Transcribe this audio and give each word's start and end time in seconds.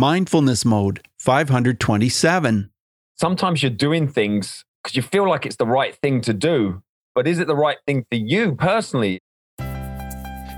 Mindfulness 0.00 0.64
Mode 0.64 1.06
527. 1.18 2.70
Sometimes 3.16 3.62
you're 3.62 3.68
doing 3.68 4.08
things 4.08 4.64
because 4.82 4.96
you 4.96 5.02
feel 5.02 5.28
like 5.28 5.44
it's 5.44 5.56
the 5.56 5.66
right 5.66 5.94
thing 5.94 6.22
to 6.22 6.32
do, 6.32 6.82
but 7.14 7.28
is 7.28 7.38
it 7.38 7.46
the 7.46 7.54
right 7.54 7.76
thing 7.86 8.06
for 8.10 8.16
you 8.16 8.54
personally? 8.54 9.20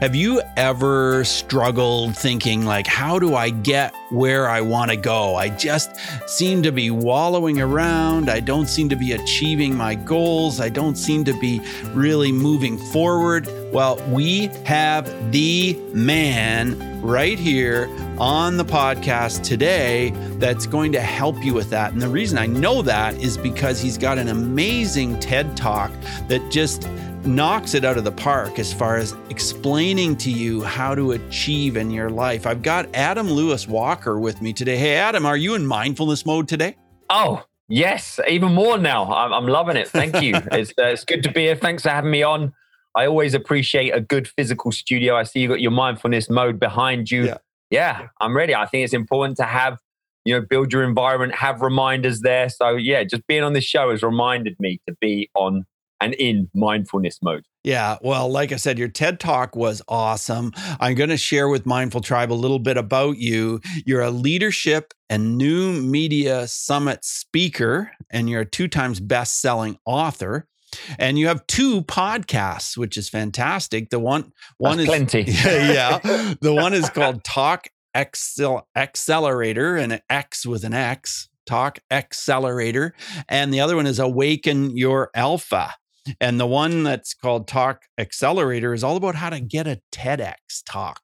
Have 0.02 0.16
you 0.16 0.42
ever 0.56 1.22
struggled 1.22 2.16
thinking, 2.16 2.64
like, 2.64 2.88
how 2.88 3.20
do 3.20 3.36
I 3.36 3.50
get 3.50 3.94
where 4.10 4.48
I 4.48 4.60
want 4.60 4.90
to 4.90 4.96
go? 4.96 5.36
I 5.36 5.48
just 5.48 5.92
seem 6.28 6.60
to 6.64 6.72
be 6.72 6.90
wallowing 6.90 7.60
around. 7.60 8.28
I 8.28 8.40
don't 8.40 8.68
seem 8.68 8.88
to 8.88 8.96
be 8.96 9.12
achieving 9.12 9.76
my 9.76 9.94
goals. 9.94 10.58
I 10.58 10.70
don't 10.70 10.96
seem 10.96 11.22
to 11.26 11.38
be 11.38 11.60
really 11.92 12.32
moving 12.32 12.78
forward. 12.78 13.46
Well, 13.72 13.96
we 14.08 14.48
have 14.66 15.06
the 15.30 15.80
man 15.94 17.00
right 17.00 17.38
here 17.38 17.88
on 18.18 18.56
the 18.56 18.64
podcast 18.64 19.44
today 19.44 20.10
that's 20.38 20.66
going 20.66 20.90
to 20.92 21.00
help 21.00 21.44
you 21.44 21.54
with 21.54 21.70
that. 21.70 21.92
And 21.92 22.02
the 22.02 22.08
reason 22.08 22.38
I 22.38 22.46
know 22.46 22.82
that 22.82 23.14
is 23.22 23.38
because 23.38 23.80
he's 23.80 23.98
got 23.98 24.18
an 24.18 24.26
amazing 24.26 25.20
TED 25.20 25.56
talk 25.56 25.92
that 26.26 26.50
just 26.50 26.88
knocks 27.26 27.74
it 27.74 27.84
out 27.84 27.96
of 27.96 28.04
the 28.04 28.12
park 28.12 28.58
as 28.58 28.72
far 28.72 28.96
as 28.96 29.14
explaining 29.30 30.16
to 30.16 30.30
you 30.30 30.62
how 30.62 30.94
to 30.94 31.12
achieve 31.12 31.76
in 31.76 31.90
your 31.90 32.10
life. 32.10 32.46
I've 32.46 32.62
got 32.62 32.88
Adam 32.94 33.30
Lewis 33.30 33.68
Walker 33.68 34.18
with 34.18 34.42
me 34.42 34.52
today. 34.52 34.76
Hey, 34.76 34.94
Adam, 34.96 35.24
are 35.24 35.36
you 35.36 35.54
in 35.54 35.64
mindfulness 35.64 36.26
mode 36.26 36.48
today? 36.48 36.76
Oh, 37.10 37.44
yes, 37.68 38.18
even 38.28 38.52
more 38.54 38.78
now. 38.78 39.12
I'm, 39.12 39.32
I'm 39.32 39.46
loving 39.46 39.76
it. 39.76 39.88
Thank 39.88 40.20
you. 40.20 40.34
it's, 40.52 40.70
uh, 40.70 40.86
it's 40.86 41.04
good 41.04 41.22
to 41.22 41.30
be 41.30 41.42
here. 41.42 41.56
Thanks 41.56 41.84
for 41.84 41.90
having 41.90 42.10
me 42.10 42.22
on. 42.22 42.52
I 42.94 43.06
always 43.06 43.34
appreciate 43.34 43.90
a 43.90 44.00
good 44.00 44.28
physical 44.28 44.72
studio. 44.72 45.16
I 45.16 45.22
see 45.22 45.40
you 45.40 45.48
got 45.48 45.60
your 45.60 45.70
mindfulness 45.70 46.28
mode 46.28 46.58
behind 46.58 47.10
you. 47.10 47.26
Yeah. 47.26 47.38
yeah, 47.70 48.08
I'm 48.20 48.36
ready. 48.36 48.54
I 48.54 48.66
think 48.66 48.84
it's 48.84 48.92
important 48.92 49.36
to 49.38 49.44
have, 49.44 49.78
you 50.24 50.34
know, 50.34 50.44
build 50.48 50.72
your 50.72 50.82
environment, 50.84 51.34
have 51.36 51.62
reminders 51.62 52.20
there. 52.20 52.48
So, 52.48 52.76
yeah, 52.76 53.04
just 53.04 53.26
being 53.26 53.42
on 53.42 53.54
this 53.54 53.64
show 53.64 53.90
has 53.90 54.02
reminded 54.02 54.56
me 54.58 54.80
to 54.88 54.94
be 55.00 55.30
on 55.34 55.64
and 56.02 56.14
in 56.14 56.50
mindfulness 56.54 57.18
mode. 57.22 57.44
Yeah, 57.64 57.98
well, 58.02 58.28
like 58.28 58.50
I 58.50 58.56
said, 58.56 58.78
your 58.78 58.88
TED 58.88 59.20
Talk 59.20 59.54
was 59.54 59.82
awesome. 59.86 60.52
I'm 60.80 60.96
going 60.96 61.10
to 61.10 61.16
share 61.16 61.48
with 61.48 61.64
Mindful 61.64 62.00
Tribe 62.00 62.32
a 62.32 62.34
little 62.34 62.58
bit 62.58 62.76
about 62.76 63.18
you. 63.18 63.60
You're 63.86 64.02
a 64.02 64.10
leadership 64.10 64.92
and 65.08 65.38
new 65.38 65.72
media 65.72 66.48
summit 66.48 67.04
speaker, 67.04 67.92
and 68.10 68.28
you're 68.28 68.40
a 68.40 68.46
two 68.46 68.66
times 68.66 68.98
best 68.98 69.40
selling 69.40 69.78
author. 69.84 70.48
And 70.98 71.18
you 71.18 71.28
have 71.28 71.46
two 71.46 71.82
podcasts, 71.82 72.76
which 72.76 72.96
is 72.96 73.08
fantastic. 73.08 73.90
The 73.90 74.00
one 74.00 74.32
one 74.56 74.78
That's 74.78 74.88
is 74.88 74.96
plenty. 74.96 75.22
yeah, 75.30 76.00
yeah. 76.02 76.34
The 76.40 76.54
one 76.54 76.72
is 76.72 76.88
called 76.90 77.22
Talk 77.22 77.68
Excel 77.94 78.66
Accelerator, 78.74 79.76
and 79.76 79.92
an 79.92 80.00
X 80.08 80.46
with 80.46 80.64
an 80.64 80.74
X. 80.74 81.28
Talk 81.44 81.80
Accelerator, 81.90 82.94
and 83.28 83.52
the 83.52 83.60
other 83.60 83.76
one 83.76 83.86
is 83.86 83.98
Awaken 83.98 84.76
Your 84.76 85.10
Alpha. 85.14 85.74
And 86.20 86.40
the 86.40 86.46
one 86.46 86.82
that's 86.82 87.14
called 87.14 87.46
Talk 87.46 87.82
Accelerator 87.98 88.74
is 88.74 88.82
all 88.82 88.96
about 88.96 89.14
how 89.14 89.30
to 89.30 89.40
get 89.40 89.66
a 89.66 89.80
TEDx 89.92 90.62
talk. 90.66 91.00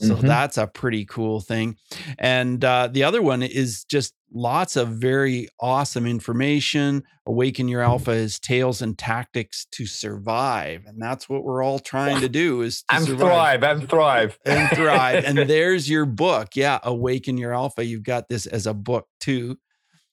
So 0.00 0.14
mm-hmm. 0.14 0.26
that's 0.26 0.56
a 0.56 0.66
pretty 0.66 1.04
cool 1.04 1.40
thing. 1.40 1.76
And 2.18 2.64
uh, 2.64 2.88
the 2.90 3.04
other 3.04 3.20
one 3.20 3.42
is 3.42 3.84
just 3.84 4.14
lots 4.32 4.76
of 4.76 4.88
very 4.88 5.48
awesome 5.60 6.06
information. 6.06 7.02
Awaken 7.26 7.68
Your 7.68 7.82
Alpha 7.82 8.12
is 8.12 8.38
tales 8.38 8.80
and 8.80 8.96
tactics 8.96 9.66
to 9.72 9.84
survive. 9.84 10.84
And 10.86 11.02
that's 11.02 11.28
what 11.28 11.44
we're 11.44 11.62
all 11.62 11.78
trying 11.78 12.20
to 12.22 12.30
do 12.30 12.62
is 12.62 12.82
to 12.84 12.94
and 12.96 13.04
survive. 13.04 13.60
thrive 13.60 13.62
and 13.62 13.90
thrive. 13.90 14.38
And 14.46 14.76
thrive. 14.76 15.24
and 15.26 15.38
there's 15.50 15.90
your 15.90 16.06
book. 16.06 16.56
Yeah, 16.56 16.78
Awaken 16.82 17.36
Your 17.36 17.52
Alpha. 17.52 17.84
You've 17.84 18.04
got 18.04 18.28
this 18.30 18.46
as 18.46 18.66
a 18.66 18.72
book 18.74 19.06
too. 19.20 19.58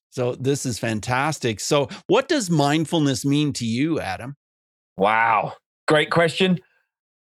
So 0.10 0.36
this 0.36 0.66
is 0.66 0.80
fantastic. 0.80 1.60
So 1.60 1.90
what 2.08 2.28
does 2.28 2.50
mindfulness 2.50 3.26
mean 3.26 3.54
to 3.54 3.66
you, 3.66 4.00
Adam? 4.00 4.36
Wow. 4.98 5.54
Great 5.88 6.10
question. 6.10 6.60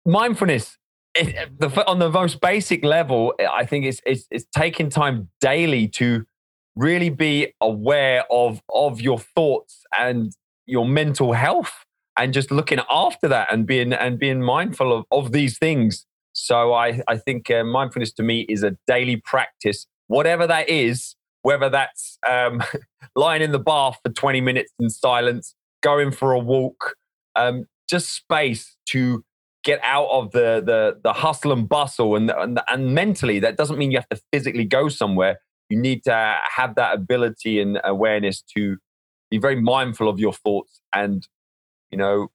Mindfulness 0.05 0.77
it, 1.15 1.59
the, 1.59 1.87
on 1.87 1.99
the 1.99 2.09
most 2.09 2.41
basic 2.41 2.83
level, 2.83 3.33
I 3.51 3.65
think 3.65 3.85
it's, 3.85 4.01
it's, 4.05 4.27
it's 4.31 4.45
taking 4.55 4.89
time 4.89 5.29
daily 5.41 5.87
to 5.89 6.25
really 6.75 7.09
be 7.09 7.53
aware 7.59 8.23
of 8.31 8.61
of 8.73 9.01
your 9.01 9.17
thoughts 9.17 9.83
and 9.97 10.31
your 10.67 10.85
mental 10.85 11.33
health 11.33 11.73
and 12.15 12.33
just 12.33 12.51
looking 12.51 12.79
after 12.89 13.27
that 13.27 13.51
and 13.51 13.65
being 13.65 13.91
and 13.91 14.19
being 14.19 14.43
mindful 14.43 14.95
of, 14.95 15.05
of 15.11 15.31
these 15.31 15.57
things 15.57 16.05
so 16.33 16.73
i 16.73 17.01
i 17.07 17.17
think 17.17 17.49
uh, 17.49 17.63
mindfulness 17.63 18.13
to 18.13 18.21
me 18.21 18.45
is 18.47 18.61
a 18.61 18.77
daily 18.85 19.15
practice 19.15 19.87
whatever 20.05 20.45
that 20.45 20.69
is 20.69 21.15
whether 21.41 21.69
that's 21.69 22.17
um, 22.29 22.61
lying 23.15 23.41
in 23.41 23.51
the 23.51 23.59
bath 23.59 23.99
for 24.03 24.11
20 24.11 24.41
minutes 24.41 24.73
in 24.79 24.89
silence, 24.89 25.55
going 25.81 26.11
for 26.11 26.31
a 26.33 26.39
walk, 26.39 26.95
um, 27.35 27.65
just 27.89 28.09
space 28.09 28.75
to 28.89 29.23
get 29.63 29.79
out 29.83 30.07
of 30.09 30.31
the 30.31 30.61
the, 30.65 30.99
the 31.03 31.13
hustle 31.13 31.51
and 31.51 31.67
bustle. 31.67 32.15
And, 32.15 32.31
and, 32.31 32.59
and 32.67 32.93
mentally, 32.93 33.39
that 33.39 33.57
doesn't 33.57 33.77
mean 33.77 33.91
you 33.91 33.97
have 33.97 34.09
to 34.09 34.21
physically 34.31 34.65
go 34.65 34.89
somewhere. 34.89 35.39
You 35.69 35.79
need 35.79 36.03
to 36.05 36.37
have 36.55 36.75
that 36.75 36.95
ability 36.95 37.59
and 37.59 37.79
awareness 37.83 38.41
to 38.55 38.77
be 39.29 39.37
very 39.37 39.59
mindful 39.59 40.07
of 40.07 40.19
your 40.19 40.31
thoughts 40.31 40.79
and, 40.93 41.27
you 41.91 41.97
know, 41.97 42.29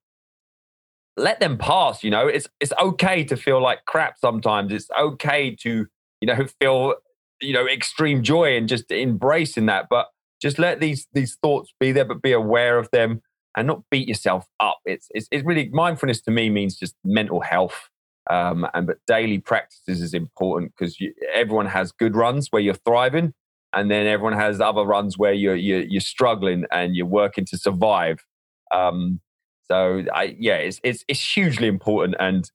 let 1.17 1.41
them 1.41 1.59
pass. 1.59 2.03
You 2.05 2.11
know, 2.11 2.27
it's 2.27 2.49
it's 2.61 2.73
okay 2.81 3.25
to 3.25 3.37
feel 3.37 3.63
like 3.63 3.84
crap 3.87 4.19
sometimes. 4.19 4.73
It's 4.73 4.89
okay 4.99 5.55
to 5.63 5.87
you 6.21 6.27
know 6.27 6.47
feel 6.61 6.95
you 7.42 7.53
know 7.53 7.66
extreme 7.66 8.22
joy 8.22 8.56
and 8.56 8.69
just 8.69 8.91
embracing 8.91 9.66
that. 9.66 9.86
But 9.91 10.06
just 10.41 10.58
let 10.58 10.80
these 10.80 11.06
these 11.12 11.36
thoughts 11.42 11.72
be 11.78 11.92
there 11.92 12.04
but 12.04 12.22
be 12.22 12.32
aware 12.32 12.78
of 12.78 12.91
them 12.92 13.20
and 13.56 13.66
not 13.66 13.82
beat 13.91 14.08
yourself 14.08 14.47
up. 14.60 14.78
It's 14.84 15.08
it's, 15.10 15.28
it's 15.30 15.44
really 15.44 15.69
mindfulness 15.70 16.20
to 16.22 16.30
me 16.30 16.50
means 16.50 16.76
just 16.76 16.94
mental 17.04 17.41
health. 17.41 17.88
Um, 18.30 18.66
and 18.72 18.86
but 18.86 18.98
daily 19.06 19.38
practices 19.38 20.00
is 20.00 20.14
important 20.14 20.72
because 20.76 20.97
everyone 21.34 21.66
has 21.66 21.91
good 21.91 22.14
runs 22.14 22.48
where 22.50 22.62
you're 22.62 22.75
thriving 22.75 23.34
and 23.72 23.91
then 23.91 24.06
everyone 24.06 24.34
has 24.34 24.60
other 24.60 24.84
runs 24.84 25.19
where 25.19 25.32
you're 25.32 25.56
you're, 25.56 25.82
you're 25.82 26.00
struggling 26.00 26.64
and 26.70 26.94
you're 26.94 27.06
working 27.06 27.44
to 27.47 27.59
survive. 27.59 28.24
Um, 28.72 29.20
so 29.64 30.04
I, 30.14 30.36
yeah 30.38 30.56
it's, 30.56 30.80
it's 30.82 31.04
it's 31.09 31.34
hugely 31.34 31.69
important. 31.69 32.16
And 32.19 32.50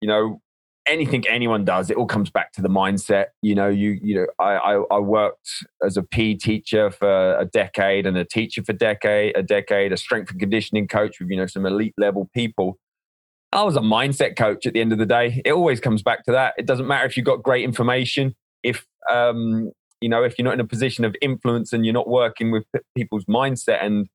you 0.00 0.08
know 0.08 0.40
anything 0.86 1.24
anyone 1.28 1.64
does, 1.64 1.90
it 1.90 1.96
all 1.96 2.06
comes 2.06 2.30
back 2.30 2.52
to 2.52 2.62
the 2.62 2.68
mindset. 2.68 3.26
You 3.40 3.54
know, 3.54 3.68
you 3.68 3.98
you 4.02 4.14
know, 4.14 4.26
I 4.38 4.54
I, 4.54 4.96
I 4.96 4.98
worked 4.98 5.64
as 5.84 5.96
a 5.96 6.02
PE 6.02 6.34
teacher 6.34 6.90
for 6.90 7.38
a 7.38 7.44
decade 7.44 8.06
and 8.06 8.16
a 8.16 8.24
teacher 8.24 8.62
for 8.64 8.72
decade, 8.72 9.36
a 9.36 9.42
decade, 9.42 9.92
a 9.92 9.96
strength 9.96 10.30
and 10.30 10.40
conditioning 10.40 10.88
coach 10.88 11.20
with 11.20 11.30
you 11.30 11.36
know 11.36 11.46
some 11.46 11.66
elite 11.66 11.94
level 11.98 12.28
people. 12.34 12.78
I 13.52 13.62
was 13.64 13.76
a 13.76 13.80
mindset 13.80 14.36
coach 14.36 14.66
at 14.66 14.72
the 14.72 14.80
end 14.80 14.92
of 14.92 14.98
the 14.98 15.06
day. 15.06 15.42
It 15.44 15.52
always 15.52 15.78
comes 15.78 16.02
back 16.02 16.24
to 16.24 16.32
that. 16.32 16.54
It 16.56 16.66
doesn't 16.66 16.86
matter 16.86 17.04
if 17.04 17.16
you've 17.16 17.26
got 17.26 17.42
great 17.42 17.64
information, 17.64 18.34
if 18.62 18.86
um, 19.10 19.72
you 20.00 20.08
know, 20.08 20.24
if 20.24 20.38
you're 20.38 20.44
not 20.44 20.54
in 20.54 20.60
a 20.60 20.66
position 20.66 21.04
of 21.04 21.14
influence 21.20 21.72
and 21.72 21.84
you're 21.84 21.92
not 21.92 22.08
working 22.08 22.50
with 22.50 22.64
people's 22.96 23.24
mindset 23.26 23.84
and 23.84 24.08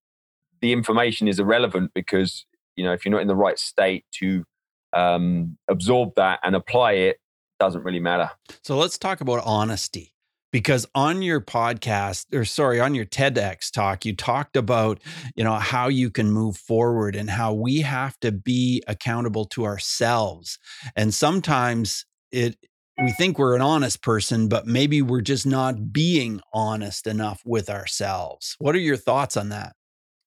the 0.61 0.73
information 0.73 1.27
is 1.27 1.39
irrelevant 1.39 1.91
because 1.93 2.45
you 2.75 2.83
know 2.83 2.93
if 2.93 3.05
you're 3.05 3.11
not 3.11 3.21
in 3.21 3.27
the 3.27 3.35
right 3.35 3.59
state 3.59 4.05
to 4.11 4.43
um, 4.93 5.57
absorb 5.67 6.15
that 6.15 6.39
and 6.43 6.55
apply 6.55 6.93
it 6.93 7.17
doesn't 7.59 7.83
really 7.83 7.99
matter. 7.99 8.29
So 8.63 8.77
let's 8.77 8.97
talk 8.97 9.21
about 9.21 9.41
honesty 9.45 10.13
because 10.51 10.85
on 10.95 11.21
your 11.21 11.41
podcast 11.41 12.25
or 12.33 12.45
sorry 12.45 12.79
on 12.79 12.95
your 12.95 13.05
TEDx 13.05 13.69
talk 13.71 14.05
you 14.05 14.15
talked 14.15 14.55
about 14.55 14.99
you 15.35 15.43
know 15.43 15.55
how 15.55 15.87
you 15.87 16.09
can 16.09 16.31
move 16.31 16.57
forward 16.57 17.15
and 17.15 17.29
how 17.29 17.53
we 17.53 17.81
have 17.81 18.17
to 18.19 18.31
be 18.31 18.83
accountable 18.87 19.45
to 19.45 19.65
ourselves. 19.65 20.57
And 20.95 21.13
sometimes 21.13 22.05
it 22.31 22.57
we 22.99 23.11
think 23.11 23.37
we're 23.37 23.55
an 23.55 23.61
honest 23.61 24.01
person 24.01 24.47
but 24.47 24.65
maybe 24.65 25.01
we're 25.01 25.21
just 25.21 25.45
not 25.45 25.91
being 25.91 26.41
honest 26.53 27.07
enough 27.07 27.41
with 27.45 27.69
ourselves. 27.69 28.55
What 28.59 28.75
are 28.75 28.79
your 28.79 28.97
thoughts 28.97 29.37
on 29.37 29.49
that? 29.49 29.73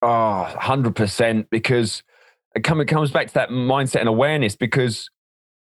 Oh 0.03 0.53
100% 0.59 1.47
because 1.51 2.03
it, 2.55 2.65
come, 2.65 2.81
it 2.81 2.87
comes 2.87 3.11
back 3.11 3.29
to 3.29 3.35
that 3.35 3.51
mindset 3.51 4.01
and 4.01 4.09
awareness 4.09 4.57
because 4.57 5.09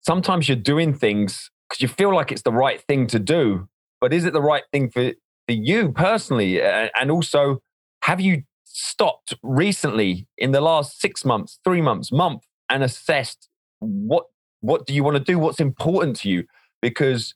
sometimes 0.01 0.47
you're 0.47 0.55
doing 0.55 0.93
things 0.93 1.49
because 1.69 1.81
you 1.81 1.87
feel 1.87 2.13
like 2.13 2.31
it's 2.31 2.41
the 2.41 2.51
right 2.51 2.81
thing 2.81 3.05
to 3.07 3.19
do, 3.19 3.67
but 4.01 4.13
is 4.13 4.25
it 4.25 4.33
the 4.33 4.41
right 4.41 4.63
thing 4.71 4.89
for, 4.89 5.11
for 5.47 5.53
you 5.53 5.91
personally? 5.91 6.61
And 6.61 7.11
also, 7.11 7.61
have 8.03 8.19
you 8.19 8.43
stopped 8.63 9.35
recently 9.43 10.27
in 10.37 10.51
the 10.51 10.61
last 10.61 10.99
six 10.99 11.23
months, 11.23 11.59
three 11.63 11.81
months, 11.81 12.11
month, 12.11 12.43
and 12.69 12.83
assessed 12.83 13.49
what 13.79 14.25
what 14.61 14.85
do 14.85 14.93
you 14.93 15.03
want 15.03 15.15
to 15.15 15.23
do? 15.23 15.39
What's 15.39 15.59
important 15.59 16.17
to 16.17 16.29
you? 16.29 16.43
Because 16.81 17.33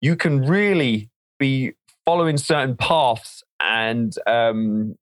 you 0.00 0.16
can 0.16 0.40
really 0.40 1.10
be 1.38 1.72
following 2.06 2.38
certain 2.38 2.76
paths 2.76 3.42
and 3.60 4.14
um, 4.26 4.96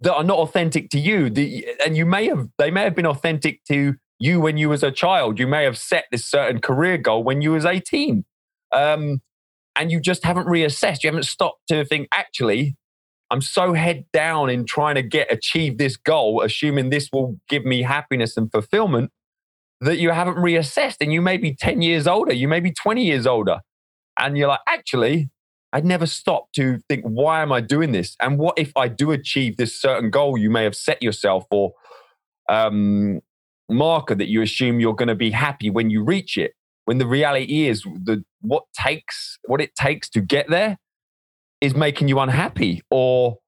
that 0.00 0.14
are 0.14 0.24
not 0.24 0.38
authentic 0.38 0.90
to 0.90 0.98
you. 0.98 1.30
The, 1.30 1.66
and 1.84 1.96
you 1.96 2.06
may 2.06 2.26
have, 2.26 2.48
they 2.58 2.70
may 2.70 2.82
have 2.82 2.94
been 2.94 3.06
authentic 3.06 3.64
to 3.64 3.94
you 4.18 4.40
when 4.40 4.56
you 4.56 4.68
was 4.68 4.82
a 4.82 4.90
child. 4.90 5.38
You 5.38 5.46
may 5.46 5.64
have 5.64 5.78
set 5.78 6.06
this 6.10 6.24
certain 6.24 6.60
career 6.60 6.98
goal 6.98 7.22
when 7.22 7.42
you 7.42 7.52
was 7.52 7.64
18. 7.64 8.24
Um, 8.72 9.20
and 9.78 9.92
you 9.92 10.00
just 10.00 10.24
haven't 10.24 10.46
reassessed. 10.46 11.02
You 11.02 11.08
haven't 11.08 11.24
stopped 11.24 11.68
to 11.68 11.84
think, 11.84 12.08
actually, 12.12 12.76
I'm 13.30 13.40
so 13.40 13.74
head 13.74 14.04
down 14.12 14.50
in 14.50 14.64
trying 14.64 14.94
to 14.94 15.02
get 15.02 15.32
achieve 15.32 15.78
this 15.78 15.96
goal, 15.96 16.42
assuming 16.42 16.90
this 16.90 17.10
will 17.12 17.38
give 17.48 17.64
me 17.64 17.82
happiness 17.82 18.36
and 18.36 18.50
fulfillment, 18.50 19.10
that 19.80 19.98
you 19.98 20.10
haven't 20.10 20.36
reassessed. 20.36 20.96
And 21.00 21.12
you 21.12 21.20
may 21.20 21.36
be 21.36 21.54
10 21.54 21.82
years 21.82 22.06
older, 22.06 22.32
you 22.32 22.48
may 22.48 22.60
be 22.60 22.72
20 22.72 23.04
years 23.04 23.26
older. 23.26 23.60
And 24.18 24.38
you're 24.38 24.48
like, 24.48 24.60
actually, 24.66 25.28
I'd 25.72 25.84
never 25.84 26.06
stopped 26.06 26.54
to 26.56 26.78
think, 26.88 27.04
why 27.04 27.42
am 27.42 27.52
I 27.52 27.60
doing 27.60 27.92
this? 27.92 28.16
And 28.20 28.38
what 28.38 28.58
if 28.58 28.72
I 28.76 28.88
do 28.88 29.10
achieve 29.10 29.56
this 29.56 29.78
certain 29.78 30.10
goal 30.10 30.38
you 30.38 30.50
may 30.50 30.64
have 30.64 30.76
set 30.76 31.02
yourself 31.02 31.44
or 31.50 31.72
um, 32.48 33.20
marker 33.68 34.14
that 34.14 34.28
you 34.28 34.42
assume 34.42 34.80
you're 34.80 34.94
going 34.94 35.08
to 35.08 35.14
be 35.14 35.30
happy 35.30 35.70
when 35.70 35.90
you 35.90 36.04
reach 36.04 36.36
it? 36.36 36.52
When 36.84 36.98
the 36.98 37.06
reality 37.06 37.66
is 37.66 37.82
the 37.82 38.24
what 38.40 38.64
takes 38.80 39.38
what 39.46 39.60
it 39.60 39.74
takes 39.74 40.08
to 40.10 40.20
get 40.20 40.48
there 40.48 40.78
is 41.60 41.74
making 41.74 42.06
you 42.06 42.20
unhappy 42.20 42.82
or 42.90 43.38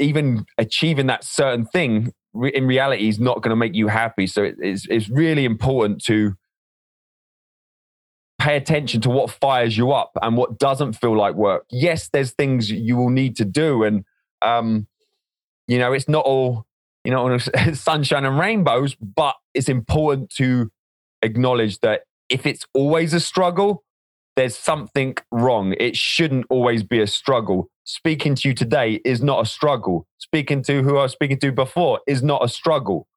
even 0.00 0.44
achieving 0.58 1.06
that 1.06 1.22
certain 1.22 1.64
thing 1.64 2.12
in 2.52 2.66
reality 2.66 3.08
is 3.08 3.20
not 3.20 3.42
going 3.42 3.50
to 3.50 3.56
make 3.56 3.74
you 3.74 3.86
happy. 3.86 4.26
So 4.26 4.52
it's, 4.58 4.86
it's 4.88 5.08
really 5.08 5.44
important 5.44 6.02
to 6.06 6.34
pay 8.44 8.56
attention 8.56 9.00
to 9.00 9.08
what 9.08 9.30
fires 9.30 9.74
you 9.74 9.90
up 9.92 10.10
and 10.20 10.36
what 10.36 10.58
doesn't 10.58 10.92
feel 10.92 11.16
like 11.16 11.34
work. 11.34 11.64
Yes, 11.70 12.10
there's 12.12 12.32
things 12.32 12.70
you 12.70 12.94
will 12.94 13.08
need 13.08 13.36
to 13.36 13.44
do. 13.46 13.84
And, 13.84 14.04
um, 14.42 14.86
you 15.66 15.78
know, 15.78 15.94
it's 15.94 16.10
not 16.10 16.26
all, 16.26 16.66
you 17.04 17.10
know, 17.10 17.38
sunshine 17.72 18.26
and 18.26 18.38
rainbows, 18.38 18.96
but 18.96 19.36
it's 19.54 19.70
important 19.70 20.28
to 20.36 20.70
acknowledge 21.22 21.80
that 21.80 22.02
if 22.28 22.44
it's 22.44 22.66
always 22.74 23.14
a 23.14 23.20
struggle, 23.20 23.82
there's 24.36 24.58
something 24.58 25.16
wrong. 25.32 25.74
It 25.80 25.96
shouldn't 25.96 26.44
always 26.50 26.82
be 26.82 27.00
a 27.00 27.06
struggle. 27.06 27.70
Speaking 27.84 28.34
to 28.34 28.48
you 28.48 28.54
today 28.54 29.00
is 29.06 29.22
not 29.22 29.40
a 29.40 29.46
struggle. 29.46 30.06
Speaking 30.18 30.62
to 30.64 30.82
who 30.82 30.98
I 30.98 31.04
was 31.04 31.12
speaking 31.12 31.38
to 31.38 31.50
before 31.50 32.00
is 32.06 32.22
not 32.22 32.44
a 32.44 32.48
struggle. 32.48 33.08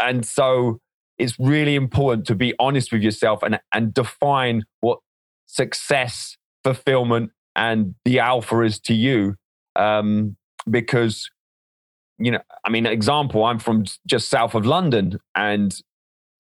And 0.00 0.26
so 0.26 0.80
it's 1.22 1.38
really 1.38 1.76
important 1.76 2.26
to 2.26 2.34
be 2.34 2.52
honest 2.58 2.90
with 2.92 3.00
yourself 3.00 3.42
and, 3.44 3.60
and 3.72 3.94
define 3.94 4.64
what 4.80 4.98
success, 5.46 6.36
fulfillment, 6.64 7.30
and 7.54 7.94
the 8.04 8.18
alpha 8.18 8.60
is 8.62 8.80
to 8.80 8.94
you. 8.94 9.36
Um, 9.76 10.36
because, 10.68 11.30
you 12.18 12.32
know, 12.32 12.40
I 12.64 12.70
mean, 12.70 12.86
example, 12.86 13.44
I'm 13.44 13.60
from 13.60 13.84
just 14.06 14.28
south 14.28 14.54
of 14.54 14.66
London, 14.66 15.18
and 15.34 15.74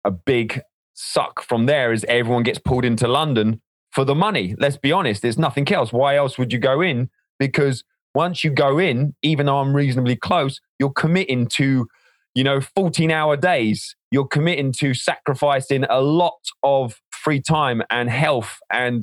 a 0.04 0.10
big 0.10 0.60
suck 0.94 1.42
from 1.42 1.66
there 1.66 1.92
is 1.92 2.04
everyone 2.08 2.42
gets 2.42 2.58
pulled 2.58 2.84
into 2.84 3.06
London 3.06 3.60
for 3.92 4.04
the 4.04 4.14
money. 4.14 4.56
Let's 4.58 4.76
be 4.76 4.90
honest, 4.90 5.22
there's 5.22 5.38
nothing 5.38 5.70
else. 5.72 5.92
Why 5.92 6.16
else 6.16 6.36
would 6.36 6.52
you 6.52 6.58
go 6.58 6.80
in? 6.80 7.10
Because 7.38 7.84
once 8.12 8.42
you 8.42 8.50
go 8.50 8.78
in, 8.78 9.14
even 9.22 9.46
though 9.46 9.58
I'm 9.58 9.74
reasonably 9.74 10.16
close, 10.16 10.60
you're 10.80 10.92
committing 10.92 11.46
to, 11.48 11.86
you 12.34 12.44
know, 12.44 12.60
14 12.60 13.10
hour 13.12 13.36
days. 13.36 13.94
You're 14.14 14.28
committing 14.28 14.70
to 14.74 14.94
sacrificing 14.94 15.82
a 15.90 16.00
lot 16.00 16.38
of 16.62 17.00
free 17.10 17.40
time 17.40 17.82
and 17.90 18.08
health. 18.08 18.60
And 18.72 19.02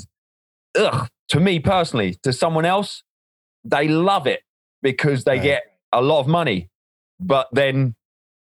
ugh, 0.74 1.10
to 1.28 1.42
me 1.42 1.60
personally, 1.60 2.16
to 2.24 2.32
someone 2.32 2.64
else, 2.64 3.04
they 3.66 3.90
love 3.90 4.26
it 4.26 4.40
because 4.82 5.26
they 5.26 5.34
right. 5.34 5.44
get 5.44 5.64
a 5.92 6.02
lot 6.02 6.22
of 6.22 6.28
money. 6.28 6.70
But 7.20 7.50
then 7.52 7.96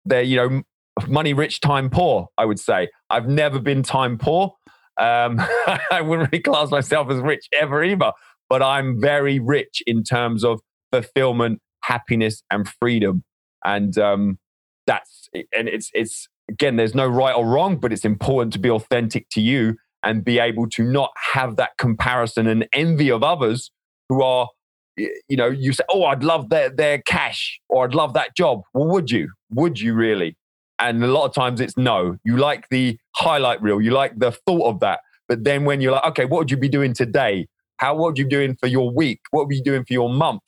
they're, 0.05 0.23
you 0.23 0.37
know, 0.37 0.62
money 1.09 1.35
rich, 1.35 1.61
time 1.61 1.91
poor, 1.91 2.29
I 2.38 2.44
would 2.44 2.61
say. 2.61 2.91
I've 3.11 3.26
never 3.26 3.59
been 3.59 3.82
time 3.82 4.17
poor. 4.17 4.55
Um, 5.00 5.38
I 5.91 6.00
wouldn't 6.00 6.31
really 6.31 6.44
class 6.44 6.70
myself 6.70 7.11
as 7.11 7.19
rich 7.19 7.49
ever 7.61 7.82
either, 7.82 8.12
but 8.49 8.62
I'm 8.62 9.00
very 9.00 9.41
rich 9.41 9.82
in 9.85 10.05
terms 10.05 10.44
of 10.44 10.61
fulfillment, 10.93 11.59
happiness, 11.82 12.44
and 12.53 12.69
freedom. 12.81 13.25
And 13.64 13.99
um, 13.99 14.38
that's 14.87 15.29
and 15.35 15.69
it's 15.69 15.91
it's 15.93 16.29
again, 16.52 16.76
there's 16.76 16.94
no 16.94 17.06
right 17.06 17.34
or 17.34 17.46
wrong, 17.46 17.76
but 17.76 17.93
it's 17.93 18.04
important 18.04 18.52
to 18.54 18.58
be 18.58 18.70
authentic 18.70 19.28
to 19.31 19.40
you 19.40 19.76
and 20.02 20.25
be 20.25 20.38
able 20.38 20.69
to 20.70 20.82
not 20.82 21.10
have 21.32 21.56
that 21.56 21.70
comparison 21.78 22.46
and 22.46 22.66
envy 22.72 23.10
of 23.10 23.22
others 23.22 23.70
who 24.08 24.22
are 24.22 24.49
you 24.96 25.38
know 25.38 25.49
you 25.49 25.72
say 25.72 25.82
oh 25.88 26.04
i'd 26.04 26.22
love 26.22 26.50
their 26.50 26.69
their 26.69 26.99
cash 27.06 27.58
or 27.70 27.87
i'd 27.87 27.94
love 27.94 28.12
that 28.12 28.37
job 28.37 28.60
well 28.75 28.87
would 28.87 29.10
you 29.10 29.26
would 29.50 29.81
you 29.81 29.94
really 29.94 30.37
and 30.82 31.02
a 31.04 31.06
lot 31.06 31.25
of 31.25 31.32
times 31.32 31.60
it's 31.60 31.76
no. 31.76 32.19
You 32.25 32.37
like 32.37 32.69
the 32.70 32.99
highlight 33.14 33.62
reel, 33.62 33.81
you 33.81 33.93
like 33.93 34.19
the 34.19 34.32
thought 34.32 34.69
of 34.69 34.81
that. 34.81 35.00
But 35.28 35.44
then 35.44 35.64
when 35.64 35.81
you're 35.81 35.93
like, 35.93 36.04
okay, 36.06 36.25
what 36.25 36.38
would 36.40 36.50
you 36.50 36.56
be 36.56 36.69
doing 36.69 36.93
today? 36.93 37.46
How 37.76 37.94
what 37.94 38.08
would 38.08 38.19
you 38.19 38.25
be 38.25 38.31
doing 38.31 38.56
for 38.56 38.66
your 38.66 38.93
week? 38.93 39.20
What 39.31 39.46
would 39.46 39.54
you 39.54 39.62
be 39.62 39.70
doing 39.70 39.84
for 39.84 39.93
your 39.93 40.10
month? 40.10 40.43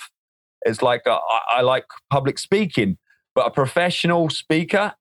It's 0.62 0.83
like 0.83 1.03
uh, 1.06 1.19
I, 1.19 1.59
I 1.59 1.61
like 1.61 1.85
public 2.11 2.39
speaking, 2.39 2.99
but 3.35 3.47
a 3.47 3.51
professional 3.51 4.29
speaker, 4.29 4.95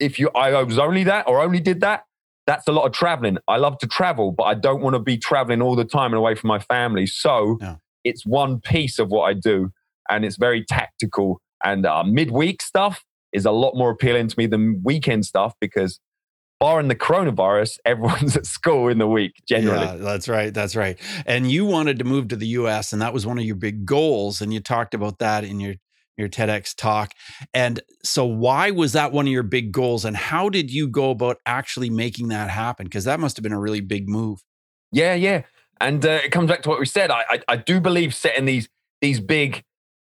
if 0.00 0.18
you 0.18 0.30
I 0.34 0.62
was 0.62 0.78
only 0.78 1.04
that 1.04 1.28
or 1.28 1.40
only 1.40 1.60
did 1.60 1.80
that, 1.80 2.04
that's 2.46 2.66
a 2.66 2.72
lot 2.72 2.86
of 2.86 2.92
traveling. 2.92 3.38
I 3.46 3.56
love 3.58 3.78
to 3.78 3.86
travel, 3.86 4.32
but 4.32 4.44
I 4.44 4.54
don't 4.54 4.82
want 4.82 4.94
to 4.94 5.00
be 5.00 5.16
traveling 5.16 5.62
all 5.62 5.76
the 5.76 5.84
time 5.84 6.12
and 6.12 6.18
away 6.18 6.34
from 6.34 6.48
my 6.48 6.58
family. 6.58 7.06
So 7.06 7.58
yeah. 7.60 7.76
it's 8.04 8.26
one 8.26 8.60
piece 8.60 8.98
of 8.98 9.08
what 9.08 9.22
I 9.22 9.34
do, 9.34 9.70
and 10.08 10.24
it's 10.24 10.36
very 10.36 10.64
tactical. 10.64 11.40
And 11.62 11.84
uh, 11.84 12.02
midweek 12.04 12.62
stuff, 12.62 13.04
is 13.32 13.44
a 13.44 13.50
lot 13.50 13.74
more 13.74 13.90
appealing 13.90 14.28
to 14.28 14.34
me 14.38 14.46
than 14.46 14.82
weekend 14.84 15.24
stuff 15.24 15.54
because 15.60 16.00
barring 16.58 16.88
the 16.88 16.94
coronavirus, 16.94 17.78
everyone's 17.84 18.36
at 18.36 18.46
school 18.46 18.88
in 18.88 18.98
the 18.98 19.06
week 19.06 19.32
generally. 19.48 19.86
Yeah, 19.86 19.96
that's 19.96 20.28
right. 20.28 20.52
That's 20.52 20.76
right. 20.76 20.98
And 21.26 21.50
you 21.50 21.64
wanted 21.64 21.98
to 21.98 22.04
move 22.04 22.28
to 22.28 22.36
the 22.36 22.48
US 22.48 22.92
and 22.92 23.00
that 23.02 23.12
was 23.12 23.26
one 23.26 23.38
of 23.38 23.44
your 23.44 23.56
big 23.56 23.84
goals. 23.86 24.40
And 24.40 24.52
you 24.52 24.60
talked 24.60 24.94
about 24.94 25.18
that 25.18 25.44
in 25.44 25.60
your 25.60 25.74
your 26.20 26.28
TEDx 26.28 26.74
talk. 26.76 27.12
And 27.52 27.80
so 28.04 28.24
why 28.24 28.70
was 28.70 28.92
that 28.92 29.12
one 29.12 29.26
of 29.26 29.32
your 29.32 29.42
big 29.42 29.72
goals? 29.72 30.04
And 30.04 30.16
how 30.16 30.48
did 30.48 30.70
you 30.70 30.86
go 30.86 31.10
about 31.10 31.38
actually 31.46 31.90
making 31.90 32.28
that 32.28 32.50
happen? 32.50 32.84
Because 32.84 33.04
that 33.04 33.18
must 33.18 33.36
have 33.36 33.42
been 33.42 33.52
a 33.52 33.60
really 33.60 33.80
big 33.80 34.08
move. 34.08 34.42
Yeah, 34.92 35.14
yeah. 35.14 35.42
And 35.80 36.04
uh, 36.04 36.20
it 36.24 36.30
comes 36.30 36.50
back 36.50 36.62
to 36.62 36.68
what 36.68 36.78
we 36.78 36.86
said. 36.86 37.10
I, 37.10 37.24
I, 37.30 37.40
I 37.48 37.56
do 37.56 37.80
believe 37.80 38.14
setting 38.14 38.44
these 38.44 38.68
these 39.00 39.18
big, 39.18 39.64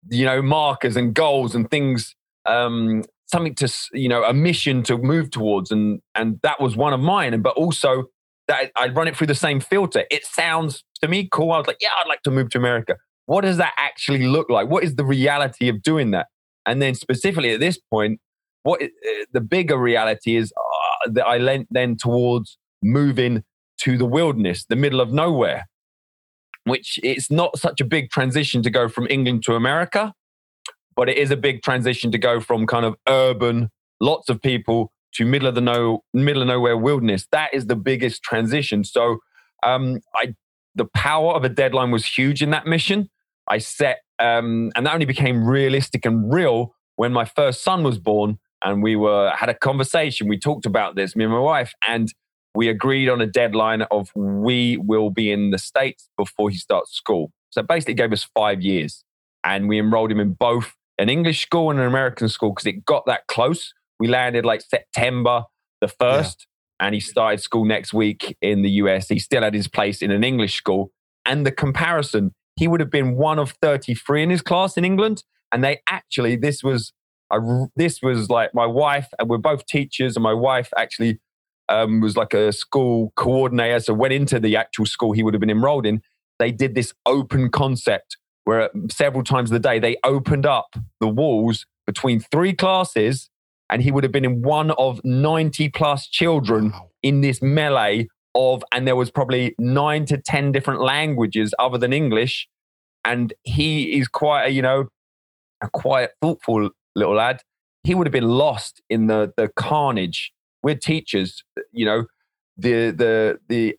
you 0.09 0.25
know, 0.25 0.41
markers 0.41 0.97
and 0.97 1.13
goals 1.13 1.55
and 1.55 1.71
things 1.71 2.15
um, 2.47 3.05
something 3.27 3.55
to 3.57 3.73
you 3.93 4.09
know 4.09 4.25
a 4.25 4.33
mission 4.33 4.83
to 4.85 4.97
move 4.97 5.31
towards, 5.31 5.71
and 5.71 6.01
and 6.15 6.41
that 6.43 6.61
was 6.61 6.77
one 6.77 6.93
of 6.93 7.01
mine. 7.01 7.35
And 7.35 7.43
but 7.43 7.57
also 7.57 8.05
that 8.49 8.73
I'd 8.77 8.97
run 8.97 9.09
it 9.09 9.17
through 9.17 9.27
the 9.27 9.35
same 9.35 9.61
filter. 9.61 10.05
It 10.11 10.25
sounds 10.25 10.85
to 11.03 11.09
me 11.09 11.29
cool. 11.31 11.53
I 11.53 11.59
was 11.59 11.67
like, 11.67 11.77
yeah, 11.81 11.91
I'd 12.03 12.09
like 12.09 12.23
to 12.23 12.31
move 12.31 12.49
to 12.51 12.59
America. 12.59 12.97
What 13.28 13.42
does 13.42 13.56
that 13.58 13.73
actually 13.76 14.26
look 14.26 14.49
like? 14.50 14.68
What 14.68 14.85
is 14.85 14.97
the 14.97 15.04
reality 15.04 15.68
of 15.68 15.82
doing 15.82 16.11
that? 16.12 16.26
And 16.66 16.82
then 16.82 16.94
specifically 16.94 17.52
at 17.52 17.61
this 17.61 17.78
point, 17.78 18.20
what 18.62 18.82
uh, 18.82 18.87
the 19.32 19.40
bigger 19.40 19.78
reality 19.78 20.37
is 20.37 20.52
uh, 20.52 21.11
that 21.12 21.26
I 21.26 21.38
lent 21.38 21.68
then 21.70 21.97
towards 21.97 22.58
moving 22.82 23.44
to 23.82 23.97
the 23.97 24.06
wilderness, 24.06 24.64
the 24.68 24.76
middle 24.76 25.00
of 25.00 25.12
nowhere, 25.12 25.68
which 26.64 26.99
it's 27.02 27.30
not 27.30 27.58
such 27.58 27.80
a 27.80 27.85
big 27.85 28.11
transition 28.11 28.62
to 28.62 28.70
go 28.70 28.88
from 28.88 29.06
England 29.08 29.42
to 29.44 29.54
America 29.54 30.12
but 30.99 31.08
it 31.08 31.16
is 31.16 31.30
a 31.30 31.37
big 31.37 31.62
transition 31.62 32.11
to 32.11 32.18
go 32.18 32.40
from 32.40 32.66
kind 32.66 32.85
of 32.85 32.97
urban, 33.08 33.70
lots 34.00 34.28
of 34.28 34.42
people 34.42 34.90
to 35.14 35.25
middle 35.25 35.47
of 35.47 35.54
the 35.54 35.61
no 35.61 36.02
middle 36.12 36.42
of 36.42 36.49
nowhere 36.49 36.76
wilderness. 36.76 37.25
That 37.30 37.54
is 37.54 37.66
the 37.66 37.76
biggest 37.76 38.25
transition. 38.25 38.82
So 38.82 39.18
um, 39.62 40.00
I 40.16 40.35
the 40.75 40.87
power 40.87 41.35
of 41.35 41.44
a 41.44 41.49
deadline 41.49 41.92
was 41.92 42.04
huge 42.04 42.42
in 42.42 42.50
that 42.50 42.66
mission. 42.66 43.08
I 43.50 43.59
set 43.59 44.00
um, 44.19 44.73
and 44.75 44.87
that 44.87 44.95
only 44.95 45.07
became 45.07 45.47
realistic 45.47 46.05
and 46.05 46.33
real 46.33 46.75
when 46.97 47.12
my 47.12 47.25
first 47.25 47.62
son 47.62 47.85
was 47.85 47.99
born 47.99 48.38
and 48.62 48.83
we 48.83 48.97
were 48.97 49.31
had 49.31 49.49
a 49.49 49.55
conversation. 49.55 50.28
We 50.28 50.38
talked 50.38 50.67
about 50.67 50.97
this, 50.97 51.14
me 51.14 51.25
and 51.25 51.33
my 51.33 51.38
wife, 51.38 51.73
and 51.87 52.12
we 52.55 52.69
agreed 52.69 53.09
on 53.09 53.21
a 53.21 53.26
deadline 53.26 53.83
of 53.83 54.11
we 54.17 54.76
will 54.78 55.11
be 55.11 55.31
in 55.31 55.50
the 55.50 55.59
States 55.59 56.09
before 56.17 56.50
he 56.50 56.57
starts 56.57 56.93
school. 56.93 57.31
So 57.50 57.62
basically 57.62 57.95
gave 57.95 58.12
us 58.12 58.28
five 58.35 58.62
years. 58.62 59.05
And 59.45 59.69
we 59.69 59.78
enrolled 59.78 60.11
him 60.11 60.21
in 60.21 60.33
both 60.33 60.75
an 60.99 61.09
English 61.09 61.43
school 61.43 61.71
and 61.71 61.78
an 61.78 61.87
American 61.87 62.28
school 62.28 62.50
because 62.50 62.67
it 62.67 62.85
got 62.85 63.07
that 63.07 63.26
close. 63.28 63.73
We 64.00 64.09
landed 64.09 64.45
like 64.45 64.61
September 64.61 65.45
the 65.81 65.87
1st, 65.87 66.37
yeah. 66.81 66.87
and 66.87 66.95
he 66.95 67.00
started 67.00 67.40
school 67.40 67.64
next 67.64 67.95
week 67.95 68.37
in 68.43 68.62
the 68.62 68.71
US. 68.83 69.09
He 69.09 69.21
still 69.21 69.43
had 69.43 69.55
his 69.55 69.69
place 69.69 70.02
in 70.02 70.11
an 70.11 70.25
English 70.25 70.57
school. 70.57 70.90
And 71.25 71.47
the 71.47 71.52
comparison, 71.52 72.35
he 72.59 72.69
would 72.69 72.81
have 72.81 72.91
been 72.91 73.15
one 73.15 73.38
of 73.38 73.53
33 73.62 74.25
in 74.25 74.31
his 74.31 74.43
class 74.43 74.77
in 74.77 74.85
England. 74.85 75.23
And 75.53 75.62
they 75.62 75.81
actually, 75.88 76.37
this 76.37 76.62
was, 76.62 76.93
a, 77.33 77.38
this 77.77 78.00
was 78.03 78.29
like 78.29 78.55
my 78.55 78.67
wife, 78.67 79.09
and 79.19 79.29
we're 79.29 79.38
both 79.38 79.65
teachers, 79.67 80.17
and 80.17 80.23
my 80.23 80.35
wife 80.35 80.71
actually 80.77 81.21
um, 81.69 82.00
was 82.00 82.17
like 82.17 82.35
a 82.35 82.53
school 82.53 83.12
coordinator. 83.17 83.81
So 83.81 83.95
went 83.95 84.12
into 84.12 84.41
the 84.41 84.57
actual 84.57 84.87
school 84.87 85.12
he 85.12 85.23
would 85.23 85.35
have 85.35 85.41
been 85.41 85.50
enrolled 85.50 85.87
in. 85.87 86.03
They 86.38 86.50
did 86.50 86.75
this 86.75 86.93
open 87.07 87.50
concept 87.50 88.17
where 88.45 88.71
several 88.91 89.23
times 89.23 89.53
a 89.53 89.59
day 89.59 89.79
they 89.79 89.97
opened 90.05 90.47
up 90.47 90.75
the 91.00 91.09
walls 91.09 91.67
between 91.87 92.21
three 92.21 92.55
classes 92.55 93.29
and 93.71 93.83
he 93.83 93.91
would 93.91 94.05
have 94.05 94.12
been 94.12 94.25
in 94.25 94.41
one 94.43 94.71
of 94.73 95.00
90 95.05 95.69
plus 95.71 96.09
children 96.09 96.71
wow. 96.71 96.88
in 97.03 97.21
this 97.21 97.43
melee 97.43 98.09
of, 98.35 98.62
and 98.73 98.87
there 98.87 98.97
was 98.97 99.11
probably 99.11 99.54
nine 99.58 100.04
to 100.06 100.18
10 100.18 100.52
different 100.52 100.80
languages 100.80 101.54
other 101.58 101.78
than 101.78 101.92
English. 101.92 102.49
And 103.04 103.32
he 103.42 103.99
is 103.99 104.08
quite 104.08 104.47
a, 104.47 104.49
you 104.50 104.62
know, 104.62 104.88
a 105.61 105.68
quiet, 105.70 106.12
thoughtful 106.20 106.70
little 106.94 107.14
lad. 107.14 107.42
He 107.85 107.94
would 107.94 108.06
have 108.06 108.12
been 108.12 108.28
lost 108.28 108.82
in 108.90 109.06
the, 109.06 109.32
the 109.37 109.49
carnage. 109.49 110.32
We're 110.62 110.75
teachers, 110.75 111.42
you 111.73 111.85
know, 111.85 112.06
the, 112.56 112.90
the, 112.90 113.38
the, 113.49 113.76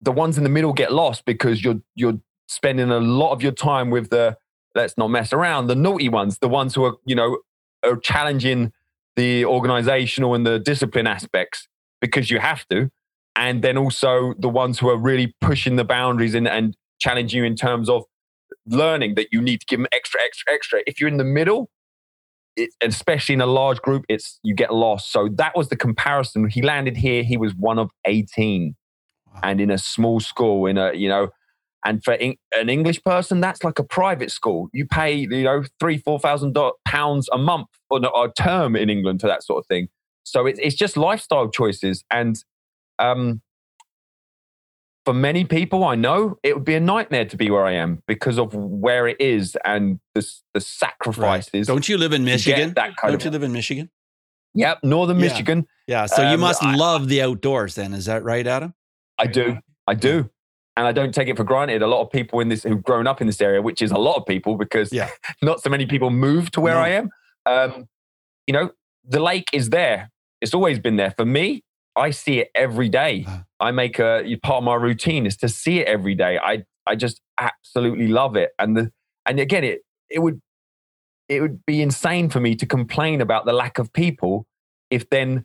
the 0.00 0.12
ones 0.12 0.38
in 0.38 0.44
the 0.44 0.50
middle 0.50 0.72
get 0.72 0.92
lost 0.92 1.24
because 1.24 1.64
you're, 1.64 1.80
you're 1.94 2.18
spending 2.48 2.90
a 2.90 3.00
lot 3.00 3.32
of 3.32 3.42
your 3.42 3.52
time 3.52 3.90
with 3.90 4.10
the, 4.10 4.36
let's 4.74 4.96
not 4.96 5.08
mess 5.08 5.32
around, 5.32 5.66
the 5.66 5.74
naughty 5.74 6.08
ones, 6.08 6.38
the 6.38 6.48
ones 6.48 6.74
who 6.74 6.84
are, 6.84 6.94
you 7.04 7.14
know, 7.14 7.38
are 7.84 7.96
challenging 7.96 8.72
the 9.16 9.44
organizational 9.44 10.34
and 10.34 10.46
the 10.46 10.58
discipline 10.58 11.06
aspects 11.06 11.68
because 12.00 12.30
you 12.30 12.38
have 12.38 12.66
to 12.68 12.90
and 13.36 13.62
then 13.62 13.76
also 13.76 14.34
the 14.38 14.48
ones 14.48 14.78
who 14.78 14.88
are 14.88 14.96
really 14.96 15.34
pushing 15.40 15.76
the 15.76 15.84
boundaries 15.84 16.34
and, 16.34 16.48
and 16.48 16.76
challenging 16.98 17.38
you 17.38 17.44
in 17.44 17.54
terms 17.54 17.88
of 17.88 18.04
learning 18.66 19.14
that 19.14 19.28
you 19.30 19.40
need 19.40 19.60
to 19.60 19.66
give 19.66 19.78
them 19.78 19.86
extra 19.92 20.20
extra 20.24 20.52
extra 20.52 20.80
if 20.86 21.00
you're 21.00 21.08
in 21.08 21.18
the 21.18 21.24
middle 21.24 21.70
it, 22.56 22.70
especially 22.80 23.34
in 23.34 23.40
a 23.40 23.46
large 23.46 23.80
group 23.82 24.04
it's 24.08 24.40
you 24.42 24.54
get 24.54 24.72
lost 24.72 25.12
so 25.12 25.28
that 25.28 25.56
was 25.56 25.68
the 25.68 25.76
comparison 25.76 26.48
he 26.48 26.62
landed 26.62 26.96
here 26.96 27.22
he 27.22 27.36
was 27.36 27.54
one 27.54 27.78
of 27.78 27.90
18 28.06 28.74
wow. 29.26 29.40
and 29.42 29.60
in 29.60 29.70
a 29.70 29.78
small 29.78 30.18
school 30.18 30.66
in 30.66 30.78
a 30.78 30.92
you 30.94 31.08
know 31.08 31.28
and 31.84 32.02
for 32.02 32.14
in, 32.14 32.34
an 32.56 32.68
English 32.68 33.00
person, 33.04 33.40
that's 33.40 33.62
like 33.62 33.78
a 33.78 33.84
private 33.84 34.32
school. 34.32 34.68
You 34.72 34.86
pay, 34.86 35.14
you 35.14 35.44
know, 35.44 35.62
three, 35.78 35.98
four 35.98 36.18
thousand 36.18 36.56
pounds 36.84 37.28
a 37.32 37.38
month 37.38 37.68
or 37.90 38.00
a 38.00 38.32
term 38.32 38.74
in 38.74 38.90
England 38.90 39.20
for 39.20 39.28
that 39.28 39.44
sort 39.44 39.60
of 39.60 39.66
thing. 39.66 39.86
So 40.24 40.46
it's 40.46 40.58
it's 40.60 40.74
just 40.74 40.96
lifestyle 40.96 41.48
choices, 41.48 42.02
and 42.10 42.42
um, 42.98 43.40
for 45.04 45.14
many 45.14 45.44
people 45.44 45.84
I 45.84 45.94
know, 45.94 46.38
it 46.42 46.54
would 46.54 46.64
be 46.64 46.74
a 46.74 46.80
nightmare 46.80 47.24
to 47.26 47.36
be 47.36 47.50
where 47.50 47.64
I 47.64 47.72
am 47.72 48.02
because 48.06 48.38
of 48.38 48.54
where 48.54 49.06
it 49.06 49.20
is 49.20 49.56
and 49.64 50.00
the 50.14 50.26
the 50.54 50.60
sacrifices. 50.60 51.52
Right. 51.52 51.66
Don't 51.66 51.88
you 51.88 51.98
live 51.98 52.12
in 52.12 52.24
Michigan? 52.24 52.72
That 52.74 52.96
kind 52.96 53.12
Don't 53.12 53.14
of, 53.14 53.24
you 53.24 53.30
live 53.30 53.42
in 53.42 53.52
Michigan? 53.52 53.90
Yep, 54.54 54.80
northern 54.82 55.18
yeah. 55.18 55.28
Michigan. 55.28 55.66
Yeah, 55.86 56.06
so 56.06 56.24
um, 56.24 56.32
you 56.32 56.38
must 56.38 56.62
I, 56.62 56.74
love 56.74 57.08
the 57.08 57.22
outdoors 57.22 57.74
then. 57.74 57.92
Is 57.92 58.06
that 58.06 58.24
right, 58.24 58.46
Adam? 58.46 58.74
I 59.18 59.26
do. 59.26 59.58
I 59.86 59.94
do 59.94 60.30
and 60.76 60.86
I 60.86 60.92
don't 60.92 61.14
take 61.14 61.28
it 61.28 61.36
for 61.36 61.44
granted. 61.44 61.82
A 61.82 61.86
lot 61.86 62.02
of 62.02 62.10
people 62.10 62.40
in 62.40 62.48
this 62.48 62.62
who've 62.62 62.82
grown 62.82 63.06
up 63.06 63.20
in 63.20 63.26
this 63.26 63.40
area, 63.40 63.62
which 63.62 63.80
is 63.80 63.90
a 63.90 63.98
lot 63.98 64.16
of 64.16 64.26
people 64.26 64.56
because 64.56 64.92
yeah. 64.92 65.08
not 65.42 65.62
so 65.62 65.70
many 65.70 65.86
people 65.86 66.10
move 66.10 66.50
to 66.52 66.60
where 66.60 66.74
no. 66.74 66.80
I 66.80 66.88
am. 66.90 67.10
Um, 67.46 67.88
you 68.46 68.52
know, 68.52 68.70
the 69.04 69.20
lake 69.20 69.48
is 69.52 69.70
there. 69.70 70.10
It's 70.40 70.52
always 70.52 70.78
been 70.78 70.96
there. 70.96 71.12
For 71.16 71.24
me, 71.24 71.64
I 71.96 72.10
see 72.10 72.40
it 72.40 72.50
every 72.54 72.88
day. 72.88 73.24
Uh. 73.26 73.38
I 73.58 73.70
make 73.70 73.98
a 73.98 74.36
part 74.42 74.58
of 74.58 74.64
my 74.64 74.74
routine 74.74 75.26
is 75.26 75.36
to 75.38 75.48
see 75.48 75.80
it 75.80 75.88
every 75.88 76.14
day. 76.14 76.38
I 76.38 76.64
I 76.86 76.94
just 76.94 77.20
absolutely 77.40 78.08
love 78.08 78.36
it. 78.36 78.50
And 78.58 78.76
the 78.76 78.92
and 79.24 79.40
again, 79.40 79.64
it 79.64 79.80
it 80.10 80.20
would 80.20 80.40
it 81.28 81.40
would 81.40 81.64
be 81.66 81.82
insane 81.82 82.30
for 82.30 82.40
me 82.40 82.54
to 82.54 82.66
complain 82.66 83.20
about 83.20 83.46
the 83.46 83.52
lack 83.52 83.78
of 83.78 83.92
people 83.92 84.46
if 84.90 85.08
then 85.10 85.44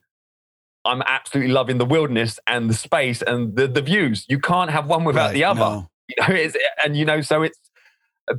I'm 0.85 1.01
absolutely 1.03 1.53
loving 1.53 1.77
the 1.77 1.85
wilderness 1.85 2.39
and 2.47 2.69
the 2.69 2.73
space 2.73 3.21
and 3.21 3.55
the, 3.55 3.67
the 3.67 3.81
views. 3.81 4.25
You 4.29 4.39
can't 4.39 4.71
have 4.71 4.87
one 4.87 5.03
without 5.03 5.27
right, 5.27 5.33
the 5.33 5.43
other. 5.45 5.59
No. 5.59 5.87
You 6.17 6.27
know, 6.27 6.35
it's, 6.35 6.57
and 6.83 6.97
you 6.97 7.05
know, 7.05 7.21
so 7.21 7.41
it's 7.41 7.57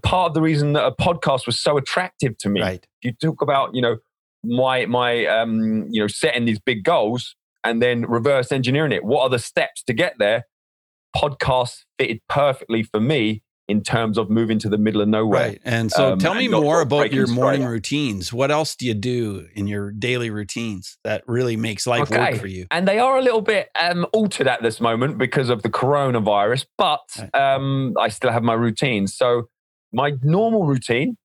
part 0.03 0.29
of 0.29 0.35
the 0.35 0.43
reason 0.43 0.75
that 0.75 0.85
a 0.85 0.93
podcast 0.95 1.47
was 1.47 1.59
so 1.59 1.79
attractive 1.79 2.37
to 2.39 2.51
me. 2.51 2.61
Right. 2.61 2.87
You 3.01 3.13
talk 3.15 3.41
about, 3.41 3.75
you 3.75 3.81
know, 3.81 3.97
my 4.45 4.85
my 4.85 5.25
um, 5.25 5.87
you 5.89 6.03
know, 6.03 6.07
setting 6.07 6.45
these 6.45 6.59
big 6.59 6.85
goals 6.85 7.35
and 7.65 7.83
then 7.83 8.03
reverse 8.07 8.53
engineering 8.53 8.93
it. 8.93 9.05
What 9.05 9.23
are 9.23 9.31
the 9.31 9.39
steps 9.39 9.83
to 9.85 9.93
get 9.93 10.15
there? 10.19 10.45
Podcasts 11.17 11.85
fitted 11.99 12.21
perfectly 12.29 12.83
for 12.83 13.01
me 13.01 13.43
in 13.69 13.83
terms 13.83 14.19
of 14.19 14.29
moving 14.29 14.59
to 14.59 14.69
the 14.69 14.77
middle 14.77 15.01
of 15.01 15.09
nowhere. 15.09 15.51
Right. 15.51 15.61
And 15.65 15.91
so 15.91 16.13
um, 16.13 16.19
tell 16.19 16.35
me 16.35 16.49
more 16.49 16.81
about 16.81 17.13
your 17.13 17.27
morning 17.29 17.65
routines. 17.65 18.33
What 18.33 18.51
else 18.51 18.75
do 18.75 18.87
you 18.87 18.93
do 18.93 19.47
in 19.55 19.67
your 19.67 19.93
daily 19.93 20.31
routines 20.31 20.99
that 21.05 21.23
really 21.27 21.57
makes 21.57 21.87
life 21.87 22.11
okay. 22.11 22.33
work 22.33 22.41
for 22.41 22.49
you? 22.49 22.67
And 22.71 22.89
they 22.89 22.99
are 22.99 23.17
a 23.17 23.23
little 23.23 23.41
bit 23.41 23.69
um, 23.81 24.05
altered 24.13 24.49
at 24.49 24.63
this 24.63 24.81
moment 24.81 25.17
because 25.17 25.49
of 25.49 25.63
the 25.63 25.71
coronavirus, 25.71 26.67
but 26.77 27.01
um, 27.35 27.95
I 27.99 28.09
still 28.09 28.33
have 28.33 28.43
my 28.43 28.55
routines. 28.55 29.15
So 29.15 29.49
my 29.93 30.15
normal 30.23 30.67
routine, 30.67 31.17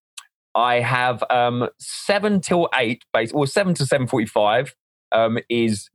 I 0.53 0.75
have 0.79 1.23
um, 1.29 1.67
seven 1.79 2.39
till 2.39 2.69
eight, 2.77 3.03
base, 3.13 3.31
or 3.31 3.47
seven 3.47 3.73
to 3.75 3.85
seven 3.85 4.07
forty-five 4.07 4.75
um, 5.11 5.39
is 5.49 5.89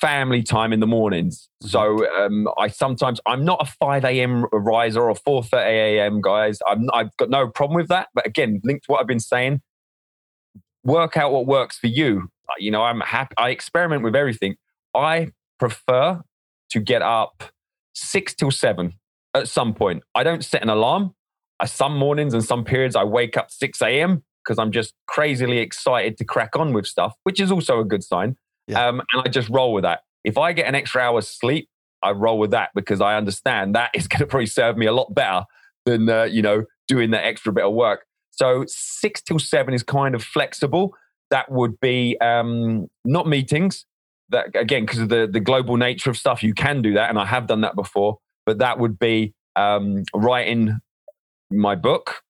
family 0.00 0.42
time 0.42 0.72
in 0.72 0.80
the 0.80 0.86
mornings. 0.86 1.48
Mm-hmm. 1.62 1.70
So 1.70 2.24
um, 2.24 2.48
I 2.58 2.68
sometimes 2.68 3.20
I'm 3.26 3.44
not 3.44 3.60
a 3.60 3.66
5 3.66 4.04
a.m. 4.04 4.46
riser 4.52 5.02
or 5.02 5.14
4:30 5.14 5.66
a.m. 5.66 6.20
guys. 6.20 6.58
I'm 6.66 6.88
I've 6.92 7.16
got 7.16 7.30
no 7.30 7.48
problem 7.48 7.76
with 7.76 7.88
that. 7.88 8.08
But 8.14 8.26
again, 8.26 8.60
linked 8.64 8.84
to 8.86 8.92
what 8.92 9.00
I've 9.00 9.06
been 9.06 9.20
saying, 9.20 9.60
work 10.84 11.16
out 11.16 11.32
what 11.32 11.46
works 11.46 11.78
for 11.78 11.88
you. 11.88 12.28
Uh, 12.48 12.54
you 12.58 12.70
know, 12.70 12.82
I'm 12.82 13.00
happy. 13.00 13.34
I 13.36 13.50
experiment 13.50 14.02
with 14.02 14.16
everything. 14.16 14.56
I 14.94 15.32
prefer 15.58 16.22
to 16.70 16.80
get 16.80 17.02
up 17.02 17.44
six 17.94 18.34
till 18.34 18.50
seven 18.50 18.94
at 19.34 19.48
some 19.48 19.74
point. 19.74 20.02
I 20.14 20.22
don't 20.22 20.44
set 20.44 20.62
an 20.62 20.68
alarm. 20.68 21.14
I, 21.60 21.66
some 21.66 21.96
mornings 21.96 22.34
and 22.34 22.44
some 22.44 22.64
periods 22.64 22.94
I 22.94 23.04
wake 23.04 23.36
up 23.36 23.50
6 23.50 23.82
a.m. 23.82 24.22
because 24.44 24.58
I'm 24.58 24.70
just 24.70 24.94
crazily 25.06 25.58
excited 25.58 26.16
to 26.18 26.24
crack 26.24 26.54
on 26.56 26.72
with 26.72 26.86
stuff, 26.86 27.14
which 27.24 27.40
is 27.40 27.50
also 27.50 27.80
a 27.80 27.84
good 27.84 28.04
sign. 28.04 28.36
Yeah. 28.68 28.86
Um, 28.86 29.00
and 29.12 29.22
I 29.24 29.28
just 29.28 29.48
roll 29.48 29.72
with 29.72 29.82
that. 29.82 30.00
If 30.24 30.38
I 30.38 30.52
get 30.52 30.66
an 30.66 30.74
extra 30.74 31.02
hour's 31.02 31.28
sleep, 31.28 31.68
I 32.02 32.12
roll 32.12 32.38
with 32.38 32.50
that 32.52 32.70
because 32.74 33.00
I 33.00 33.16
understand 33.16 33.74
that 33.74 33.90
is 33.94 34.06
going 34.08 34.20
to 34.20 34.26
probably 34.26 34.46
serve 34.46 34.76
me 34.76 34.86
a 34.86 34.92
lot 34.92 35.14
better 35.14 35.44
than, 35.84 36.08
uh, 36.08 36.24
you 36.24 36.42
know, 36.42 36.64
doing 36.86 37.10
that 37.10 37.24
extra 37.24 37.52
bit 37.52 37.64
of 37.64 37.72
work. 37.72 38.04
So 38.30 38.64
six 38.68 39.20
till 39.20 39.38
seven 39.38 39.74
is 39.74 39.82
kind 39.82 40.14
of 40.14 40.22
flexible. 40.22 40.94
That 41.30 41.50
would 41.50 41.80
be 41.80 42.16
um, 42.20 42.88
not 43.04 43.26
meetings. 43.26 43.84
That 44.30 44.54
again, 44.54 44.84
because 44.84 45.00
of 45.00 45.08
the 45.08 45.28
the 45.30 45.40
global 45.40 45.76
nature 45.76 46.10
of 46.10 46.16
stuff, 46.16 46.42
you 46.42 46.54
can 46.54 46.82
do 46.82 46.94
that, 46.94 47.10
and 47.10 47.18
I 47.18 47.24
have 47.24 47.46
done 47.46 47.62
that 47.62 47.74
before. 47.74 48.18
But 48.46 48.58
that 48.58 48.78
would 48.78 48.98
be 48.98 49.34
um, 49.56 50.04
writing 50.14 50.78
my 51.50 51.74
book, 51.74 52.22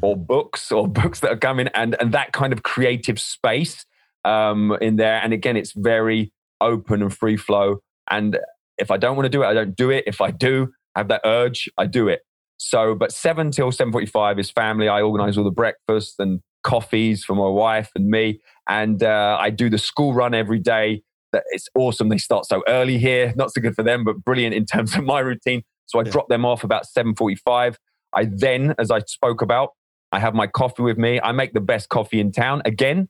or 0.00 0.16
books, 0.16 0.70
or 0.70 0.86
books 1.02 1.20
that 1.20 1.32
are 1.32 1.38
coming, 1.38 1.68
and 1.68 1.96
and 2.00 2.12
that 2.12 2.32
kind 2.32 2.52
of 2.52 2.62
creative 2.62 3.18
space 3.18 3.84
um, 4.24 4.76
in 4.80 4.96
there. 4.96 5.20
And 5.22 5.32
again, 5.32 5.56
it's 5.56 5.72
very 5.72 6.32
open 6.60 7.02
and 7.02 7.16
free 7.16 7.36
flow. 7.36 7.80
And 8.10 8.38
if 8.78 8.90
I 8.90 8.96
don't 8.96 9.16
want 9.16 9.26
to 9.26 9.30
do 9.30 9.42
it, 9.42 9.46
I 9.46 9.54
don't 9.54 9.76
do 9.76 9.90
it. 9.90 10.04
If 10.06 10.20
I 10.20 10.30
do 10.30 10.72
have 10.96 11.08
that 11.08 11.22
urge, 11.24 11.68
I 11.78 11.86
do 11.86 12.08
it. 12.08 12.20
So, 12.58 12.94
but 12.94 13.12
seven 13.12 13.50
till 13.50 13.70
seven 13.70 13.92
forty-five 13.92 14.38
is 14.38 14.50
family. 14.50 14.88
I 14.88 15.02
organize 15.02 15.38
all 15.38 15.44
the 15.44 15.50
breakfast 15.50 16.16
and 16.18 16.40
coffees 16.64 17.24
for 17.24 17.34
my 17.34 17.48
wife 17.48 17.90
and 17.94 18.08
me, 18.08 18.40
and 18.68 19.02
uh, 19.02 19.38
I 19.40 19.50
do 19.50 19.70
the 19.70 19.78
school 19.78 20.12
run 20.12 20.34
every 20.34 20.58
day. 20.58 21.02
That 21.32 21.44
it's 21.50 21.68
awesome. 21.74 22.08
They 22.08 22.18
start 22.18 22.46
so 22.46 22.64
early 22.66 22.98
here. 22.98 23.32
Not 23.36 23.52
so 23.52 23.60
good 23.60 23.74
for 23.74 23.84
them, 23.84 24.02
but 24.02 24.24
brilliant 24.24 24.54
in 24.54 24.66
terms 24.66 24.96
of 24.96 25.04
my 25.14 25.20
routine. 25.20 25.62
So 25.86 26.00
I 26.00 26.02
yeah. 26.04 26.10
drop 26.10 26.28
them 26.28 26.44
off 26.44 26.64
about 26.64 26.86
seven 26.86 27.14
forty-five. 27.14 27.78
I 28.12 28.26
then, 28.30 28.74
as 28.78 28.90
I 28.90 29.00
spoke 29.00 29.40
about, 29.40 29.70
I 30.10 30.18
have 30.18 30.34
my 30.34 30.48
coffee 30.48 30.82
with 30.82 30.98
me. 30.98 31.20
I 31.20 31.30
make 31.32 31.52
the 31.52 31.60
best 31.60 31.90
coffee 31.90 32.18
in 32.18 32.32
town. 32.32 32.62
Again, 32.64 33.08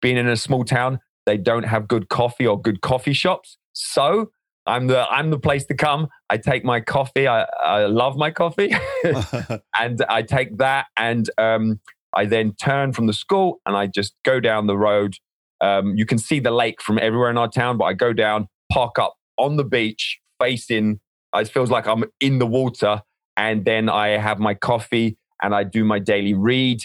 being 0.00 0.16
in 0.16 0.28
a 0.28 0.36
small 0.36 0.64
town, 0.64 1.00
they 1.26 1.36
don't 1.36 1.64
have 1.64 1.88
good 1.88 2.08
coffee 2.08 2.46
or 2.46 2.60
good 2.60 2.80
coffee 2.80 3.12
shops. 3.12 3.58
So 3.72 4.30
I'm 4.66 4.86
the 4.86 5.08
I'm 5.10 5.30
the 5.30 5.38
place 5.38 5.64
to 5.66 5.74
come. 5.74 6.08
I 6.28 6.36
take 6.36 6.64
my 6.64 6.80
coffee. 6.80 7.26
I, 7.26 7.42
I 7.64 7.86
love 7.86 8.16
my 8.16 8.30
coffee, 8.30 8.74
and 9.78 10.04
I 10.08 10.22
take 10.22 10.58
that, 10.58 10.86
and 10.96 11.28
um, 11.38 11.80
I 12.14 12.26
then 12.26 12.54
turn 12.54 12.92
from 12.92 13.06
the 13.06 13.12
school 13.12 13.60
and 13.66 13.76
I 13.76 13.86
just 13.86 14.14
go 14.24 14.40
down 14.40 14.66
the 14.66 14.76
road. 14.76 15.14
Um, 15.60 15.94
you 15.96 16.06
can 16.06 16.18
see 16.18 16.40
the 16.40 16.50
lake 16.50 16.80
from 16.80 16.98
everywhere 16.98 17.30
in 17.30 17.38
our 17.38 17.48
town, 17.48 17.76
but 17.76 17.84
I 17.84 17.92
go 17.92 18.12
down, 18.12 18.48
park 18.72 18.98
up 18.98 19.14
on 19.36 19.56
the 19.56 19.64
beach, 19.64 20.20
facing. 20.40 21.00
It 21.34 21.48
feels 21.48 21.70
like 21.70 21.86
I'm 21.86 22.04
in 22.20 22.38
the 22.38 22.46
water, 22.46 23.02
and 23.36 23.64
then 23.64 23.88
I 23.88 24.08
have 24.08 24.38
my 24.38 24.54
coffee 24.54 25.16
and 25.42 25.54
I 25.54 25.64
do 25.64 25.84
my 25.84 25.98
daily 25.98 26.34
read. 26.34 26.80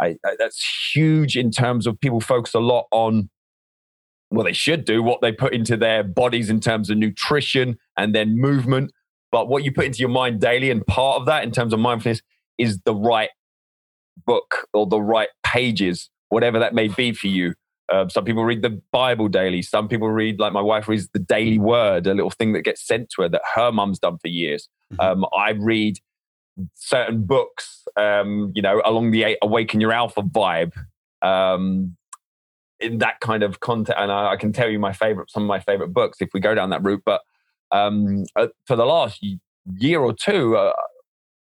I, 0.00 0.16
I, 0.24 0.36
that's 0.38 0.64
huge 0.94 1.36
in 1.36 1.50
terms 1.50 1.86
of 1.86 2.00
people 2.00 2.20
focus 2.20 2.54
a 2.54 2.60
lot 2.60 2.86
on 2.90 3.28
well 4.30 4.44
they 4.44 4.52
should 4.52 4.84
do 4.84 5.02
what 5.02 5.20
they 5.20 5.32
put 5.32 5.52
into 5.52 5.76
their 5.76 6.02
bodies 6.02 6.50
in 6.50 6.60
terms 6.60 6.90
of 6.90 6.98
nutrition 6.98 7.78
and 7.96 8.14
then 8.14 8.38
movement. 8.38 8.92
But 9.32 9.48
what 9.48 9.62
you 9.64 9.72
put 9.72 9.84
into 9.84 10.00
your 10.00 10.08
mind 10.08 10.40
daily 10.40 10.70
and 10.70 10.84
part 10.86 11.20
of 11.20 11.26
that 11.26 11.44
in 11.44 11.52
terms 11.52 11.72
of 11.72 11.78
mindfulness 11.78 12.20
is 12.58 12.80
the 12.84 12.94
right 12.94 13.30
book 14.26 14.66
or 14.72 14.86
the 14.86 15.00
right 15.00 15.28
pages 15.44 16.10
whatever 16.30 16.58
that 16.58 16.74
may 16.74 16.88
be 16.88 17.12
for 17.12 17.26
you. 17.26 17.54
Um, 17.92 18.08
some 18.08 18.24
people 18.24 18.44
read 18.44 18.62
the 18.62 18.80
bible 18.92 19.28
daily. 19.28 19.62
Some 19.62 19.88
people 19.88 20.08
read 20.08 20.38
like 20.38 20.52
my 20.52 20.60
wife 20.60 20.88
reads 20.88 21.08
the 21.12 21.18
daily 21.18 21.58
word 21.58 22.06
a 22.06 22.14
little 22.14 22.30
thing 22.30 22.52
that 22.52 22.62
gets 22.62 22.86
sent 22.86 23.10
to 23.10 23.22
her 23.22 23.28
that 23.28 23.42
her 23.54 23.72
mum's 23.72 23.98
done 23.98 24.18
for 24.18 24.28
years. 24.28 24.68
Mm-hmm. 24.92 25.22
um, 25.22 25.26
i 25.36 25.50
read 25.50 25.98
certain 26.74 27.24
books, 27.24 27.84
um, 27.96 28.52
you 28.54 28.62
know, 28.62 28.82
along 28.84 29.10
the 29.10 29.36
Awaken 29.42 29.80
Your 29.80 29.92
Alpha 29.92 30.22
vibe, 30.22 30.72
um, 31.22 31.96
in 32.80 32.98
that 32.98 33.20
kind 33.20 33.42
of 33.42 33.60
content. 33.60 33.98
And 33.98 34.10
I, 34.10 34.32
I, 34.32 34.36
can 34.36 34.52
tell 34.52 34.68
you 34.68 34.78
my 34.78 34.92
favorite, 34.92 35.30
some 35.30 35.42
of 35.42 35.48
my 35.48 35.60
favorite 35.60 35.92
books 35.92 36.18
if 36.20 36.30
we 36.32 36.40
go 36.40 36.54
down 36.54 36.70
that 36.70 36.82
route. 36.82 37.02
But 37.04 37.20
um, 37.70 38.24
uh, 38.36 38.48
for 38.66 38.76
the 38.76 38.86
last 38.86 39.24
year 39.78 40.00
or 40.00 40.14
two, 40.14 40.56
uh, 40.56 40.72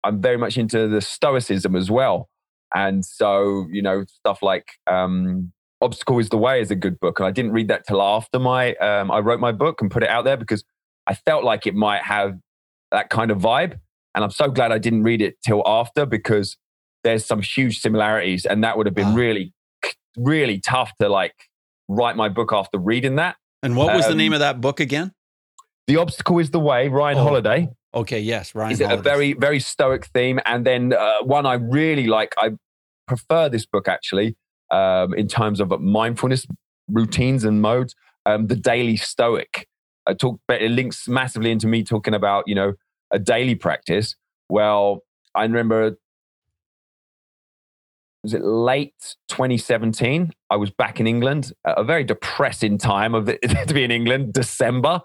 I'm 0.04 0.22
very 0.22 0.38
much 0.38 0.58
into 0.58 0.88
the 0.88 1.02
Stoicism 1.02 1.76
as 1.76 1.92
well. 1.92 2.30
And 2.74 3.06
so, 3.06 3.68
you 3.72 3.82
know, 3.82 4.06
stuff 4.08 4.42
like 4.42 4.68
um, 4.88 5.52
Obstacle 5.82 6.20
is 6.20 6.30
the 6.30 6.38
Way 6.38 6.62
is 6.62 6.72
a 6.72 6.76
good 6.76 7.00
book. 7.00 7.20
And 7.20 7.28
I 7.28 7.32
didn't 7.32 7.52
read 7.52 7.68
that 7.68 7.86
till 7.88 8.02
after 8.02 8.40
my, 8.40 8.76
um, 8.76 9.12
I 9.12 9.20
wrote 9.20 9.40
my 9.40 9.52
book 9.52 9.82
and 9.82 9.92
put 9.92 10.04
it 10.04 10.10
out 10.10 10.26
there 10.26 10.38
because 10.38 10.64
I 11.08 11.16
felt 11.16 11.44
like 11.44 11.68
it 11.68 11.76
might 11.76 12.02
have 12.02 12.38
that 12.92 13.10
kind 13.10 13.32
of 13.32 13.40
vibe. 13.40 13.80
And 14.16 14.24
I'm 14.24 14.32
so 14.32 14.50
glad 14.50 14.72
I 14.72 14.78
didn't 14.78 15.04
read 15.04 15.22
it 15.22 15.36
till 15.46 15.62
after 15.66 16.06
because 16.06 16.58
there's 17.04 17.26
some 17.26 17.42
huge 17.42 17.80
similarities. 17.80 18.46
And 18.46 18.64
that 18.64 18.78
would 18.78 18.86
have 18.88 18.96
been 18.96 19.10
wow. 19.10 19.16
really, 19.16 19.54
really 20.18 20.60
tough 20.60 20.92
to 21.00 21.10
like 21.10 21.36
write 21.88 22.16
my 22.16 22.30
book 22.30 22.52
after 22.54 22.80
reading 22.80 23.18
that. 23.18 23.36
And 23.62 23.76
what 23.76 23.94
was 23.94 24.06
um, 24.06 24.12
the 24.12 24.18
name 24.18 24.34
of 24.34 24.40
that 24.40 24.62
book 24.62 24.80
again? 24.80 25.12
The 25.88 25.98
Obstacle 25.98 26.40
is 26.40 26.50
the 26.50 26.60
Way, 26.60 26.88
Ryan 26.88 27.18
oh. 27.18 27.24
Holiday. 27.24 27.70
Okay, 27.94 28.20
yes, 28.20 28.56
Ryan. 28.56 28.72
Is 28.72 28.82
it 28.82 28.92
a 28.92 28.98
very, 28.98 29.34
very 29.34 29.60
stoic 29.60 30.08
theme? 30.08 30.40
And 30.46 30.66
then 30.66 30.94
uh, 30.94 31.24
one 31.24 31.46
I 31.46 31.54
really 31.54 32.08
like, 32.08 32.34
I 32.40 32.52
prefer 33.08 33.50
this 33.50 33.66
book 33.66 33.88
actually 33.88 34.36
um, 34.72 35.14
in 35.14 35.28
terms 35.28 35.60
of 35.60 35.80
mindfulness 35.80 36.48
routines 36.90 37.44
and 37.44 37.62
modes. 37.62 37.96
Um, 38.26 38.48
the 38.48 38.56
Daily 38.56 38.98
Stoic. 38.98 39.68
I 40.08 40.14
talk, 40.14 40.40
it 40.50 40.72
links 40.72 41.08
massively 41.08 41.52
into 41.52 41.68
me 41.68 41.84
talking 41.84 42.14
about, 42.14 42.46
you 42.48 42.56
know, 42.56 42.74
a 43.16 43.20
daily 43.20 43.56
practice. 43.56 44.16
Well, 44.50 45.04
I 45.34 45.44
remember, 45.44 45.98
was 48.22 48.34
it 48.34 48.44
late 48.44 49.16
2017? 49.30 50.34
I 50.50 50.56
was 50.58 50.70
back 50.70 51.00
in 51.00 51.08
England, 51.08 51.54
a 51.64 51.84
very 51.84 52.04
depressing 52.04 52.78
time 52.78 53.16
of 53.16 53.26
the, 53.26 53.38
to 53.68 53.74
be 53.74 53.84
in 53.84 53.92
England, 53.92 54.34
December. 54.34 55.00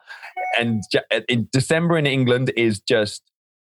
And 0.58 0.82
in 1.28 1.48
December 1.52 1.96
in 1.96 2.06
England 2.06 2.52
is 2.56 2.80
just, 2.80 3.22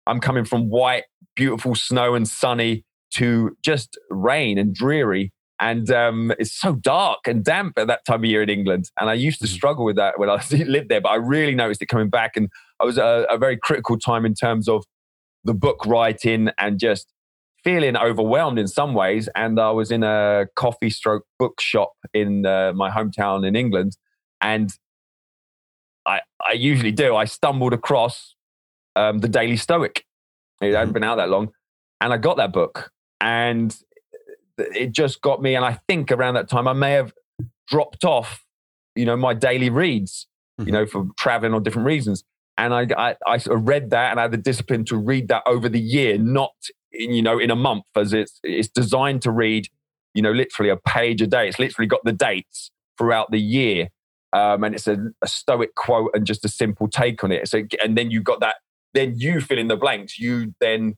I'm 0.07 0.19
coming 0.19 0.45
from 0.45 0.69
white, 0.69 1.05
beautiful 1.37 1.77
snow 1.77 2.15
and 2.15 2.27
sunny 2.27 2.85
to 3.15 3.57
just 3.65 3.97
rain 4.11 4.59
and 4.59 4.75
dreary. 4.75 5.33
And 5.61 5.89
um, 5.93 6.33
it's 6.41 6.53
so 6.53 6.75
dark 6.75 7.21
and 7.29 7.45
damp 7.45 7.79
at 7.79 7.87
that 7.87 8.05
time 8.05 8.25
of 8.25 8.25
year 8.25 8.43
in 8.43 8.51
England. 8.51 8.91
And 9.01 9.09
I 9.09 9.15
used 9.15 9.39
to 9.39 9.47
mm-hmm. 9.47 9.55
struggle 9.55 9.85
with 9.85 9.97
that 9.97 10.19
when 10.19 10.29
I 10.29 10.43
lived 10.51 10.89
there, 10.89 11.01
but 11.01 11.11
I 11.11 11.17
really 11.17 11.55
noticed 11.55 11.81
it 11.81 11.87
coming 11.87 12.11
back. 12.11 12.33
And 12.37 12.49
I 12.81 12.85
was 12.85 12.99
a, 12.99 13.27
a 13.31 13.39
very 13.39 13.57
critical 13.57 13.99
time 13.99 14.25
in 14.25 14.35
terms 14.35 14.69
of 14.69 14.85
the 15.45 15.55
book 15.55 15.85
writing 15.87 16.51
and 16.59 16.79
just 16.79 17.13
feeling 17.63 17.97
overwhelmed 17.97 18.59
in 18.59 18.69
some 18.69 18.95
ways. 18.95 19.29
And 19.35 19.59
I 19.59 19.71
was 19.71 19.91
in 19.91 20.03
a 20.03 20.47
coffee 20.55 20.91
stroke 20.91 21.25
bookshop 21.39 21.93
in 22.13 22.45
uh, 22.45 22.73
my 22.75 22.91
hometown 22.91 23.47
in 23.47 23.57
England. 23.57 23.97
And 24.41 24.71
I, 26.07 26.21
I 26.47 26.53
usually 26.53 26.93
do. 26.93 27.17
I 27.17 27.25
stumbled 27.25 27.73
across 27.73 28.35
um, 28.97 29.19
the 29.19 29.29
Daily 29.29 29.57
Stoic. 29.57 30.05
It 30.61 30.67
hadn't 30.67 30.89
mm-hmm. 30.89 30.93
been 30.93 31.05
out 31.05 31.17
that 31.17 31.31
long. 31.31 31.51
And 32.01 32.13
I 32.13 32.19
got 32.19 32.37
that 32.37 32.53
book 32.53 32.91
and 33.21 33.75
it 34.59 34.93
just 34.93 35.23
got 35.23 35.41
me. 35.41 35.55
And 35.55 35.65
I 35.65 35.79
think 35.89 36.13
around 36.13 36.35
that 36.35 36.49
time, 36.49 36.69
I 36.69 36.75
may 36.75 36.93
have 36.93 37.13
dropped 37.67 38.05
off, 38.05 38.45
you 38.95 39.07
know, 39.07 39.17
my 39.17 39.33
daily 39.33 39.71
reads, 39.71 40.27
mm-hmm. 40.61 40.69
you 40.69 40.73
know, 40.73 40.87
for 40.87 41.07
traveling 41.19 41.55
or 41.55 41.61
different 41.61 41.87
reasons. 41.87 42.25
And 42.57 42.73
I, 42.73 42.87
I, 42.97 43.17
I 43.27 43.39
read 43.49 43.91
that 43.91 44.11
and 44.11 44.21
I 44.21 44.23
had 44.23 44.31
the 44.31 44.37
discipline 44.37 44.85
to 44.87 44.97
read 44.97 45.29
that 45.29 45.43
over 45.47 45.69
the 45.69 45.81
year, 45.81 46.19
not 46.19 46.53
in, 46.93 47.13
you 47.13 47.23
know, 47.23 47.39
in 47.39 47.51
a 47.51 47.57
month, 47.57 47.85
as 47.97 48.13
it's 48.13 48.39
it's 48.43 48.69
designed 48.69 49.23
to 49.23 49.31
read, 49.31 49.69
you 50.15 50.23
know, 50.23 50.31
literally 50.31 50.71
a 50.71 50.77
page 50.77 51.21
a 51.21 51.27
day. 51.27 51.49
It's 51.49 51.59
literally 51.59 51.89
got 51.89 52.05
the 52.05 52.13
dates 52.13 52.71
throughout 52.97 53.31
the 53.31 53.41
year. 53.41 53.89
Um, 54.33 54.65
and 54.65 54.75
it's 54.75 54.89
a, 54.89 54.99
a, 55.23 55.29
stoic 55.29 55.77
quote 55.77 56.11
and 56.13 56.27
just 56.27 56.45
a 56.45 56.49
simple 56.49 56.89
take 56.89 57.23
on 57.23 57.31
it. 57.31 57.47
So, 57.49 57.63
and 57.83 57.97
then 57.97 58.11
you 58.11 58.21
got 58.21 58.41
that. 58.41 58.57
Then 58.93 59.15
you 59.17 59.41
fill 59.41 59.59
in 59.59 59.69
the 59.69 59.77
blanks. 59.77 60.19
You 60.19 60.55
then 60.61 60.97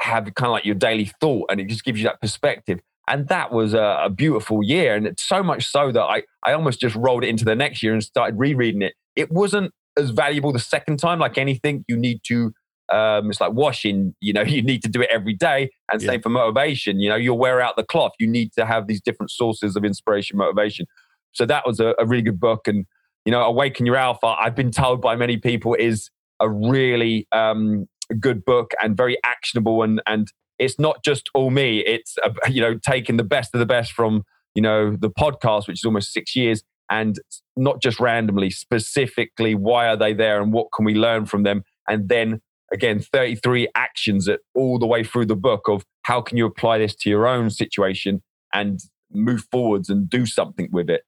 have 0.00 0.24
kind 0.34 0.48
of 0.48 0.52
like 0.52 0.64
your 0.64 0.74
daily 0.74 1.12
thought 1.20 1.46
and 1.50 1.60
it 1.60 1.68
just 1.68 1.84
gives 1.84 2.00
you 2.00 2.08
that 2.08 2.20
perspective. 2.20 2.80
And 3.08 3.28
that 3.28 3.52
was 3.52 3.72
a, 3.74 4.00
a 4.04 4.10
beautiful 4.10 4.64
year. 4.64 4.96
And 4.96 5.06
it's 5.06 5.22
so 5.22 5.42
much 5.44 5.66
so 5.66 5.92
that 5.92 6.02
I, 6.02 6.22
I 6.44 6.52
almost 6.52 6.80
just 6.80 6.96
rolled 6.96 7.24
it 7.24 7.28
into 7.28 7.44
the 7.44 7.54
next 7.54 7.82
year 7.82 7.92
and 7.92 8.02
started 8.02 8.38
rereading 8.38 8.82
it. 8.82 8.94
It 9.14 9.30
wasn't 9.30 9.72
as 9.98 10.10
valuable 10.10 10.52
the 10.52 10.58
second 10.58 10.98
time, 10.98 11.18
like 11.18 11.38
anything, 11.38 11.84
you 11.88 11.96
need 11.96 12.20
to 12.24 12.52
um, 12.92 13.30
it's 13.30 13.40
like 13.40 13.52
washing, 13.52 14.14
you 14.20 14.32
know, 14.32 14.42
you 14.46 14.62
need 14.62 14.82
to 14.82 14.88
do 14.88 15.00
it 15.00 15.08
every 15.10 15.34
day. 15.34 15.70
And 15.90 16.02
yeah. 16.02 16.12
same 16.12 16.22
for 16.22 16.28
motivation, 16.28 17.00
you 17.00 17.08
know, 17.08 17.16
you'll 17.16 17.38
wear 17.38 17.60
out 17.60 17.76
the 17.76 17.84
cloth. 17.84 18.12
You 18.18 18.26
need 18.26 18.52
to 18.54 18.66
have 18.66 18.86
these 18.86 19.00
different 19.00 19.30
sources 19.30 19.76
of 19.76 19.84
inspiration, 19.84 20.36
motivation. 20.36 20.86
So 21.32 21.46
that 21.46 21.66
was 21.66 21.80
a, 21.80 21.94
a 21.98 22.04
really 22.04 22.22
good 22.22 22.38
book. 22.38 22.68
And, 22.68 22.84
you 23.24 23.32
know, 23.32 23.40
Awaken 23.42 23.86
Your 23.86 23.96
Alpha, 23.96 24.34
I've 24.38 24.54
been 24.54 24.70
told 24.70 25.00
by 25.00 25.16
many 25.16 25.38
people 25.38 25.74
is 25.74 26.10
a 26.38 26.50
really 26.50 27.26
um, 27.32 27.88
good 28.20 28.44
book 28.44 28.72
and 28.82 28.96
very 28.96 29.16
actionable 29.24 29.82
and 29.82 30.02
and 30.06 30.32
it's 30.58 30.78
not 30.78 31.02
just 31.04 31.30
all 31.34 31.50
me 31.50 31.78
it's 31.80 32.16
uh, 32.24 32.30
you 32.48 32.60
know 32.60 32.78
taking 32.86 33.16
the 33.16 33.24
best 33.24 33.54
of 33.54 33.60
the 33.60 33.66
best 33.66 33.92
from 33.92 34.22
you 34.54 34.62
know 34.62 34.96
the 34.96 35.10
podcast 35.10 35.66
which 35.66 35.80
is 35.80 35.84
almost 35.84 36.12
6 36.12 36.36
years 36.36 36.62
and 36.90 37.16
not 37.56 37.80
just 37.80 38.00
randomly 38.00 38.50
specifically 38.50 39.54
why 39.54 39.86
are 39.86 39.96
they 39.96 40.12
there 40.12 40.40
and 40.40 40.52
what 40.52 40.68
can 40.74 40.84
we 40.84 40.94
learn 40.94 41.26
from 41.26 41.42
them 41.42 41.62
and 41.88 42.08
then 42.08 42.40
again 42.72 43.00
33 43.00 43.68
actions 43.74 44.26
that 44.26 44.40
all 44.54 44.78
the 44.78 44.86
way 44.86 45.04
through 45.04 45.26
the 45.26 45.36
book 45.36 45.68
of 45.68 45.84
how 46.02 46.20
can 46.20 46.36
you 46.36 46.46
apply 46.46 46.78
this 46.78 46.94
to 46.94 47.10
your 47.10 47.26
own 47.26 47.50
situation 47.50 48.22
and 48.52 48.80
move 49.12 49.44
forwards 49.50 49.88
and 49.88 50.08
do 50.08 50.26
something 50.26 50.68
with 50.72 50.88
it 50.88 51.02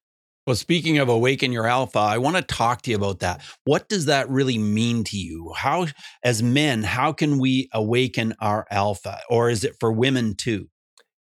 well, 0.46 0.56
speaking 0.56 0.98
of 0.98 1.08
awaken 1.08 1.52
your 1.52 1.66
alpha, 1.66 1.98
I 1.98 2.18
want 2.18 2.36
to 2.36 2.42
talk 2.42 2.82
to 2.82 2.90
you 2.90 2.96
about 2.96 3.20
that. 3.20 3.40
What 3.64 3.88
does 3.88 4.04
that 4.06 4.28
really 4.28 4.58
mean 4.58 5.02
to 5.04 5.16
you? 5.16 5.54
How, 5.56 5.86
as 6.22 6.42
men, 6.42 6.82
how 6.82 7.14
can 7.14 7.38
we 7.38 7.70
awaken 7.72 8.34
our 8.40 8.66
alpha, 8.70 9.20
or 9.30 9.48
is 9.48 9.64
it 9.64 9.74
for 9.80 9.90
women 9.90 10.34
too? 10.34 10.68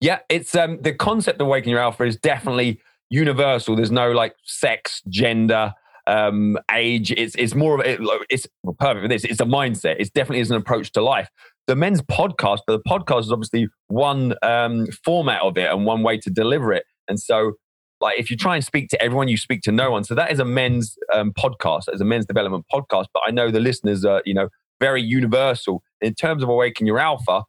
Yeah, 0.01 0.19
it's 0.29 0.57
um, 0.57 0.83
the 0.83 0.93
concept 0.93 1.41
of 1.41 1.47
awaken 1.47 1.71
your 1.71 1.79
alpha 1.79 2.03
is 2.03 2.17
definitely 2.17 2.81
universal. 3.13 3.77
There's 3.77 3.91
no 3.91 4.11
like 4.11 4.35
sex, 4.45 5.03
gender, 5.09 5.75
um, 6.07 6.59
age. 6.73 7.13
It's 7.13 7.35
it's 7.37 7.55
more 7.55 7.79
of 7.79 7.87
it. 7.87 8.01
It's 8.31 8.49
well, 8.63 8.75
perfect 8.79 9.05
for 9.05 9.09
this. 9.09 9.25
It's 9.25 9.41
a 9.41 9.45
mindset. 9.45 9.97
It's 9.99 10.11
definitely 10.11 10.41
is 10.41 10.51
an 10.51 10.57
approach 10.57 10.91
to 10.93 11.03
life. 11.03 11.29
The 11.69 11.77
men's 11.77 12.03
podcast, 12.03 12.61
but 12.67 12.83
the 12.83 12.91
podcast 12.91 13.21
is 13.21 13.33
obviously 13.33 13.69
one 13.87 14.35
um, 14.43 14.87
format 15.05 15.43
of 15.43 15.57
it 15.57 15.71
and 15.71 15.85
one 15.85 16.03
way 16.03 16.19
to 16.19 16.31
deliver 16.31 16.73
it. 16.73 16.85
And 17.07 17.21
so 17.21 17.53
like 18.01 18.19
if 18.19 18.31
you 18.31 18.37
try 18.37 18.57
and 18.57 18.65
speak 18.65 18.89
to 18.89 19.01
everyone, 19.01 19.29
you 19.29 19.37
speak 19.37 19.63
to 19.63 19.73
no 19.73 19.91
one. 19.91 20.03
So 20.03 20.15
that 20.17 20.33
is 20.33 20.41
a 20.41 20.45
men's 20.45 20.97
um, 21.15 21.33
podcast, 21.33 21.85
as 21.93 22.01
a 22.01 22.05
men's 22.05 22.27
development 22.27 22.65
podcast. 22.73 23.07
But 23.15 23.23
I 23.27 23.31
know 23.31 23.51
the 23.51 23.61
listeners 23.61 24.05
are, 24.05 24.23
you 24.25 24.35
know, 24.35 24.49
very 24.81 25.01
universal 25.01 25.83
in 26.01 26.15
terms 26.15 26.43
of 26.43 26.49
awaken 26.49 26.87
your 26.87 26.99
alpha. 26.99 27.45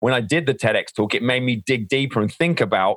When 0.00 0.12
I 0.12 0.20
did 0.20 0.46
the 0.46 0.54
TEDx 0.54 0.92
talk, 0.96 1.14
it 1.14 1.22
made 1.22 1.44
me 1.44 1.62
dig 1.64 1.88
deeper 1.88 2.20
and 2.20 2.32
think 2.32 2.60
about 2.60 2.96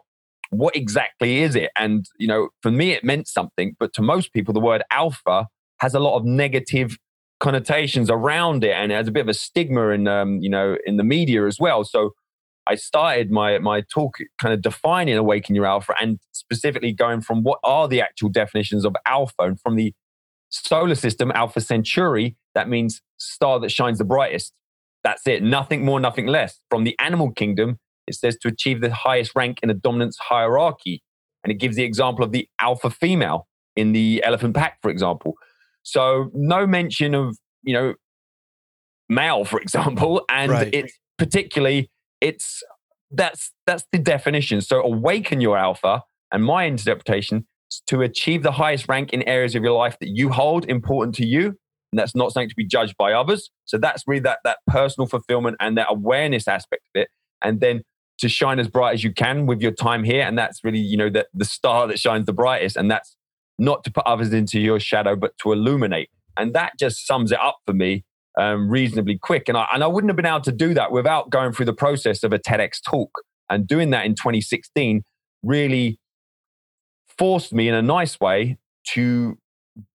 what 0.50 0.76
exactly 0.76 1.42
is 1.42 1.56
it. 1.56 1.72
And 1.78 2.06
you 2.18 2.28
know, 2.28 2.50
for 2.62 2.72
me, 2.72 2.92
it 2.92 3.04
meant 3.04 3.28
something, 3.28 3.76
but 3.80 3.94
to 3.94 4.02
most 4.02 4.34
people, 4.34 4.54
the 4.54 4.60
word 4.60 4.84
alpha 4.92 5.48
has 5.80 5.94
a 5.94 6.00
lot 6.00 6.18
of 6.18 6.26
negative 6.26 6.98
connotations 7.40 8.10
around 8.10 8.64
it, 8.64 8.72
and 8.72 8.92
it 8.92 8.96
has 8.96 9.08
a 9.08 9.12
bit 9.12 9.22
of 9.22 9.30
a 9.30 9.34
stigma 9.34 9.90
in, 9.90 10.08
um, 10.08 10.40
you 10.42 10.50
know, 10.50 10.78
in 10.86 10.98
the 10.98 11.04
media 11.04 11.46
as 11.46 11.58
well. 11.60 11.84
So 11.84 12.12
I 12.68 12.76
started 12.76 13.32
my 13.32 13.60
my 13.60 13.82
talk 13.82 14.18
kind 14.42 14.54
of 14.54 14.62
defining 14.62 15.18
awaken 15.18 15.56
your 15.56 15.66
alpha 15.66 15.94
and 16.02 16.20
specifically 16.32 16.94
going 16.94 17.22
from 17.22 17.44
what 17.44 17.60
are 17.64 17.88
the 17.88 18.02
actual 18.02 18.30
definitions 18.30 18.86
of 18.86 18.96
alpha 19.06 19.44
and 19.44 19.60
from 19.60 19.76
the 19.76 19.94
solar 20.50 20.96
system 20.96 21.32
alpha 21.34 21.60
centauri 21.60 22.36
that 22.54 22.70
means 22.70 23.02
star 23.18 23.60
that 23.60 23.72
shines 23.72 23.98
the 23.98 24.06
brightest 24.06 24.54
that's 25.04 25.28
it 25.28 25.44
nothing 25.44 25.84
more 25.84 26.00
nothing 26.00 26.28
less 26.28 26.60
from 26.70 26.84
the 26.84 26.98
animal 27.00 27.32
kingdom 27.32 27.78
it 28.08 28.16
says 28.16 28.38
to 28.38 28.48
achieve 28.48 28.82
the 28.82 28.94
highest 28.94 29.32
rank 29.36 29.60
in 29.64 29.70
a 29.70 29.74
dominance 29.74 30.18
hierarchy 30.18 31.02
and 31.44 31.52
it 31.52 31.56
gives 31.56 31.76
the 31.76 31.84
example 31.84 32.24
of 32.24 32.32
the 32.32 32.48
alpha 32.60 32.90
female 32.90 33.48
in 33.76 33.92
the 33.92 34.24
elephant 34.24 34.56
pack 34.56 34.78
for 34.82 34.90
example 34.90 35.34
so 35.84 36.30
no 36.34 36.66
mention 36.66 37.14
of 37.14 37.38
you 37.64 37.74
know 37.74 37.94
male 39.10 39.46
for 39.46 39.60
example 39.60 40.24
and 40.30 40.52
right. 40.52 40.74
it's 40.74 40.94
particularly 41.18 41.90
it's 42.22 42.64
that's 43.12 43.52
that's 43.66 43.86
the 43.92 44.00
definition. 44.00 44.62
So 44.62 44.82
awaken 44.82 45.42
your 45.42 45.58
alpha, 45.58 46.04
and 46.32 46.44
my 46.44 46.66
interpretation 46.66 47.46
is 47.72 47.82
to 47.88 48.02
achieve 48.02 48.44
the 48.44 48.52
highest 48.52 48.88
rank 48.88 49.14
in 49.14 49.24
areas 49.24 49.56
of 49.56 49.64
your 49.64 49.74
life 49.74 49.98
that 50.00 50.10
you 50.10 50.30
hold 50.30 50.66
important 50.66 51.16
to 51.16 51.26
you. 51.26 51.58
And 51.92 52.00
that's 52.00 52.16
not 52.16 52.34
something 52.34 52.50
to 52.50 52.56
be 52.56 52.66
judged 52.66 52.96
by 52.98 53.14
others. 53.14 53.50
So 53.66 53.78
that's 53.78 54.04
really 54.08 54.22
that 54.22 54.40
that 54.44 54.58
personal 54.68 55.08
fulfillment 55.08 55.58
and 55.60 55.78
that 55.78 55.88
awareness 55.90 56.48
aspect 56.48 56.84
of 56.94 57.02
it. 57.02 57.10
And 57.42 57.62
then 57.62 57.84
to 58.20 58.30
shine 58.30 58.60
as 58.60 58.68
bright 58.68 58.94
as 58.94 59.04
you 59.04 59.14
can 59.14 59.46
with 59.46 59.62
your 59.62 59.72
time 59.72 60.04
here. 60.04 60.22
And 60.22 60.38
that's 60.38 60.64
really, 60.64 60.80
you 60.80 60.98
know, 60.98 61.10
that 61.10 61.28
the 61.34 61.46
star 61.46 61.88
that 61.88 62.00
shines 62.00 62.26
the 62.26 62.34
brightest. 62.34 62.76
And 62.76 62.90
that's 62.90 63.16
not 63.60 63.84
to 63.84 63.92
put 63.92 64.06
others 64.06 64.34
into 64.34 64.60
your 64.60 64.80
shadow, 64.80 65.16
but 65.16 65.38
to 65.40 65.52
illuminate. 65.52 66.10
And 66.38 66.54
that 66.54 66.74
just 66.80 67.06
sums 67.06 67.32
it 67.32 67.40
up 67.40 67.58
for 67.66 67.74
me 67.74 68.04
um, 68.38 68.70
reasonably 68.70 69.18
quick. 69.18 69.48
And 69.48 69.58
I, 69.58 69.68
and 69.74 69.84
I 69.84 69.88
wouldn't 69.88 70.10
have 70.10 70.18
been 70.18 70.26
able 70.26 70.42
to 70.42 70.52
do 70.52 70.74
that 70.74 70.92
without 70.92 71.30
going 71.30 71.52
through 71.52 71.66
the 71.66 71.74
process 71.74 72.24
of 72.24 72.34
a 72.34 72.40
TEDx 72.40 72.82
talk. 72.82 73.12
And 73.50 73.68
doing 73.68 73.92
that 73.92 74.06
in 74.06 74.16
2016 74.16 75.04
really 75.44 76.00
forced 77.18 77.54
me 77.54 77.68
in 77.68 77.74
a 77.74 77.82
nice 77.82 78.20
way 78.20 78.58
to 78.90 79.38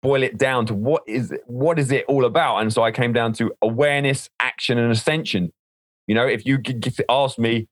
boil 0.01 0.23
it 0.23 0.37
down 0.37 0.65
to 0.65 0.73
what 0.73 1.03
is 1.07 1.33
what 1.45 1.77
is 1.77 1.91
it 1.91 2.03
all 2.07 2.25
about 2.25 2.57
and 2.57 2.73
so 2.73 2.81
i 2.81 2.91
came 2.91 3.13
down 3.13 3.31
to 3.31 3.51
awareness 3.61 4.27
action 4.39 4.77
and 4.77 4.91
ascension 4.91 5.51
you 6.07 6.15
know 6.15 6.25
if 6.25 6.45
you 6.45 6.57
ask 7.09 7.37
me 7.37 7.67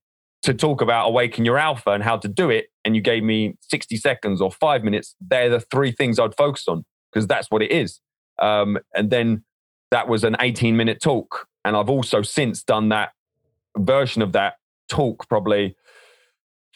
to 0.46 0.54
talk 0.54 0.80
about 0.82 1.08
awaken 1.08 1.44
your 1.44 1.58
alpha 1.58 1.90
and 1.90 2.04
how 2.04 2.16
to 2.16 2.28
do 2.28 2.52
it 2.52 2.68
and 2.84 2.96
you 2.96 3.02
gave 3.02 3.24
me 3.24 3.56
60 3.62 3.98
seconds 3.98 4.42
or 4.42 4.52
five 4.52 4.84
minutes 4.84 5.16
they're 5.20 5.50
the 5.50 5.60
three 5.60 5.92
things 5.92 6.20
i'd 6.20 6.36
focus 6.38 6.68
on 6.68 6.86
because 7.12 7.26
that's 7.28 7.50
what 7.50 7.62
it 7.62 7.72
is 7.72 8.00
um, 8.40 8.78
and 8.94 9.10
then 9.10 9.44
that 9.92 10.08
was 10.08 10.24
an 10.24 10.36
18 10.40 10.78
minute 10.78 11.02
talk 11.02 11.48
and 11.64 11.76
i've 11.76 11.90
also 11.90 12.22
since 12.22 12.64
done 12.64 12.90
that 12.90 13.12
version 13.78 14.22
of 14.22 14.34
that 14.34 14.56
talk 14.88 15.28
probably 15.28 15.76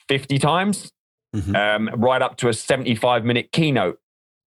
50 0.08 0.40
times 0.40 0.92
mm-hmm. 1.36 1.56
um, 1.56 1.90
right 1.96 2.24
up 2.24 2.38
to 2.38 2.50
a 2.50 2.54
75 2.54 3.24
minute 3.24 3.52
keynote 3.52 4.00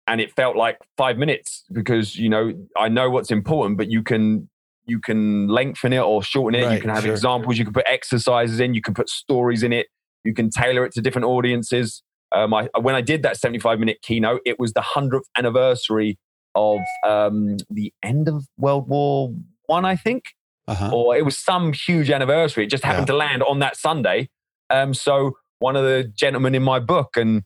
and 0.08 0.20
it 0.20 0.34
felt 0.36 0.56
like 0.56 0.80
five 0.98 1.20
minutes 1.20 1.64
because 1.72 2.16
you 2.16 2.28
know 2.28 2.54
i 2.76 2.90
know 2.90 3.10
what's 3.10 3.30
important 3.30 3.78
but 3.78 3.92
you 3.92 4.02
can 4.02 4.50
you 4.92 5.00
can 5.00 5.48
lengthen 5.48 5.94
it 5.94 6.00
or 6.00 6.22
shorten 6.22 6.60
it 6.60 6.66
right, 6.66 6.76
you 6.76 6.82
can 6.82 6.90
have 6.90 7.04
sure. 7.04 7.12
examples 7.12 7.58
you 7.58 7.66
can 7.66 7.74
put 7.74 7.86
exercises 7.88 8.60
in 8.60 8.74
you 8.74 8.82
can 8.82 8.94
put 8.94 9.10
stories 9.10 9.64
in 9.64 9.74
it 9.74 9.88
you 10.24 10.34
can 10.34 10.50
tailor 10.50 10.86
it 10.86 10.92
to 10.94 11.02
different 11.02 11.26
audiences 11.26 12.04
um, 12.34 12.54
I, 12.54 12.70
when 12.80 12.96
i 12.96 13.02
did 13.02 13.24
that 13.24 13.38
75 13.38 13.80
minute 13.80 13.98
keynote 14.02 14.42
it 14.46 14.60
was 14.60 14.74
the 14.74 14.82
100th 14.82 15.22
anniversary 15.38 16.20
of 16.54 16.80
um, 17.08 17.58
the 17.70 17.94
end 18.04 18.28
of 18.28 18.46
world 18.58 18.88
war 18.88 19.34
one 19.68 19.86
i 19.86 19.96
think 19.96 20.26
uh-huh. 20.68 20.92
or 20.94 21.16
it 21.16 21.26
was 21.26 21.38
some 21.38 21.74
huge 21.74 22.12
anniversary 22.12 22.66
it 22.66 22.70
just 22.70 22.84
happened 22.84 23.08
yeah. 23.08 23.14
to 23.14 23.18
land 23.18 23.44
on 23.44 23.60
that 23.60 23.76
sunday 23.76 24.30
um, 24.70 24.94
so 24.94 25.34
one 25.60 25.76
of 25.76 25.84
the 25.84 26.12
gentlemen 26.16 26.56
in 26.56 26.64
my 26.64 26.80
book 26.80 27.16
and 27.18 27.44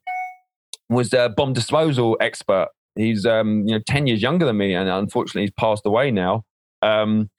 was 0.90 1.14
a 1.14 1.30
bomb 1.30 1.54
disposal 1.54 2.18
expert. 2.20 2.70
He's 2.96 3.26
um, 3.26 3.64
you 3.68 3.76
know 3.76 3.82
ten 3.86 4.08
years 4.08 4.22
younger 4.22 4.46
than 4.46 4.58
me, 4.58 4.74
and 4.74 4.90
unfortunately, 4.90 5.42
he's 5.42 5.52
passed 5.52 5.86
away 5.86 6.12
now. 6.12 6.44
Um, 6.82 7.30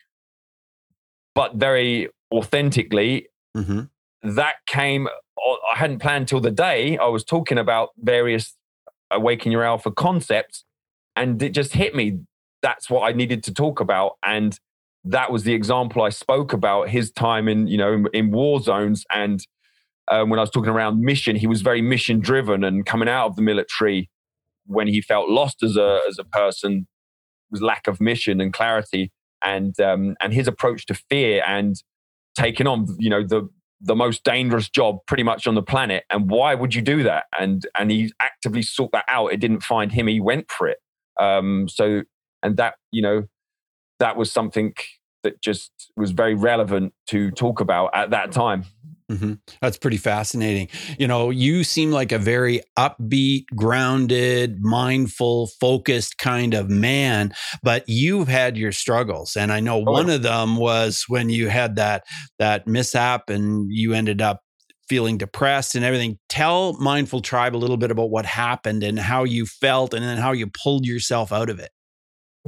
but 1.36 1.54
very 1.54 2.08
authentically, 2.32 3.28
mm-hmm. 3.56 3.82
that 4.34 4.54
came. 4.66 5.06
I 5.06 5.78
hadn't 5.78 6.00
planned 6.00 6.26
till 6.26 6.40
the 6.40 6.50
day 6.50 6.96
I 6.96 7.06
was 7.06 7.22
talking 7.22 7.58
about 7.58 7.90
various 7.98 8.56
awaken 9.12 9.52
your 9.52 9.62
alpha 9.62 9.92
concepts, 9.92 10.64
and 11.14 11.40
it 11.40 11.50
just 11.50 11.74
hit 11.74 11.94
me. 11.94 12.20
That's 12.62 12.88
what 12.90 13.08
I 13.08 13.12
needed 13.12 13.44
to 13.44 13.54
talk 13.54 13.80
about, 13.80 14.12
and 14.24 14.58
that 15.04 15.30
was 15.30 15.44
the 15.44 15.52
example 15.52 16.02
I 16.02 16.08
spoke 16.08 16.54
about. 16.54 16.88
His 16.88 17.12
time 17.12 17.48
in 17.48 17.68
you 17.68 17.76
know 17.76 17.92
in, 17.92 18.06
in 18.14 18.30
war 18.32 18.60
zones 18.60 19.04
and 19.12 19.46
um, 20.08 20.30
when 20.30 20.38
I 20.38 20.42
was 20.42 20.50
talking 20.50 20.70
around 20.70 21.00
mission, 21.00 21.36
he 21.36 21.46
was 21.46 21.60
very 21.62 21.82
mission 21.82 22.20
driven 22.20 22.64
and 22.64 22.86
coming 22.86 23.08
out 23.08 23.26
of 23.26 23.36
the 23.36 23.42
military 23.42 24.08
when 24.64 24.86
he 24.88 25.02
felt 25.02 25.28
lost 25.28 25.62
as 25.62 25.76
a 25.76 26.00
as 26.08 26.18
a 26.18 26.24
person 26.24 26.86
was 27.50 27.60
lack 27.60 27.86
of 27.86 28.00
mission 28.00 28.40
and 28.40 28.54
clarity 28.54 29.12
and 29.44 29.78
um, 29.80 30.16
and 30.20 30.32
his 30.32 30.48
approach 30.48 30.86
to 30.86 30.94
fear 30.94 31.42
and 31.46 31.76
taking 32.36 32.66
on 32.66 32.86
you 32.98 33.10
know 33.10 33.22
the 33.22 33.48
the 33.80 33.94
most 33.94 34.24
dangerous 34.24 34.68
job 34.68 34.98
pretty 35.06 35.22
much 35.22 35.46
on 35.46 35.54
the 35.54 35.62
planet. 35.62 36.04
And 36.10 36.30
why 36.30 36.54
would 36.54 36.74
you 36.74 36.82
do 36.82 37.02
that? 37.02 37.24
And 37.38 37.66
and 37.78 37.90
he 37.90 38.12
actively 38.20 38.62
sought 38.62 38.92
that 38.92 39.04
out. 39.08 39.32
It 39.32 39.38
didn't 39.38 39.62
find 39.62 39.92
him. 39.92 40.06
He 40.06 40.20
went 40.20 40.50
for 40.50 40.68
it. 40.68 40.78
Um, 41.20 41.68
so 41.68 42.02
and 42.42 42.56
that 42.56 42.74
you 42.90 43.02
know 43.02 43.24
that 43.98 44.16
was 44.16 44.30
something 44.30 44.74
that 45.22 45.42
just 45.42 45.72
was 45.96 46.12
very 46.12 46.34
relevant 46.34 46.92
to 47.08 47.30
talk 47.32 47.60
about 47.60 47.90
at 47.94 48.10
that 48.10 48.32
time 48.32 48.64
Mm-hmm. 49.10 49.34
That's 49.60 49.76
pretty 49.76 49.98
fascinating. 49.98 50.68
You 50.98 51.06
know, 51.06 51.30
you 51.30 51.62
seem 51.62 51.92
like 51.92 52.10
a 52.10 52.18
very 52.18 52.62
upbeat, 52.76 53.44
grounded, 53.54 54.58
mindful, 54.60 55.48
focused 55.60 56.18
kind 56.18 56.54
of 56.54 56.68
man, 56.68 57.32
but 57.62 57.84
you've 57.86 58.26
had 58.26 58.56
your 58.56 58.72
struggles. 58.72 59.36
And 59.36 59.52
I 59.52 59.60
know 59.60 59.76
oh. 59.76 59.92
one 59.92 60.10
of 60.10 60.22
them 60.22 60.56
was 60.56 61.04
when 61.06 61.30
you 61.30 61.48
had 61.48 61.76
that 61.76 62.04
that 62.40 62.66
mishap 62.66 63.30
and 63.30 63.68
you 63.70 63.92
ended 63.92 64.20
up 64.20 64.40
feeling 64.88 65.18
depressed 65.18 65.76
and 65.76 65.84
everything. 65.84 66.18
Tell 66.28 66.72
Mindful 66.74 67.20
Tribe 67.20 67.54
a 67.54 67.58
little 67.58 67.76
bit 67.76 67.92
about 67.92 68.10
what 68.10 68.26
happened 68.26 68.82
and 68.82 68.98
how 68.98 69.22
you 69.22 69.46
felt 69.46 69.94
and 69.94 70.04
then 70.04 70.18
how 70.18 70.32
you 70.32 70.48
pulled 70.48 70.84
yourself 70.84 71.32
out 71.32 71.48
of 71.48 71.60
it. 71.60 71.70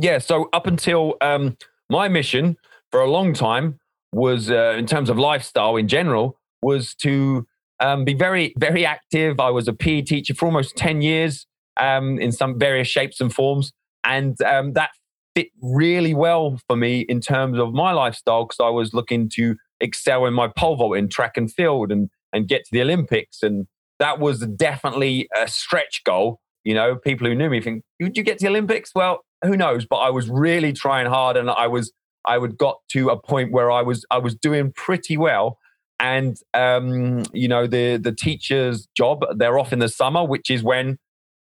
Yeah, 0.00 0.18
so 0.18 0.48
up 0.52 0.66
until 0.66 1.14
um, 1.20 1.56
my 1.88 2.08
mission 2.08 2.56
for 2.90 3.00
a 3.00 3.10
long 3.10 3.32
time 3.32 3.78
was 4.12 4.50
uh, 4.50 4.74
in 4.78 4.86
terms 4.86 5.10
of 5.10 5.18
lifestyle 5.18 5.76
in 5.76 5.88
general 5.88 6.37
was 6.62 6.94
to 6.96 7.46
um, 7.80 8.04
be 8.04 8.14
very, 8.14 8.54
very 8.58 8.84
active. 8.84 9.40
I 9.40 9.50
was 9.50 9.68
a 9.68 9.72
PE 9.72 10.02
teacher 10.02 10.34
for 10.34 10.46
almost 10.46 10.76
10 10.76 11.02
years 11.02 11.46
um, 11.78 12.18
in 12.18 12.32
some 12.32 12.58
various 12.58 12.88
shapes 12.88 13.20
and 13.20 13.32
forms. 13.32 13.72
And 14.04 14.40
um, 14.42 14.72
that 14.72 14.90
fit 15.34 15.48
really 15.62 16.14
well 16.14 16.60
for 16.66 16.76
me 16.76 17.00
in 17.00 17.20
terms 17.20 17.58
of 17.58 17.72
my 17.72 17.92
lifestyle 17.92 18.44
because 18.44 18.60
I 18.60 18.70
was 18.70 18.94
looking 18.94 19.28
to 19.34 19.56
excel 19.80 20.26
in 20.26 20.34
my 20.34 20.48
pole 20.48 20.76
vault 20.76 20.96
in 20.96 21.08
track 21.08 21.36
and 21.36 21.52
field 21.52 21.92
and, 21.92 22.10
and 22.32 22.48
get 22.48 22.64
to 22.64 22.70
the 22.72 22.82
Olympics. 22.82 23.42
And 23.42 23.66
that 23.98 24.18
was 24.18 24.40
definitely 24.40 25.28
a 25.40 25.46
stretch 25.46 26.02
goal. 26.04 26.40
You 26.64 26.74
know, 26.74 26.96
people 26.96 27.26
who 27.26 27.34
knew 27.34 27.48
me 27.48 27.60
think, 27.60 27.84
would 28.00 28.16
you 28.16 28.22
get 28.22 28.38
to 28.38 28.44
the 28.44 28.50
Olympics? 28.50 28.90
Well, 28.94 29.20
who 29.44 29.56
knows? 29.56 29.86
But 29.86 29.96
I 29.96 30.10
was 30.10 30.28
really 30.28 30.72
trying 30.72 31.06
hard 31.06 31.36
and 31.36 31.48
I 31.50 31.68
was, 31.68 31.92
I 32.24 32.38
would 32.38 32.58
got 32.58 32.78
to 32.90 33.10
a 33.10 33.16
point 33.16 33.52
where 33.52 33.70
I 33.70 33.82
was, 33.82 34.04
I 34.10 34.18
was 34.18 34.34
doing 34.34 34.72
pretty 34.72 35.16
well 35.16 35.58
and 36.00 36.38
um, 36.54 37.24
you 37.32 37.48
know 37.48 37.66
the 37.66 37.96
the 37.96 38.12
teacher's 38.12 38.88
job 38.96 39.24
they're 39.36 39.58
off 39.58 39.72
in 39.72 39.78
the 39.78 39.88
summer 39.88 40.24
which 40.24 40.50
is 40.50 40.62
when 40.62 40.98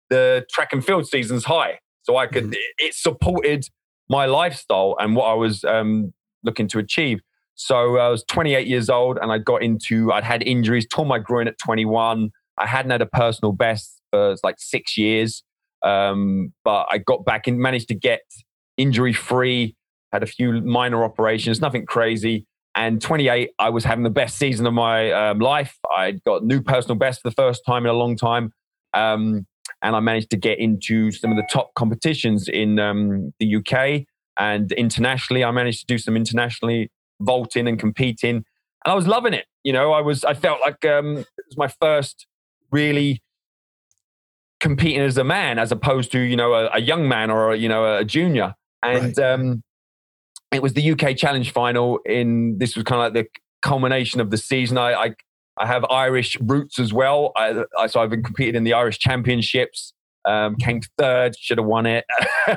the 0.10 0.46
track 0.52 0.74
and 0.74 0.86
field 0.86 1.08
season's 1.08 1.46
high. 1.46 1.80
So 2.04 2.18
i 2.18 2.28
could 2.28 2.46
mm. 2.46 2.56
it 2.80 2.94
supported 2.94 3.68
my 4.10 4.26
lifestyle 4.26 4.96
and 5.00 5.16
what 5.16 5.26
i 5.26 5.34
was 5.34 5.64
um, 5.66 6.14
looking 6.44 6.68
to 6.70 6.80
achieve. 6.80 7.20
So 7.56 7.98
i 7.98 8.10
was 8.10 8.24
28 8.28 8.68
years 8.68 8.90
old 8.90 9.18
and 9.22 9.32
i 9.32 9.38
got 9.38 9.62
into 9.62 10.12
i'd 10.14 10.24
had 10.24 10.42
injuries 10.44 10.88
tore 10.88 11.06
my 11.06 11.20
groin 11.20 11.48
at 11.48 11.58
21 11.58 12.32
i 12.58 12.66
hadn't 12.66 12.92
had 12.92 13.02
a 13.02 13.08
personal 13.08 13.52
best 13.52 14.02
for 14.12 14.36
like 14.44 14.56
six 14.58 14.98
years. 14.98 15.44
Um, 15.84 16.54
but 16.64 16.88
i 16.90 16.98
got 16.98 17.24
back 17.24 17.48
and 17.48 17.60
managed 17.60 17.90
to 17.90 17.96
get 17.96 18.22
injury 18.78 19.14
free 19.14 19.76
had 20.12 20.24
a 20.24 20.26
few 20.26 20.62
minor 20.62 21.04
operations 21.04 21.62
nothing 21.62 21.86
crazy 21.86 22.48
and 22.78 23.02
28, 23.02 23.50
I 23.58 23.70
was 23.70 23.84
having 23.84 24.04
the 24.04 24.12
best 24.12 24.38
season 24.38 24.68
of 24.68 24.74
my 24.74 25.12
um, 25.12 25.40
life. 25.40 25.80
I 25.92 26.12
got 26.26 26.46
new 26.46 26.62
personal 26.62 26.96
best 26.96 27.22
for 27.22 27.30
the 27.30 27.34
first 27.34 27.64
time 27.66 27.86
in 27.86 27.90
a 27.90 27.94
long 27.94 28.16
time. 28.16 28.54
Um, 28.94 29.48
and 29.82 29.96
I 29.96 30.00
managed 30.00 30.30
to 30.30 30.38
get 30.38 30.60
into 30.60 31.12
some 31.12 31.32
of 31.32 31.38
the 31.38 31.48
top 31.52 31.74
competitions 31.74 32.48
in 32.48 32.78
um, 32.78 33.34
the 33.40 33.56
UK 33.56 34.06
and 34.40 34.72
internationally. 34.74 35.44
I 35.44 35.50
managed 35.50 35.82
to 35.82 35.86
do 35.88 35.98
some 35.98 36.16
internationally 36.16 36.92
vaulting 37.20 37.68
and 37.68 37.80
competing, 37.80 38.36
and 38.36 38.46
I 38.86 38.94
was 38.94 39.08
loving 39.08 39.34
it. 39.34 39.46
You 39.64 39.74
know, 39.74 39.92
I 39.92 40.02
was 40.02 40.24
I 40.24 40.36
felt 40.36 40.60
like 40.62 40.86
um, 40.86 41.18
it 41.18 41.46
was 41.48 41.58
my 41.58 41.68
first 41.68 42.28
really 42.72 43.24
competing 44.60 45.02
as 45.02 45.18
a 45.18 45.24
man, 45.24 45.58
as 45.58 45.72
opposed 45.72 46.12
to 46.12 46.20
you 46.20 46.36
know 46.36 46.54
a, 46.54 46.70
a 46.74 46.80
young 46.80 47.08
man 47.08 47.32
or 47.32 47.54
a, 47.54 47.58
you 47.58 47.70
know 47.70 47.98
a 47.98 48.06
junior. 48.06 48.54
And 48.84 49.18
right. 49.18 49.20
um, 49.20 49.64
it 50.52 50.62
was 50.62 50.74
the 50.74 50.92
UK 50.92 51.16
Challenge 51.16 51.52
final. 51.52 52.00
In 52.06 52.58
this 52.58 52.76
was 52.76 52.84
kind 52.84 53.02
of 53.02 53.14
like 53.14 53.26
the 53.26 53.40
culmination 53.62 54.22
of 54.22 54.32
the 54.32 54.38
season. 54.38 54.78
I 54.78 54.94
I, 54.94 55.16
I 55.60 55.66
have 55.66 55.86
Irish 55.86 56.38
roots 56.40 56.80
as 56.80 56.94
well. 56.94 57.32
I, 57.36 57.64
I, 57.78 57.88
so 57.88 58.00
I've 58.00 58.10
been 58.10 58.24
competed 58.24 58.56
in 58.56 58.64
the 58.64 58.74
Irish 58.74 59.00
Championships. 59.00 59.94
Um, 60.26 60.58
came 60.58 60.82
third, 60.98 61.38
should 61.40 61.58
have 61.58 61.68
won 61.68 61.86
it, 61.86 62.04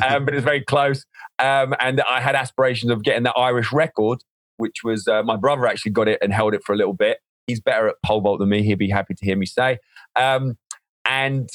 um, 0.00 0.24
but 0.24 0.32
it's 0.32 0.44
very 0.44 0.62
close. 0.62 1.04
Um, 1.40 1.74
and 1.80 2.00
I 2.02 2.20
had 2.20 2.36
aspirations 2.36 2.92
of 2.92 3.02
getting 3.02 3.24
the 3.24 3.32
Irish 3.32 3.72
record, 3.72 4.20
which 4.58 4.84
was 4.84 5.08
uh, 5.08 5.24
my 5.24 5.34
brother 5.34 5.66
actually 5.66 5.90
got 5.90 6.06
it 6.06 6.20
and 6.22 6.32
held 6.32 6.54
it 6.54 6.62
for 6.64 6.72
a 6.72 6.76
little 6.76 6.92
bit. 6.92 7.18
He's 7.48 7.60
better 7.60 7.88
at 7.88 7.96
pole 8.06 8.20
vault 8.20 8.38
than 8.38 8.48
me. 8.48 8.62
He'd 8.62 8.78
be 8.78 8.90
happy 8.90 9.14
to 9.14 9.24
hear 9.24 9.36
me 9.36 9.46
say. 9.46 9.78
Um, 10.14 10.56
and 11.04 11.48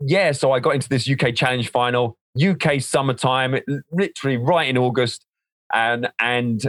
yeah, 0.00 0.30
so 0.30 0.52
I 0.52 0.60
got 0.60 0.76
into 0.76 0.88
this 0.88 1.08
UK 1.08 1.34
Challenge 1.34 1.68
final. 1.68 2.16
UK 2.40 2.80
summertime, 2.80 3.56
literally 3.90 4.36
right 4.36 4.68
in 4.68 4.78
August, 4.78 5.26
and 5.74 6.08
and 6.18 6.62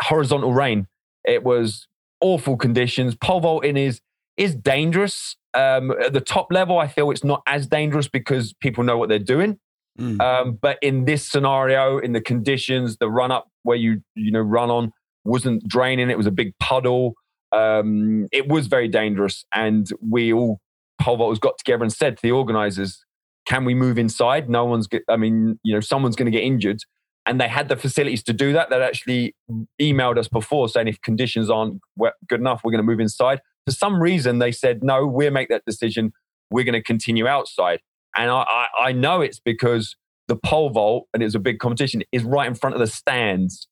horizontal 0.00 0.52
rain. 0.52 0.86
It 1.24 1.44
was 1.44 1.86
awful 2.20 2.56
conditions. 2.56 3.14
Pole 3.14 3.40
vaulting 3.40 3.76
is 3.76 4.00
is 4.36 4.54
dangerous. 4.54 5.36
Um, 5.52 5.90
at 5.90 6.12
the 6.12 6.20
top 6.20 6.52
level, 6.52 6.78
I 6.78 6.86
feel 6.86 7.10
it's 7.10 7.24
not 7.24 7.42
as 7.46 7.66
dangerous 7.66 8.08
because 8.08 8.52
people 8.54 8.84
know 8.84 8.96
what 8.96 9.08
they're 9.08 9.18
doing. 9.18 9.58
Mm. 9.98 10.20
Um, 10.20 10.58
but 10.60 10.78
in 10.80 11.04
this 11.04 11.28
scenario, 11.28 11.98
in 11.98 12.12
the 12.12 12.20
conditions, 12.20 12.96
the 12.98 13.10
run 13.10 13.30
up 13.30 13.48
where 13.62 13.76
you 13.76 14.02
you 14.14 14.30
know 14.30 14.40
run 14.40 14.70
on 14.70 14.92
wasn't 15.24 15.66
draining. 15.68 16.10
It 16.10 16.16
was 16.16 16.26
a 16.26 16.32
big 16.32 16.56
puddle. 16.58 17.14
Um, 17.52 18.28
it 18.32 18.48
was 18.48 18.66
very 18.68 18.88
dangerous, 18.88 19.44
and 19.54 19.90
we 20.00 20.32
all 20.32 20.60
pole 21.00 21.18
vaulters 21.18 21.40
got 21.40 21.58
together 21.58 21.82
and 21.82 21.92
said 21.92 22.16
to 22.16 22.22
the 22.22 22.30
organisers, 22.30 23.04
can 23.50 23.64
we 23.64 23.74
move 23.74 23.98
inside? 23.98 24.48
No 24.48 24.64
one's, 24.64 24.86
I 25.08 25.16
mean, 25.16 25.58
you 25.64 25.74
know, 25.74 25.80
someone's 25.80 26.14
going 26.14 26.30
to 26.30 26.38
get 26.38 26.44
injured. 26.44 26.78
And 27.26 27.40
they 27.40 27.48
had 27.48 27.68
the 27.68 27.74
facilities 27.74 28.22
to 28.24 28.32
do 28.32 28.52
that. 28.52 28.70
They 28.70 28.80
actually 28.80 29.34
emailed 29.82 30.18
us 30.18 30.28
before 30.28 30.68
saying 30.68 30.86
if 30.86 31.00
conditions 31.00 31.50
aren't 31.50 31.80
good 32.28 32.38
enough, 32.38 32.60
we're 32.62 32.70
going 32.70 32.84
to 32.84 32.86
move 32.86 33.00
inside. 33.00 33.40
For 33.66 33.72
some 33.72 34.00
reason, 34.00 34.38
they 34.38 34.52
said, 34.52 34.84
no, 34.84 35.04
we'll 35.04 35.32
make 35.32 35.48
that 35.48 35.64
decision. 35.66 36.12
We're 36.52 36.62
going 36.62 36.74
to 36.74 36.82
continue 36.82 37.26
outside. 37.26 37.80
And 38.16 38.30
I, 38.30 38.44
I, 38.48 38.66
I 38.84 38.92
know 38.92 39.20
it's 39.20 39.40
because 39.40 39.96
the 40.28 40.36
pole 40.36 40.70
vault, 40.70 41.08
and 41.12 41.20
it 41.20 41.26
was 41.26 41.34
a 41.34 41.40
big 41.40 41.58
competition, 41.58 42.04
is 42.12 42.22
right 42.22 42.46
in 42.46 42.54
front 42.54 42.76
of 42.76 42.80
the 42.80 42.86
stands 42.86 43.66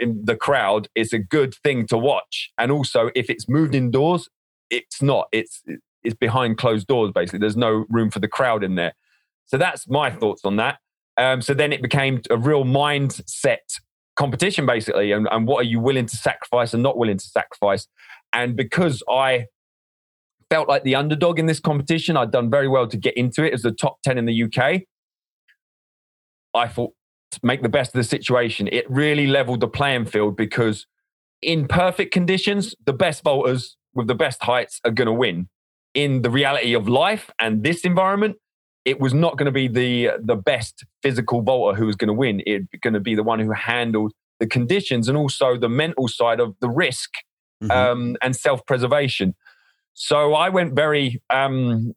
in 0.00 0.24
the 0.24 0.34
crowd. 0.34 0.88
It's 0.96 1.12
a 1.12 1.20
good 1.20 1.54
thing 1.62 1.86
to 1.86 1.96
watch. 1.96 2.50
And 2.58 2.72
also, 2.72 3.10
if 3.14 3.30
it's 3.30 3.48
moved 3.48 3.76
indoors, 3.76 4.28
it's 4.70 5.00
not. 5.00 5.28
It's 5.30 5.62
it's 6.02 6.16
behind 6.16 6.58
closed 6.58 6.88
doors. 6.88 7.12
Basically, 7.14 7.38
there's 7.38 7.56
no 7.56 7.86
room 7.88 8.10
for 8.10 8.18
the 8.18 8.28
crowd 8.28 8.64
in 8.64 8.74
there. 8.74 8.94
So 9.46 9.58
that's 9.58 9.88
my 9.88 10.10
thoughts 10.10 10.44
on 10.44 10.56
that. 10.56 10.78
Um, 11.16 11.40
so 11.40 11.54
then 11.54 11.72
it 11.72 11.82
became 11.82 12.22
a 12.30 12.36
real 12.36 12.64
mindset 12.64 13.80
competition, 14.16 14.66
basically, 14.66 15.12
and, 15.12 15.28
and 15.30 15.46
what 15.46 15.60
are 15.60 15.68
you 15.68 15.80
willing 15.80 16.06
to 16.06 16.16
sacrifice 16.16 16.74
and 16.74 16.82
not 16.82 16.96
willing 16.96 17.18
to 17.18 17.26
sacrifice. 17.26 17.86
And 18.32 18.56
because 18.56 19.02
I 19.08 19.46
felt 20.50 20.68
like 20.68 20.82
the 20.82 20.94
underdog 20.94 21.38
in 21.38 21.46
this 21.46 21.60
competition, 21.60 22.16
I'd 22.16 22.30
done 22.30 22.50
very 22.50 22.68
well 22.68 22.86
to 22.88 22.96
get 22.96 23.16
into 23.16 23.44
it 23.44 23.52
as 23.52 23.62
the 23.62 23.72
top 23.72 23.98
10 24.02 24.18
in 24.18 24.26
the 24.26 24.44
UK. 24.44 24.82
I 26.54 26.68
thought 26.68 26.92
make 27.42 27.62
the 27.62 27.68
best 27.68 27.94
of 27.94 27.98
the 27.98 28.04
situation. 28.04 28.68
It 28.70 28.88
really 28.88 29.26
leveled 29.26 29.60
the 29.60 29.68
playing 29.68 30.06
field 30.06 30.36
because 30.36 30.86
in 31.42 31.66
perfect 31.66 32.12
conditions, 32.12 32.74
the 32.84 32.92
best 32.92 33.24
vaulters 33.24 33.76
with 33.92 34.06
the 34.06 34.14
best 34.14 34.42
heights 34.42 34.80
are 34.84 34.90
going 34.90 35.06
to 35.06 35.12
win. 35.12 35.48
In 35.94 36.22
the 36.22 36.30
reality 36.30 36.74
of 36.74 36.88
life 36.88 37.30
and 37.38 37.62
this 37.62 37.82
environment, 37.82 38.36
it 38.84 39.00
was 39.00 39.14
not 39.14 39.36
going 39.36 39.46
to 39.46 39.52
be 39.52 39.68
the 39.68 40.10
the 40.22 40.36
best 40.36 40.84
physical 41.02 41.42
vaulter 41.42 41.76
who 41.76 41.86
was 41.86 41.96
going 41.96 42.08
to 42.08 42.14
win. 42.14 42.42
It's 42.46 42.66
going 42.80 42.94
to 42.94 43.00
be 43.00 43.14
the 43.14 43.22
one 43.22 43.40
who 43.40 43.52
handled 43.52 44.12
the 44.40 44.46
conditions 44.46 45.08
and 45.08 45.16
also 45.16 45.56
the 45.56 45.68
mental 45.68 46.08
side 46.08 46.40
of 46.40 46.54
the 46.60 46.68
risk 46.68 47.10
mm-hmm. 47.62 47.70
um, 47.70 48.16
and 48.20 48.36
self 48.36 48.64
preservation. 48.66 49.34
So 49.94 50.34
I 50.34 50.48
went 50.48 50.74
very 50.74 51.22
um, 51.30 51.94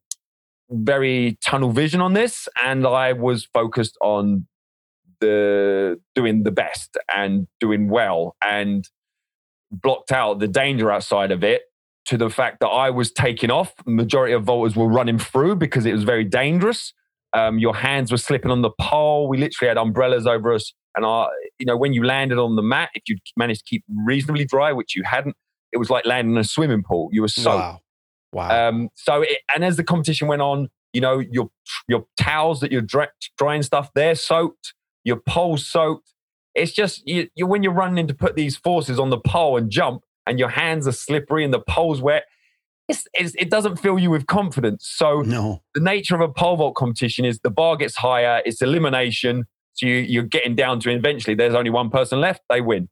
very 0.69 1.37
tunnel 1.43 1.71
vision 1.71 2.01
on 2.01 2.13
this, 2.13 2.47
and 2.63 2.85
I 2.85 3.13
was 3.13 3.45
focused 3.45 3.97
on 4.01 4.47
the 5.19 5.99
doing 6.15 6.43
the 6.43 6.51
best 6.51 6.97
and 7.15 7.47
doing 7.59 7.89
well, 7.89 8.35
and 8.43 8.87
blocked 9.71 10.11
out 10.11 10.39
the 10.39 10.47
danger 10.47 10.91
outside 10.91 11.31
of 11.31 11.43
it 11.43 11.63
to 12.07 12.17
the 12.17 12.29
fact 12.29 12.59
that 12.61 12.67
I 12.67 12.89
was 12.89 13.11
taking 13.11 13.51
off. 13.51 13.73
Majority 13.85 14.33
of 14.33 14.43
vaulters 14.43 14.75
were 14.75 14.87
running 14.87 15.19
through 15.19 15.57
because 15.57 15.85
it 15.85 15.93
was 15.93 16.03
very 16.03 16.23
dangerous. 16.23 16.93
Um, 17.33 17.59
your 17.59 17.75
hands 17.75 18.11
were 18.11 18.17
slipping 18.17 18.49
on 18.49 18.61
the 18.61 18.71
pole. 18.79 19.27
We 19.27 19.37
literally 19.37 19.67
had 19.67 19.77
umbrellas 19.77 20.25
over 20.25 20.53
us. 20.53 20.73
And 20.95 21.05
I, 21.05 21.27
you 21.59 21.65
know, 21.65 21.77
when 21.77 21.93
you 21.93 22.03
landed 22.03 22.39
on 22.39 22.55
the 22.55 22.61
mat, 22.61 22.89
if 22.95 23.03
you 23.07 23.17
managed 23.35 23.65
to 23.65 23.69
keep 23.69 23.83
reasonably 24.05 24.45
dry, 24.45 24.71
which 24.71 24.95
you 24.95 25.03
hadn't, 25.03 25.35
it 25.71 25.77
was 25.77 25.89
like 25.89 26.05
landing 26.05 26.33
in 26.33 26.39
a 26.39 26.43
swimming 26.43 26.81
pool. 26.81 27.09
You 27.11 27.21
were 27.21 27.27
soaked. 27.27 27.57
Wow. 27.57 27.79
Wow. 28.33 28.69
Um, 28.69 28.89
so, 28.95 29.21
it, 29.21 29.39
and 29.53 29.63
as 29.63 29.77
the 29.77 29.83
competition 29.83 30.27
went 30.27 30.41
on, 30.41 30.69
you 30.93 31.01
know, 31.01 31.19
your 31.19 31.49
your 31.87 32.05
towels 32.17 32.61
that 32.61 32.71
you're 32.71 32.81
dry, 32.81 33.07
drying 33.37 33.63
stuff, 33.63 33.91
they're 33.93 34.15
soaked. 34.15 34.73
Your 35.03 35.17
pole's 35.17 35.65
soaked. 35.65 36.13
It's 36.55 36.71
just 36.71 37.07
you, 37.07 37.29
you 37.35 37.45
when 37.45 37.63
you're 37.63 37.73
running 37.73 38.07
to 38.07 38.13
put 38.13 38.35
these 38.35 38.57
forces 38.57 38.99
on 38.99 39.09
the 39.09 39.19
pole 39.19 39.57
and 39.57 39.69
jump, 39.69 40.03
and 40.27 40.37
your 40.37 40.49
hands 40.49 40.87
are 40.87 40.91
slippery 40.91 41.43
and 41.43 41.53
the 41.53 41.59
pole's 41.59 42.01
wet, 42.01 42.25
it's, 42.87 43.07
it's, 43.13 43.33
it 43.35 43.49
doesn't 43.49 43.77
fill 43.77 43.97
you 43.97 44.09
with 44.09 44.27
confidence. 44.27 44.87
So 44.87 45.21
no. 45.21 45.63
the 45.73 45.81
nature 45.81 46.15
of 46.15 46.21
a 46.21 46.29
pole 46.29 46.57
vault 46.57 46.75
competition 46.75 47.25
is 47.25 47.39
the 47.39 47.49
bar 47.49 47.75
gets 47.75 47.95
higher, 47.95 48.41
it's 48.45 48.61
elimination. 48.61 49.45
So 49.73 49.87
you, 49.87 49.95
you're 49.95 50.23
getting 50.23 50.55
down 50.55 50.79
to 50.81 50.89
eventually 50.89 51.35
there's 51.35 51.55
only 51.55 51.69
one 51.69 51.89
person 51.89 52.21
left, 52.21 52.41
they 52.49 52.61
win. 52.61 52.89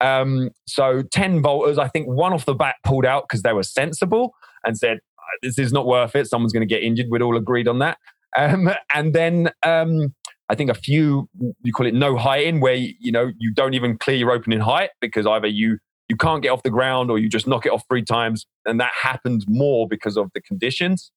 Um, 0.00 0.50
so 0.66 1.02
10 1.02 1.42
vaulters, 1.42 1.78
I 1.78 1.88
think 1.88 2.06
one 2.06 2.32
off 2.32 2.44
the 2.44 2.54
bat 2.54 2.76
pulled 2.84 3.06
out 3.06 3.24
because 3.28 3.42
they 3.42 3.52
were 3.52 3.62
sensible 3.62 4.34
and 4.64 4.76
said, 4.76 4.98
this 5.42 5.58
is 5.58 5.72
not 5.72 5.86
worth 5.86 6.14
it. 6.16 6.26
Someone's 6.26 6.52
going 6.52 6.66
to 6.66 6.72
get 6.72 6.82
injured. 6.82 7.06
We'd 7.10 7.22
all 7.22 7.36
agreed 7.36 7.68
on 7.68 7.78
that. 7.80 7.98
Um, 8.36 8.70
and 8.94 9.14
then 9.14 9.50
um, 9.62 10.14
I 10.48 10.54
think 10.54 10.70
a 10.70 10.74
few, 10.74 11.28
you 11.62 11.72
call 11.72 11.86
it 11.86 11.94
no 11.94 12.16
height 12.16 12.46
in, 12.46 12.60
where 12.60 12.74
you 12.74 13.12
know 13.12 13.32
you 13.38 13.52
don't 13.52 13.74
even 13.74 13.98
clear 13.98 14.16
your 14.16 14.30
opening 14.30 14.60
height 14.60 14.90
because 15.00 15.26
either 15.26 15.48
you 15.48 15.78
you 16.08 16.16
can't 16.16 16.42
get 16.42 16.50
off 16.50 16.62
the 16.62 16.70
ground 16.70 17.10
or 17.10 17.18
you 17.18 17.28
just 17.28 17.46
knock 17.46 17.66
it 17.66 17.72
off 17.72 17.84
three 17.88 18.04
times. 18.04 18.46
And 18.64 18.80
that 18.80 18.92
happens 19.00 19.44
more 19.48 19.88
because 19.88 20.16
of 20.16 20.30
the 20.34 20.40
conditions. 20.40 21.10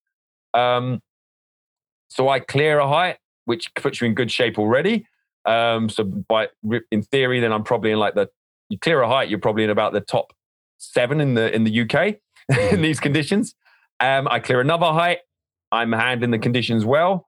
Um, 0.54 1.02
so 2.10 2.30
I 2.30 2.40
clear 2.40 2.80
a 2.80 2.88
height, 2.88 3.18
which 3.46 3.74
puts 3.76 4.02
you 4.02 4.08
in 4.08 4.16
good 4.16 4.32
shape 4.32 4.58
already. 4.58 5.06
Um, 5.46 5.90
so 5.90 6.04
by 6.04 6.48
in 6.92 7.04
theory, 7.04 7.40
then 7.40 7.54
I'm 7.54 7.64
probably 7.64 7.92
in 7.92 8.00
like 8.00 8.16
the 8.16 8.30
you 8.70 8.78
clear 8.78 9.02
a 9.02 9.08
height, 9.08 9.30
you're 9.30 9.40
probably 9.40 9.64
in 9.64 9.70
about 9.70 9.94
the 9.94 10.02
top 10.02 10.34
seven 10.78 11.22
in 11.22 11.34
the 11.34 11.54
in 11.54 11.64
the 11.64 11.82
UK 11.82 11.96
in 11.96 12.16
mm-hmm. 12.50 12.82
these 12.82 13.00
conditions. 13.00 13.56
Um, 14.00 14.28
I 14.30 14.40
clear 14.40 14.60
another 14.60 14.88
height. 14.88 15.20
I'm 15.72 15.92
handling 15.92 16.32
the 16.32 16.40
conditions 16.40 16.84
well. 16.84 17.28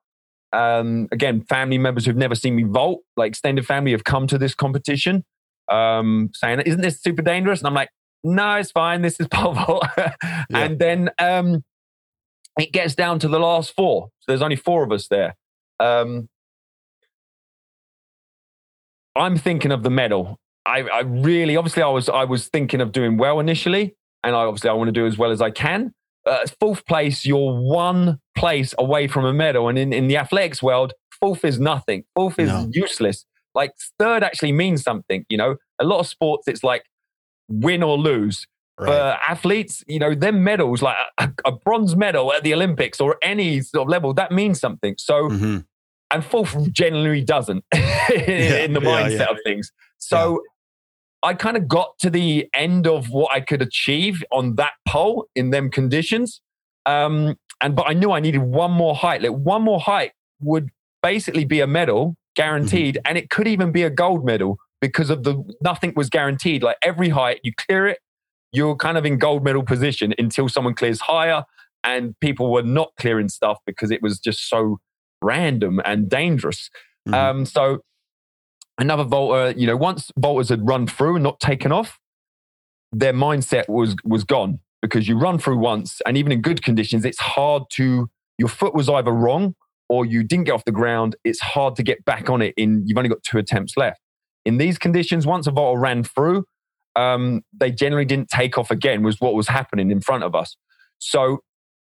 Um, 0.54 1.08
again, 1.12 1.41
family 1.41 1.78
members 1.78 2.06
who've 2.06 2.15
never 2.15 2.36
seen 2.36 2.56
me 2.56 2.63
vault, 2.63 3.02
like 3.15 3.30
extended 3.30 3.65
family, 3.65 3.91
have 3.91 4.04
come 4.04 4.28
to 4.28 4.38
this 4.38 4.54
competition 4.54 5.24
um, 5.72 6.30
saying, 6.34 6.62
"Isn't 6.62 6.82
this 6.82 7.02
super 7.02 7.22
dangerous?" 7.22 7.60
And 7.60 7.68
I'm 7.68 7.74
like, 7.74 7.90
"No, 8.24 8.56
it's 8.56 8.72
fine. 8.72 9.02
This 9.02 9.20
is 9.20 9.28
pole 9.32 9.54
vault." 9.54 9.86
yeah. 9.98 10.14
And 10.52 10.80
then 10.80 11.10
um, 11.18 11.64
it 12.60 12.72
gets 12.72 12.96
down 12.96 13.20
to 13.20 13.28
the 13.28 13.40
last 13.40 13.74
four. 13.76 14.10
So 14.20 14.32
there's 14.32 14.42
only 14.42 14.56
four 14.56 14.84
of 14.84 14.92
us 14.92 15.08
there. 15.08 15.36
Um, 15.80 16.30
I'm 19.16 19.38
thinking 19.38 19.72
of 19.72 19.84
the 19.84 19.90
medal. 19.90 20.38
I, 20.66 20.82
I, 20.84 21.00
really, 21.02 21.58
obviously, 21.58 21.84
I 21.84 21.90
was 21.90 22.08
I 22.08 22.24
was 22.24 22.48
thinking 22.48 22.82
of 22.82 22.92
doing 22.92 23.18
well 23.18 23.40
initially, 23.40 23.96
and 24.24 24.36
I 24.36 24.40
obviously 24.42 24.70
I 24.70 24.74
want 24.74 24.90
to 24.90 24.94
do 24.94 25.06
as 25.06 25.18
well 25.18 25.32
as 25.32 25.42
I 25.42 25.52
can. 25.52 25.94
Uh, 26.26 26.46
fourth 26.60 26.86
place, 26.86 27.26
you're 27.26 27.60
one 27.60 28.20
place 28.38 28.76
away 28.78 29.08
from 29.08 29.26
a 29.26 29.34
medal, 29.34 29.70
and 29.70 29.78
in, 29.78 29.92
in 29.92 30.08
the 30.08 30.18
athletics 30.18 30.62
world, 30.62 30.94
fourth 31.20 31.44
is 31.44 31.60
nothing. 31.60 32.04
Fourth 32.16 32.38
is 32.38 32.50
no. 32.50 32.70
useless. 32.72 33.26
Like 33.54 33.72
third 34.00 34.24
actually 34.24 34.52
means 34.52 34.84
something. 34.84 35.26
You 35.30 35.38
know, 35.38 35.56
a 35.80 35.86
lot 35.86 36.00
of 36.00 36.08
sports 36.08 36.48
it's 36.48 36.64
like 36.64 36.84
win 37.50 37.84
or 37.84 37.98
lose. 37.98 38.48
Right. 38.80 38.88
For 38.88 39.18
athletes, 39.30 39.84
you 39.88 40.00
know, 40.00 40.16
them 40.16 40.44
medals, 40.44 40.82
like 40.82 40.98
a, 41.20 41.30
a, 41.46 41.52
bronze 41.52 41.96
medal 41.96 42.34
at 42.34 42.44
the 42.44 42.54
Olympics 42.54 43.00
or 43.00 43.18
any 43.22 43.62
sort 43.62 43.86
of 43.86 43.90
level, 43.90 44.14
that 44.16 44.32
means 44.32 44.60
something. 44.60 44.96
So, 44.98 45.30
mm-hmm. 45.30 45.58
and 46.10 46.26
fourth 46.26 46.72
generally 46.72 47.22
doesn't 47.22 47.64
in, 47.74 47.80
yeah, 48.10 48.58
in 48.64 48.74
the 48.74 48.80
mindset 48.80 49.12
yeah, 49.12 49.18
yeah. 49.18 49.30
of 49.30 49.38
things. 49.44 49.72
So, 50.00 50.42
I 51.24 51.36
kind 51.36 51.58
of 51.58 51.68
got 51.68 52.00
to 52.00 52.10
the 52.10 52.48
end 52.54 52.88
of 52.88 53.10
what 53.10 53.32
I 53.32 53.42
could 53.42 53.62
achieve 53.62 54.24
on 54.32 54.56
that 54.56 54.74
pole 54.88 55.28
in 55.36 55.52
them 55.52 55.70
conditions. 55.70 56.42
Um, 56.86 57.38
and 57.62 57.76
but 57.76 57.88
I 57.88 57.94
knew 57.94 58.12
I 58.12 58.20
needed 58.20 58.42
one 58.42 58.72
more 58.72 58.96
height. 58.96 59.22
Like 59.22 59.34
one 59.34 59.62
more 59.62 59.80
height 59.80 60.14
would 60.40 60.70
basically 61.04 61.46
be 61.46 61.60
a 61.60 61.68
medal 61.68 62.16
guaranteed, 62.36 62.96
mm-hmm. 62.96 63.08
and 63.08 63.17
it 63.17 63.30
could 63.30 63.48
even 63.48 63.72
be 63.72 63.84
a 63.84 63.89
gold 63.89 64.26
medal 64.26 64.58
because 64.80 65.10
of 65.10 65.24
the 65.24 65.41
nothing 65.62 65.94
was 65.96 66.10
guaranteed. 66.10 66.63
Like 66.63 66.78
every 66.84 67.10
height, 67.10 67.39
you 67.44 67.54
clear 67.56 67.88
it, 67.88 68.00
you're 68.52 68.76
kind 68.76 68.98
of 68.98 69.06
in 69.06 69.17
gold 69.17 69.44
medal 69.44 69.63
position 69.63 70.13
until 70.17 70.50
someone 70.50 70.74
clears 70.74 71.02
higher, 71.02 71.44
and 71.84 72.20
people 72.20 72.52
were 72.52 72.63
not 72.63 72.91
clearing 73.00 73.30
stuff 73.30 73.60
because 73.65 73.91
it 73.91 74.02
was 74.02 74.20
just 74.20 74.50
so 74.50 74.80
random 75.22 75.80
and 75.86 76.10
dangerous. 76.10 76.70
Mm-hmm. 77.08 77.13
Um, 77.13 77.46
so 77.46 77.80
another 78.78 79.04
vaulter, 79.04 79.58
you 79.58 79.67
know, 79.67 79.78
once 79.78 80.12
vaulters 80.20 80.50
had 80.50 80.67
run 80.67 80.88
through 80.88 81.15
and 81.15 81.24
not 81.24 81.39
taken 81.39 81.72
off, 81.72 82.00
their 82.91 83.13
mindset 83.13 83.70
was 83.70 83.96
was 84.04 84.24
gone 84.24 84.60
because 84.82 85.08
you 85.08 85.17
run 85.17 85.38
through 85.38 85.58
once, 85.58 86.02
and 86.06 86.17
even 86.17 86.32
in 86.32 86.41
good 86.41 86.63
conditions, 86.63 87.06
it's 87.06 87.20
hard 87.20 87.63
to. 87.74 88.10
Your 88.38 88.48
foot 88.48 88.74
was 88.74 88.89
either 88.89 89.12
wrong 89.12 89.54
or 89.91 90.06
you 90.06 90.23
didn't 90.23 90.45
get 90.45 90.54
off 90.54 90.63
the 90.63 90.71
ground, 90.71 91.17
it's 91.25 91.41
hard 91.41 91.75
to 91.75 91.84
get 91.84 92.06
back 92.06 92.30
on 92.30 92.41
it 92.41 92.54
in 92.56 92.82
you've 92.86 92.97
only 92.97 93.10
got 93.10 93.21
two 93.23 93.38
attempts 93.38 93.75
left. 93.75 93.99
In 94.45 94.58
these 94.58 94.77
conditions, 94.77 95.27
once 95.27 95.47
a 95.47 95.51
vault 95.51 95.80
ran 95.80 96.06
through, 96.06 96.45
um, 96.95 97.41
they 97.51 97.71
generally 97.71 98.06
didn't 98.06 98.30
take 98.30 98.58
off 98.58 98.71
again, 98.71 99.04
was 99.04 99.19
what 99.19 99.34
was 99.34 99.49
happening 99.49 99.91
in 99.91 99.99
front 99.99 100.23
of 100.23 100.34
us. 100.34 100.56
So 100.99 101.39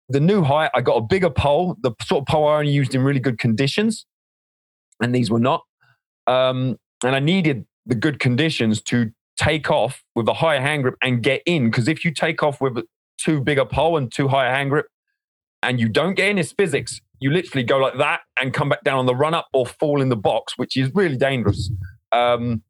the 0.07 0.21
new 0.21 0.41
height, 0.41 0.71
I 0.73 0.79
got 0.79 0.95
a 0.95 1.01
bigger 1.01 1.29
pole, 1.29 1.75
the 1.81 1.91
sort 2.01 2.21
of 2.21 2.27
pole 2.27 2.47
I 2.47 2.59
only 2.59 2.71
used 2.71 2.95
in 2.95 3.01
really 3.01 3.19
good 3.19 3.39
conditions, 3.39 4.05
and 5.01 5.13
these 5.13 5.29
were 5.29 5.41
not. 5.41 5.63
Um, 6.27 6.77
and 7.03 7.13
I 7.13 7.19
needed 7.19 7.65
the 7.85 7.95
good 7.95 8.19
conditions 8.21 8.81
to 8.83 9.11
take 9.37 9.69
off 9.69 10.01
with 10.15 10.29
a 10.29 10.33
higher 10.33 10.61
hand 10.61 10.83
grip 10.83 10.95
and 11.03 11.21
get 11.21 11.41
in. 11.45 11.69
Because 11.69 11.89
if 11.89 12.05
you 12.05 12.13
take 12.13 12.41
off 12.41 12.61
with 12.61 12.77
too 13.17 13.41
big 13.41 13.57
a 13.57 13.65
pole 13.65 13.97
and 13.97 14.09
too 14.09 14.29
high 14.29 14.47
a 14.47 14.51
hand 14.51 14.69
grip 14.69 14.87
and 15.63 15.79
you 15.79 15.89
don't 15.89 16.15
get 16.15 16.29
in, 16.29 16.37
it's 16.37 16.51
physics 16.51 17.01
you 17.19 17.31
literally 17.31 17.63
go 17.63 17.77
like 17.77 17.97
that 17.97 18.21
and 18.41 18.53
come 18.53 18.69
back 18.69 18.83
down 18.83 18.99
on 18.99 19.05
the 19.05 19.15
run 19.15 19.33
up 19.33 19.47
or 19.53 19.65
fall 19.65 20.01
in 20.01 20.09
the 20.09 20.15
box, 20.15 20.53
which 20.57 20.77
is 20.77 20.91
really 20.93 21.17
dangerous. 21.17 21.71
Um, 22.11 22.63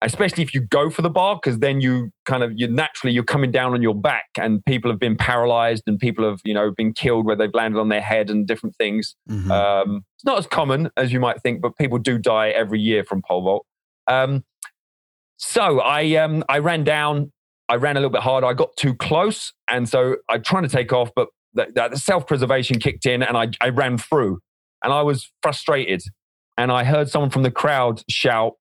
especially 0.00 0.42
if 0.42 0.52
you 0.52 0.60
go 0.60 0.90
for 0.90 1.02
the 1.02 1.10
bar, 1.10 1.38
because 1.40 1.60
then 1.60 1.80
you 1.80 2.10
kind 2.24 2.42
of 2.42 2.52
you 2.56 2.66
naturally 2.66 3.12
you're 3.12 3.22
coming 3.22 3.50
down 3.50 3.72
on 3.74 3.82
your 3.82 3.94
back, 3.94 4.26
and 4.38 4.64
people 4.64 4.90
have 4.90 4.98
been 4.98 5.16
paralyzed, 5.16 5.84
and 5.86 5.98
people 5.98 6.28
have 6.28 6.40
you 6.44 6.54
know 6.54 6.72
been 6.72 6.92
killed 6.92 7.26
where 7.26 7.36
they've 7.36 7.54
landed 7.54 7.78
on 7.78 7.88
their 7.88 8.00
head 8.00 8.30
and 8.30 8.46
different 8.46 8.76
things. 8.76 9.14
Mm-hmm. 9.28 9.50
Um, 9.50 10.04
it's 10.16 10.24
not 10.24 10.38
as 10.38 10.46
common 10.46 10.90
as 10.96 11.12
you 11.12 11.20
might 11.20 11.42
think, 11.42 11.60
but 11.60 11.76
people 11.76 11.98
do 11.98 12.18
die 12.18 12.48
every 12.48 12.80
year 12.80 13.04
from 13.04 13.22
pole 13.22 13.42
vault. 13.42 13.66
Um, 14.06 14.44
so 15.36 15.80
I 15.80 16.14
um, 16.16 16.44
I 16.48 16.58
ran 16.58 16.84
down. 16.84 17.32
I 17.68 17.76
ran 17.76 17.96
a 17.96 18.00
little 18.00 18.10
bit 18.10 18.22
harder. 18.22 18.46
I 18.46 18.54
got 18.54 18.74
too 18.76 18.94
close, 18.94 19.52
and 19.70 19.88
so 19.88 20.16
I'm 20.28 20.42
trying 20.42 20.64
to 20.64 20.68
take 20.68 20.92
off, 20.92 21.10
but 21.14 21.28
the, 21.54 21.88
the 21.90 21.96
self 21.98 22.26
preservation 22.26 22.78
kicked 22.78 23.06
in 23.06 23.22
and 23.22 23.36
I, 23.36 23.48
I 23.60 23.68
ran 23.70 23.98
through. 23.98 24.40
and 24.82 24.92
I 24.92 25.02
was 25.02 25.30
frustrated. 25.42 26.02
And 26.58 26.70
I 26.70 26.84
heard 26.84 27.08
someone 27.08 27.30
from 27.30 27.44
the 27.44 27.50
crowd 27.50 28.02
shout, 28.10 28.54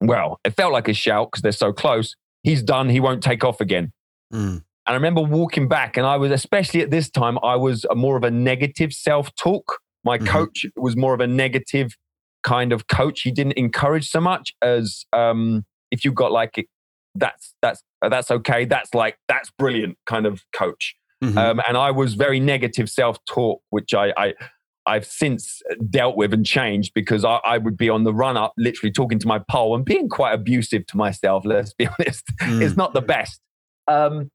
well, 0.00 0.38
it 0.44 0.50
felt 0.50 0.72
like 0.72 0.88
a 0.88 0.94
shout 0.94 1.28
because 1.30 1.42
they're 1.42 1.52
so 1.52 1.72
close. 1.72 2.14
He's 2.42 2.62
done. 2.62 2.88
He 2.90 3.00
won't 3.00 3.22
take 3.22 3.42
off 3.44 3.60
again. 3.60 3.92
Mm. 4.32 4.56
And 4.58 4.62
I 4.86 4.92
remember 4.94 5.20
walking 5.22 5.66
back, 5.68 5.96
and 5.96 6.06
I 6.06 6.16
was, 6.16 6.30
especially 6.30 6.80
at 6.82 6.90
this 6.90 7.10
time, 7.10 7.38
I 7.42 7.56
was 7.56 7.84
a 7.90 7.94
more 7.96 8.16
of 8.16 8.22
a 8.22 8.30
negative 8.30 8.92
self 8.92 9.34
talk. 9.34 9.78
My 10.04 10.18
Mhm. 10.18 10.28
coach 10.28 10.66
was 10.76 10.94
more 10.96 11.12
of 11.12 11.20
a 11.20 11.26
negative 11.26 11.96
kind 12.44 12.72
of 12.72 12.86
coach. 12.86 13.22
He 13.22 13.32
didn't 13.32 13.54
encourage 13.54 14.08
so 14.08 14.20
much 14.20 14.52
as 14.62 15.04
um, 15.12 15.64
if 15.90 16.04
you 16.04 16.12
got 16.12 16.30
like, 16.30 16.68
that's 17.16 17.54
that's 17.62 17.82
that's 18.08 18.30
okay. 18.30 18.64
That's 18.64 18.94
like 18.94 19.16
that's 19.26 19.50
brilliant 19.58 19.96
kind 20.06 20.26
of 20.26 20.42
coach. 20.54 20.94
Mhm. 21.24 21.36
Um, 21.36 21.60
and 21.66 21.76
I 21.76 21.90
was 21.90 22.14
very 22.14 22.40
negative 22.40 22.90
self 22.90 23.18
talk, 23.24 23.62
which 23.70 23.94
I, 23.94 24.12
I 24.16 24.34
I've 24.84 25.04
since 25.06 25.62
dealt 25.90 26.16
with 26.16 26.32
and 26.32 26.44
changed 26.46 26.92
because 26.94 27.24
I, 27.24 27.36
I 27.42 27.58
would 27.58 27.76
be 27.76 27.88
on 27.88 28.04
the 28.04 28.12
run 28.14 28.36
up, 28.36 28.52
literally 28.56 28.92
talking 28.92 29.18
to 29.18 29.26
my 29.26 29.40
pole 29.50 29.74
and 29.74 29.84
being 29.84 30.08
quite 30.08 30.32
abusive 30.34 30.86
to 30.88 30.96
myself. 30.96 31.44
Let's 31.44 31.72
be 31.74 31.88
honest, 31.98 32.24
Mm. 32.42 32.62
it's 32.62 32.76
not 32.76 32.92
the 32.94 33.00
best. 33.02 33.40
Um, 33.88 34.30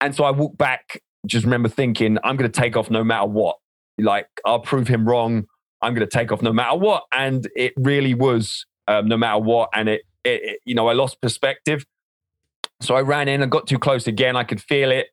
and 0.00 0.14
so 0.14 0.22
I 0.24 0.30
walked 0.30 0.58
back, 0.58 1.02
just 1.26 1.44
remember 1.44 1.68
thinking, 1.68 2.18
I'm 2.22 2.36
going 2.36 2.50
to 2.50 2.60
take 2.60 2.76
off 2.76 2.90
no 2.90 3.02
matter 3.02 3.26
what. 3.26 3.56
Like 3.98 4.28
I'll 4.44 4.60
prove 4.60 4.86
him 4.86 5.08
wrong. 5.08 5.46
I'm 5.82 5.94
going 5.94 6.06
to 6.08 6.18
take 6.18 6.30
off 6.30 6.42
no 6.42 6.52
matter 6.52 6.76
what. 6.76 7.04
And 7.12 7.48
it 7.56 7.72
really 7.76 8.14
was 8.14 8.66
um, 8.86 9.08
no 9.08 9.16
matter 9.16 9.38
what. 9.40 9.70
And 9.74 9.88
it, 9.88 10.02
it, 10.24 10.42
it, 10.44 10.60
you 10.64 10.74
know, 10.74 10.86
I 10.88 10.92
lost 10.92 11.20
perspective. 11.20 11.84
So 12.80 12.94
I 12.94 13.00
ran 13.00 13.26
in 13.26 13.42
and 13.42 13.50
got 13.50 13.66
too 13.66 13.78
close 13.78 14.06
again. 14.06 14.36
I 14.36 14.44
could 14.44 14.60
feel 14.62 14.92
it. 14.92 15.08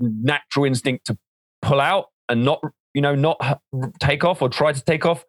Natural 0.00 0.64
instinct 0.66 1.06
to 1.06 1.18
pull 1.62 1.80
out 1.80 2.06
and 2.28 2.44
not, 2.44 2.60
you 2.94 3.00
know, 3.02 3.14
not 3.14 3.60
take 4.00 4.24
off 4.24 4.42
or 4.42 4.48
try 4.48 4.72
to 4.72 4.82
take 4.82 5.04
off. 5.06 5.24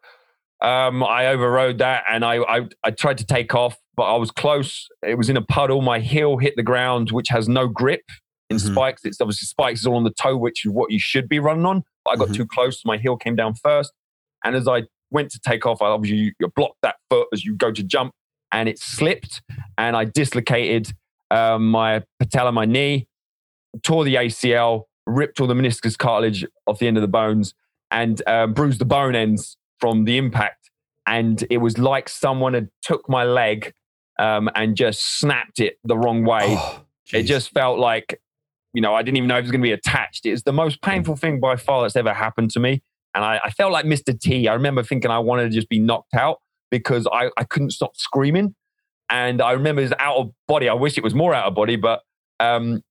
Um, 0.62 1.02
I 1.04 1.26
overrode 1.26 1.78
that 1.78 2.04
and 2.10 2.24
I, 2.24 2.36
I 2.38 2.68
I 2.82 2.90
tried 2.90 3.18
to 3.18 3.26
take 3.26 3.54
off, 3.54 3.76
but 3.94 4.04
I 4.04 4.16
was 4.16 4.30
close. 4.30 4.86
It 5.06 5.16
was 5.18 5.28
in 5.28 5.36
a 5.36 5.42
puddle. 5.42 5.82
My 5.82 5.98
heel 6.00 6.38
hit 6.38 6.54
the 6.56 6.62
ground, 6.62 7.10
which 7.10 7.28
has 7.28 7.46
no 7.48 7.68
grip 7.68 8.02
in 8.48 8.56
Mhm. 8.56 8.72
spikes. 8.72 9.04
It's 9.04 9.20
obviously 9.20 9.46
spikes 9.46 9.80
is 9.80 9.86
all 9.86 9.96
on 9.96 10.04
the 10.04 10.14
toe, 10.22 10.36
which 10.36 10.64
is 10.64 10.72
what 10.72 10.90
you 10.90 10.98
should 10.98 11.28
be 11.28 11.38
running 11.38 11.66
on. 11.66 11.82
But 12.04 12.12
I 12.12 12.16
got 12.16 12.28
Mhm. 12.28 12.36
too 12.36 12.46
close. 12.46 12.82
My 12.86 12.96
heel 12.96 13.16
came 13.16 13.36
down 13.36 13.54
first, 13.54 13.92
and 14.44 14.56
as 14.56 14.66
I 14.66 14.84
went 15.10 15.30
to 15.32 15.40
take 15.40 15.66
off, 15.66 15.82
I 15.82 15.86
obviously 15.86 16.32
you 16.40 16.48
block 16.56 16.72
that 16.82 16.96
foot 17.10 17.28
as 17.32 17.44
you 17.44 17.54
go 17.54 17.70
to 17.70 17.82
jump, 17.82 18.12
and 18.50 18.68
it 18.68 18.78
slipped, 18.78 19.42
and 19.76 19.94
I 19.96 20.04
dislocated 20.04 20.92
um, 21.32 21.70
my 21.72 22.02
patella, 22.20 22.52
my 22.52 22.64
knee, 22.64 23.08
tore 23.82 24.04
the 24.04 24.16
ACL, 24.16 24.84
ripped 25.06 25.40
all 25.40 25.46
the 25.46 25.54
meniscus 25.54 25.96
cartilage 25.96 26.46
off 26.66 26.78
the 26.78 26.86
end 26.86 26.96
of 26.96 27.00
the 27.00 27.08
bones, 27.08 27.54
and 27.90 28.20
um, 28.26 28.52
bruised 28.52 28.80
the 28.80 28.84
bone 28.84 29.14
ends 29.14 29.56
from 29.78 30.04
the 30.04 30.16
impact. 30.18 30.70
And 31.06 31.44
it 31.50 31.58
was 31.58 31.78
like 31.78 32.08
someone 32.08 32.54
had 32.54 32.68
took 32.82 33.08
my 33.08 33.24
leg 33.24 33.72
um, 34.18 34.50
and 34.54 34.76
just 34.76 35.18
snapped 35.18 35.60
it 35.60 35.78
the 35.84 35.96
wrong 35.96 36.24
way. 36.24 36.56
Oh, 36.58 36.82
it 37.12 37.22
just 37.22 37.50
felt 37.52 37.78
like, 37.78 38.20
you 38.72 38.80
know, 38.80 38.94
I 38.94 39.02
didn't 39.02 39.18
even 39.18 39.28
know 39.28 39.36
if 39.36 39.40
it 39.40 39.42
was 39.42 39.50
going 39.52 39.60
to 39.60 39.66
be 39.66 39.72
attached. 39.72 40.26
It's 40.26 40.42
the 40.42 40.52
most 40.52 40.82
painful 40.82 41.16
thing 41.16 41.38
by 41.38 41.56
far 41.56 41.82
that's 41.82 41.94
ever 41.94 42.12
happened 42.12 42.50
to 42.52 42.60
me. 42.60 42.82
And 43.14 43.24
I, 43.24 43.40
I 43.44 43.50
felt 43.50 43.72
like 43.72 43.86
Mr. 43.86 44.18
T. 44.18 44.48
I 44.48 44.54
remember 44.54 44.82
thinking 44.82 45.10
I 45.10 45.20
wanted 45.20 45.44
to 45.44 45.50
just 45.50 45.68
be 45.68 45.78
knocked 45.78 46.14
out 46.14 46.38
because 46.70 47.06
I, 47.10 47.30
I 47.36 47.44
couldn't 47.44 47.70
stop 47.70 47.96
screaming. 47.96 48.54
And 49.08 49.40
I 49.40 49.52
remember 49.52 49.80
it 49.80 49.84
was 49.84 49.92
out 49.98 50.16
of 50.16 50.30
body. 50.48 50.68
I 50.68 50.74
wish 50.74 50.98
it 50.98 51.04
was 51.04 51.14
more 51.14 51.32
out 51.32 51.46
of 51.46 51.54
body, 51.54 51.76
but 51.76 52.00
um, 52.40 52.82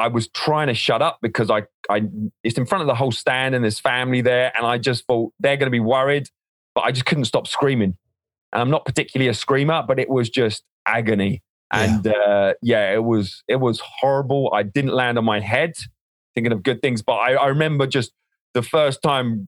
I 0.00 0.08
was 0.08 0.28
trying 0.28 0.68
to 0.68 0.74
shut 0.74 1.02
up 1.02 1.18
because 1.22 1.50
I, 1.50 1.62
I, 1.88 2.02
it's 2.42 2.58
in 2.58 2.66
front 2.66 2.82
of 2.82 2.88
the 2.88 2.94
whole 2.94 3.12
stand 3.12 3.54
and 3.54 3.62
there's 3.64 3.78
family 3.80 4.20
there. 4.20 4.52
And 4.56 4.66
I 4.66 4.78
just 4.78 5.06
thought 5.06 5.32
they're 5.40 5.56
going 5.56 5.66
to 5.66 5.70
be 5.70 5.80
worried, 5.80 6.28
but 6.74 6.82
I 6.82 6.90
just 6.92 7.06
couldn't 7.06 7.26
stop 7.26 7.46
screaming. 7.46 7.96
And 8.52 8.62
I'm 8.62 8.70
not 8.70 8.84
particularly 8.84 9.28
a 9.28 9.34
screamer, 9.34 9.84
but 9.86 9.98
it 9.98 10.08
was 10.08 10.28
just 10.30 10.64
agony. 10.86 11.42
Yeah. 11.72 11.82
And 11.82 12.06
uh, 12.08 12.54
yeah, 12.62 12.92
it 12.92 13.04
was 13.04 13.44
it 13.46 13.56
was 13.56 13.80
horrible. 14.00 14.50
I 14.52 14.64
didn't 14.64 14.92
land 14.92 15.18
on 15.18 15.24
my 15.24 15.38
head, 15.40 15.74
thinking 16.34 16.52
of 16.52 16.62
good 16.64 16.82
things, 16.82 17.00
but 17.02 17.14
I, 17.14 17.34
I 17.34 17.46
remember 17.46 17.86
just 17.86 18.12
the 18.54 18.62
first 18.62 19.02
time 19.02 19.46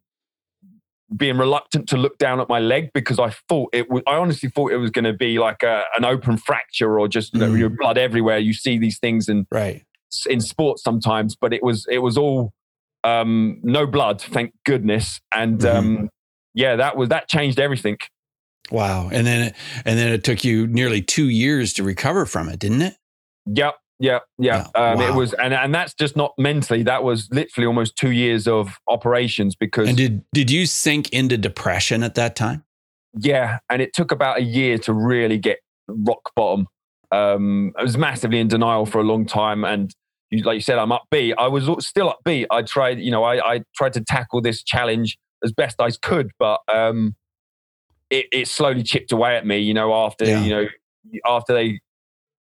being 1.17 1.37
reluctant 1.37 1.88
to 1.91 1.97
look 1.97 2.17
down 2.19 2.41
at 2.41 2.49
my 2.49 2.59
leg 2.59 2.91
because 2.95 3.19
I 3.19 3.31
thought 3.49 3.71
it 3.73 3.91
was. 3.91 4.03
I 4.07 4.15
honestly 4.15 4.49
thought 4.49 4.73
it 4.73 4.77
was 4.79 4.91
going 4.91 5.05
to 5.05 5.12
be 5.12 5.38
like 5.38 5.62
a, 5.62 5.83
an 5.97 6.05
open 6.05 6.37
fracture 6.37 6.99
or 6.99 7.09
just 7.09 7.35
you 7.35 7.41
know, 7.41 7.51
Mm. 7.51 7.59
your 7.59 7.71
blood 7.71 7.99
everywhere. 7.99 8.38
You 8.38 8.55
see 8.55 8.79
these 8.79 8.99
things 8.99 9.29
and 9.29 9.47
right. 9.51 9.83
In 10.29 10.40
sports 10.40 10.83
sometimes, 10.83 11.37
but 11.37 11.53
it 11.53 11.62
was 11.62 11.87
it 11.90 11.98
was 11.98 12.16
all 12.16 12.53
um, 13.05 13.59
no 13.62 13.87
blood, 13.87 14.20
thank 14.20 14.53
goodness. 14.64 15.20
And 15.35 15.61
Mhm. 15.61 15.77
um, 15.77 16.09
yeah, 16.55 16.77
that 16.77 16.96
was 16.96 17.09
that 17.09 17.29
changed 17.29 17.59
everything. 17.59 17.96
Wow. 18.70 19.09
And 19.12 19.27
then 19.27 19.48
it, 19.48 19.55
and 19.85 19.98
then 19.98 20.12
it 20.12 20.22
took 20.25 20.44
you 20.44 20.66
nearly 20.66 21.03
two 21.03 21.29
years 21.29 21.72
to 21.75 21.83
recover 21.83 22.27
from 22.27 22.48
it, 22.48 22.59
didn't 22.61 22.83
it? 22.83 22.94
Yep, 23.46 23.75
yep, 23.98 24.22
Yep. 24.38 24.70
Yeah, 24.75 24.92
Um, 24.92 25.01
It 25.01 25.14
was, 25.14 25.33
and 25.35 25.53
and 25.53 25.75
that's 25.75 25.94
just 25.94 26.16
not 26.16 26.33
mentally. 26.38 26.83
That 26.85 27.03
was 27.03 27.29
literally 27.33 27.66
almost 27.66 27.96
two 27.96 28.12
years 28.12 28.46
of 28.46 28.79
operations 28.88 29.57
because 29.57 29.88
And 29.88 29.96
did 29.96 30.22
did 30.33 30.51
you 30.51 30.66
sink 30.66 31.11
into 31.12 31.37
depression 31.37 32.03
at 32.05 32.14
that 32.14 32.37
time? 32.37 32.64
yeah, 33.18 33.59
and 33.68 33.83
it 33.83 33.92
took 33.92 34.11
about 34.12 34.38
a 34.38 34.42
year 34.42 34.79
to 34.79 34.92
really 34.92 35.38
get 35.38 35.59
rock 35.88 36.31
bottom. 36.37 36.66
Um, 37.11 37.72
I 37.77 37.83
was 37.83 37.98
massively 37.98 38.38
in 38.40 38.48
denial 38.48 38.87
for 38.87 39.01
a 39.01 39.05
long 39.05 39.27
time, 39.27 39.64
and 39.64 39.92
like 40.45 40.55
you 40.55 40.61
said, 40.61 40.79
I'm 40.79 40.90
upbeat. 40.90 41.35
I 41.38 41.49
was 41.49 41.68
still 41.87 42.14
upbeat. 42.14 42.47
I 42.51 42.62
tried, 42.62 42.99
you 42.99 43.11
know, 43.11 43.25
I, 43.25 43.55
I 43.55 43.61
tried 43.77 43.92
to 43.95 44.01
tackle 44.01 44.40
this 44.40 44.62
challenge 44.62 45.18
as 45.45 45.53
best 45.53 45.81
I 45.81 45.90
could, 46.03 46.31
but 46.38 46.61
um, 46.73 47.14
it, 48.11 48.27
it 48.33 48.49
slowly 48.49 48.83
chipped 48.83 49.12
away 49.12 49.37
at 49.37 49.47
me. 49.47 49.59
You 49.59 49.75
know, 49.75 49.92
after 49.95 50.25
Yeah. 50.25 50.42
you 50.42 50.51
know, 50.51 50.66
after 51.27 51.53
they, 51.53 51.81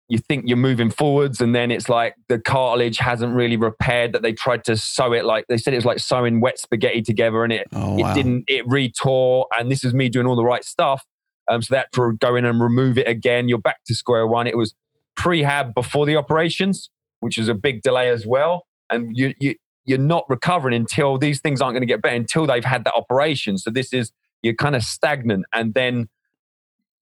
you 0.07 0.17
think 0.17 0.43
you're 0.47 0.57
moving 0.57 0.89
forwards, 0.89 1.39
and 1.41 1.55
then 1.55 1.71
it's 1.71 1.87
like 1.89 2.15
the 2.27 2.37
cartilage 2.37 2.97
hasn't 2.97 3.33
really 3.33 3.55
repaired. 3.57 4.13
That 4.13 4.21
they 4.21 4.33
tried 4.33 4.63
to 4.65 4.75
sew 4.75 5.13
it, 5.13 5.23
like 5.25 5.45
they 5.47 5.57
said, 5.57 5.73
it 5.73 5.77
was 5.77 5.85
like 5.85 5.99
sewing 5.99 6.41
wet 6.41 6.59
spaghetti 6.59 7.01
together, 7.01 7.43
and 7.43 7.53
it 7.53 7.67
Oh 7.73 7.97
it 7.97 8.03
wow. 8.03 8.13
didn't 8.13 8.43
it 8.47 8.65
retore 8.67 9.45
and 9.57 9.71
this 9.71 9.83
is 9.83 9.93
me 9.93 10.09
doing 10.09 10.27
all 10.27 10.35
the 10.35 10.43
right 10.43 10.63
stuff 10.65 11.03
um, 11.49 11.61
so 11.61 11.73
that 11.75 11.87
for 11.93 12.11
go 12.13 12.35
in 12.35 12.45
and 12.45 12.61
remove 12.61 12.97
it 12.97 13.07
again 13.07 13.47
you're 13.49 13.57
back 13.57 13.83
to 13.85 13.95
square 13.95 14.27
one 14.27 14.47
it 14.47 14.57
was 14.57 14.73
prehab 15.17 15.73
before 15.73 16.05
the 16.05 16.15
operations 16.15 16.89
which 17.21 17.37
is 17.37 17.47
a 17.47 17.53
big 17.53 17.81
delay 17.81 18.09
as 18.09 18.27
well. 18.27 18.67
And 18.89 19.15
you, 19.17 19.33
you 19.39 19.55
you're 19.85 19.97
not 19.97 20.25
recovering 20.29 20.75
until 20.75 21.17
these 21.17 21.39
things 21.39 21.59
aren't 21.59 21.73
going 21.73 21.81
to 21.81 21.87
get 21.87 22.01
better 22.01 22.15
until 22.15 22.45
they've 22.45 22.63
had 22.63 22.83
that 22.83 22.93
operation. 22.93 23.57
So 23.57 23.71
this 23.71 23.93
is 23.93 24.11
you're 24.43 24.53
kind 24.53 24.75
of 24.75 24.83
stagnant. 24.83 25.45
And 25.53 25.73
then 25.73 26.09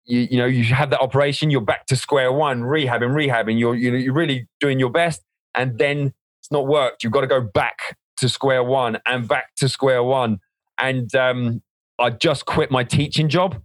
you, 0.06 0.28
you 0.32 0.38
know 0.38 0.46
you 0.46 0.64
have 0.64 0.92
that 0.92 1.02
operation 1.02 1.50
you're 1.50 1.62
back 1.62 1.86
to 1.88 1.96
square 1.96 2.32
one 2.32 2.62
rehabbing 2.62 3.12
rehabbing. 3.12 3.60
You're 3.60 3.76
you're 3.76 4.14
really 4.14 4.48
doing 4.60 4.80
your 4.80 4.92
best 4.92 5.24
and 5.56 5.78
then 5.78 6.14
it's 6.40 6.52
not 6.52 6.68
worked. 6.68 7.04
You've 7.04 7.14
got 7.14 7.22
to 7.22 7.28
go 7.28 7.42
back 7.42 7.98
to 8.18 8.30
square 8.30 8.64
one 8.64 9.00
and 9.06 9.28
back 9.28 9.56
to 9.58 9.68
square 9.68 10.04
one. 10.04 10.40
And 10.78 11.14
um, 11.16 11.62
I 12.00 12.12
just 12.12 12.46
quit 12.46 12.72
my 12.72 12.84
teaching 12.84 13.30
job 13.30 13.62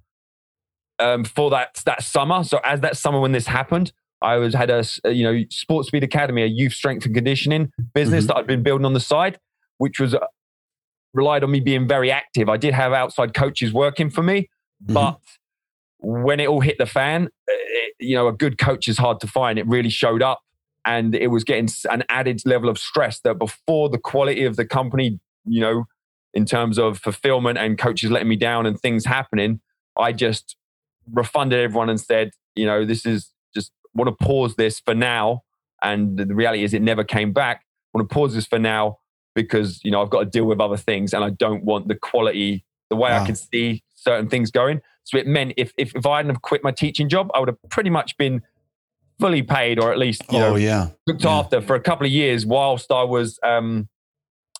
um, 0.98 1.24
for 1.24 1.50
that 1.50 1.82
that 1.86 2.02
summer. 2.02 2.44
So 2.44 2.60
as 2.64 2.80
that 2.80 2.96
summer 2.96 3.20
when 3.20 3.32
this 3.32 3.46
happened, 3.46 3.92
I 4.24 4.36
was 4.36 4.54
had 4.54 4.70
a 4.70 4.82
you 5.04 5.22
know 5.24 5.44
Sports 5.50 5.88
Speed 5.88 6.02
Academy, 6.04 6.42
a 6.42 6.46
youth 6.46 6.72
strength 6.72 7.04
and 7.06 7.14
conditioning 7.14 7.70
business 7.94 8.24
Mhm. 8.24 8.28
that 8.28 8.36
I'd 8.36 8.46
been 8.46 8.62
building 8.62 8.84
on 8.86 8.94
the 8.94 9.00
side, 9.00 9.38
which 9.78 10.00
was 10.00 10.14
uh, 10.14 10.26
relied 11.12 11.44
on 11.44 11.50
me 11.50 11.60
being 11.60 11.86
very 11.86 12.10
active. 12.10 12.48
I 12.48 12.56
did 12.56 12.74
have 12.74 12.92
outside 12.92 13.34
coaches 13.34 13.72
working 13.72 14.10
for 14.10 14.22
me, 14.22 14.48
Mhm. 14.86 14.94
but 14.94 15.20
when 15.98 16.40
it 16.40 16.48
all 16.48 16.60
hit 16.60 16.78
the 16.78 16.86
fan, 16.86 17.28
it, 17.46 17.94
you 18.00 18.16
know, 18.16 18.28
a 18.28 18.32
good 18.32 18.58
coach 18.58 18.88
is 18.88 18.98
hard 18.98 19.20
to 19.20 19.26
find. 19.26 19.58
It 19.58 19.66
really 19.66 19.90
showed 19.90 20.22
up, 20.22 20.40
and 20.84 21.14
it 21.14 21.28
was 21.28 21.44
getting 21.44 21.68
an 21.90 22.02
added 22.08 22.42
level 22.44 22.68
of 22.68 22.78
stress 22.78 23.20
that 23.20 23.38
before 23.38 23.88
the 23.88 23.98
quality 23.98 24.44
of 24.44 24.56
the 24.56 24.66
company, 24.66 25.20
you 25.44 25.60
know, 25.60 25.84
in 26.34 26.44
terms 26.44 26.78
of 26.78 26.98
fulfillment 26.98 27.58
and 27.58 27.78
coaches 27.78 28.10
letting 28.10 28.28
me 28.28 28.36
down 28.36 28.66
and 28.66 28.80
things 28.80 29.04
happening, 29.04 29.60
I 29.96 30.12
just 30.12 30.56
refunded 31.12 31.60
everyone 31.60 31.88
and 31.90 32.00
said, 32.00 32.30
you 32.56 32.66
know, 32.66 32.84
this 32.84 33.06
is 33.06 33.30
want 33.94 34.08
to 34.08 34.24
pause 34.24 34.56
this 34.56 34.80
for 34.80 34.94
now. 34.94 35.42
And 35.82 36.16
the 36.18 36.34
reality 36.34 36.64
is, 36.64 36.72
it 36.74 36.82
never 36.82 37.04
came 37.04 37.32
back. 37.32 37.62
I 37.94 37.98
want 37.98 38.08
to 38.08 38.14
pause 38.14 38.34
this 38.34 38.46
for 38.46 38.58
now 38.58 38.98
because 39.34 39.80
you 39.84 39.90
know 39.90 40.00
I've 40.02 40.10
got 40.10 40.20
to 40.20 40.26
deal 40.26 40.44
with 40.46 40.60
other 40.60 40.76
things, 40.76 41.12
and 41.12 41.22
I 41.24 41.30
don't 41.30 41.64
want 41.64 41.88
the 41.88 41.94
quality, 41.94 42.64
the 42.90 42.96
way 42.96 43.10
Wow. 43.10 43.22
I 43.22 43.26
can 43.26 43.34
see 43.36 43.82
certain 43.94 44.28
things 44.28 44.50
going. 44.50 44.80
So 45.04 45.18
it 45.18 45.26
meant 45.26 45.54
if 45.56 45.72
if, 45.76 45.94
if 45.94 46.06
I 46.06 46.16
hadn't 46.18 46.30
have 46.32 46.42
quit 46.42 46.62
my 46.64 46.70
teaching 46.70 47.08
job, 47.08 47.30
I 47.34 47.40
would 47.40 47.48
have 47.48 47.58
pretty 47.68 47.90
much 47.90 48.16
been 48.16 48.42
fully 49.20 49.42
paid, 49.42 49.78
or 49.78 49.92
at 49.92 49.98
least 49.98 50.22
you 50.32 50.38
oh 50.38 50.40
know 50.40 50.56
yeah. 50.56 50.88
looked 51.06 51.24
Yeah. 51.24 51.30
after 51.38 51.60
for 51.60 51.76
a 51.76 51.80
couple 51.80 52.06
of 52.06 52.12
years 52.12 52.46
whilst 52.46 52.90
I 52.90 53.02
was 53.04 53.38
um, 53.42 53.88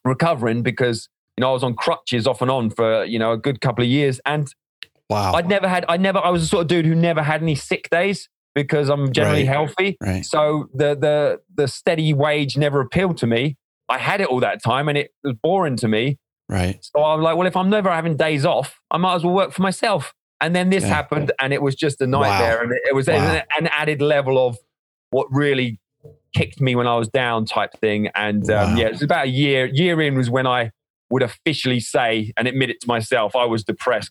recovering 0.04 0.62
because 0.62 1.08
you 1.36 1.40
know 1.42 1.50
I 1.50 1.52
was 1.52 1.62
on 1.64 1.74
crutches 1.74 2.26
off 2.26 2.42
and 2.42 2.50
on 2.50 2.70
for 2.70 3.04
you 3.04 3.18
know 3.18 3.32
a 3.32 3.38
good 3.38 3.60
couple 3.60 3.82
of 3.84 3.90
years, 3.90 4.20
and 4.26 4.48
Wow. 5.10 5.34
I'd 5.34 5.48
never 5.48 5.68
had 5.68 5.84
I 5.88 5.96
never 5.98 6.18
I 6.18 6.30
was 6.30 6.42
the 6.42 6.48
sort 6.48 6.62
of 6.62 6.68
dude 6.68 6.86
who 6.86 6.94
never 6.94 7.22
had 7.22 7.42
any 7.42 7.54
sick 7.54 7.90
days 7.90 8.28
because 8.54 8.88
I'm 8.88 9.12
generally 9.12 9.46
Right. 9.46 9.48
healthy. 9.48 9.96
right. 10.02 10.24
So 10.24 10.68
the 10.74 10.94
the 10.94 11.40
the 11.54 11.68
steady 11.68 12.14
wage 12.14 12.56
never 12.56 12.80
appealed 12.80 13.18
to 13.18 13.26
me. 13.26 13.56
I 13.88 13.98
had 13.98 14.20
it 14.20 14.28
all 14.28 14.40
that 14.40 14.62
time, 14.62 14.88
and 14.88 14.96
it 14.96 15.10
was 15.22 15.34
boring 15.42 15.76
to 15.76 15.88
me. 15.88 16.18
Right. 16.48 16.78
So 16.82 17.02
I'm 17.04 17.20
like, 17.20 17.36
well, 17.36 17.46
if 17.46 17.56
I'm 17.56 17.70
never 17.70 17.90
having 17.90 18.16
days 18.16 18.44
off, 18.46 18.80
I 18.90 18.96
might 18.98 19.14
as 19.16 19.24
well 19.24 19.34
work 19.34 19.52
for 19.52 19.62
myself. 19.62 20.14
And 20.40 20.54
then 20.54 20.70
this 20.70 20.84
Yeah. 20.84 20.94
happened, 20.94 21.32
and 21.40 21.52
it 21.52 21.62
was 21.62 21.74
just 21.74 22.00
a 22.00 22.06
nightmare. 22.06 22.62
And 22.62 22.72
it, 22.84 22.94
was 22.94 23.08
Wow. 23.08 23.14
an, 23.16 23.42
an 23.58 23.66
added 23.68 24.02
level 24.02 24.46
of 24.46 24.56
what 25.10 25.26
really 25.30 25.78
kicked 26.36 26.60
me 26.60 26.74
when 26.76 26.86
I 26.86 26.96
was 26.96 27.08
down, 27.08 27.44
type 27.46 27.70
thing. 27.80 28.08
And 28.14 28.48
um, 28.50 28.70
Wow. 28.72 28.76
yeah, 28.76 28.86
it 28.86 28.92
was 28.92 29.02
about 29.02 29.26
a 29.26 29.30
year. 29.30 29.66
Year 29.72 30.00
in 30.02 30.16
was 30.16 30.28
when 30.30 30.46
I 30.46 30.70
would 31.10 31.22
officially 31.22 31.80
say 31.80 32.32
and 32.36 32.48
admit 32.48 32.70
it 32.70 32.80
to 32.80 32.88
myself 32.88 33.36
I 33.36 33.44
was 33.44 33.62
depressed. 33.64 34.10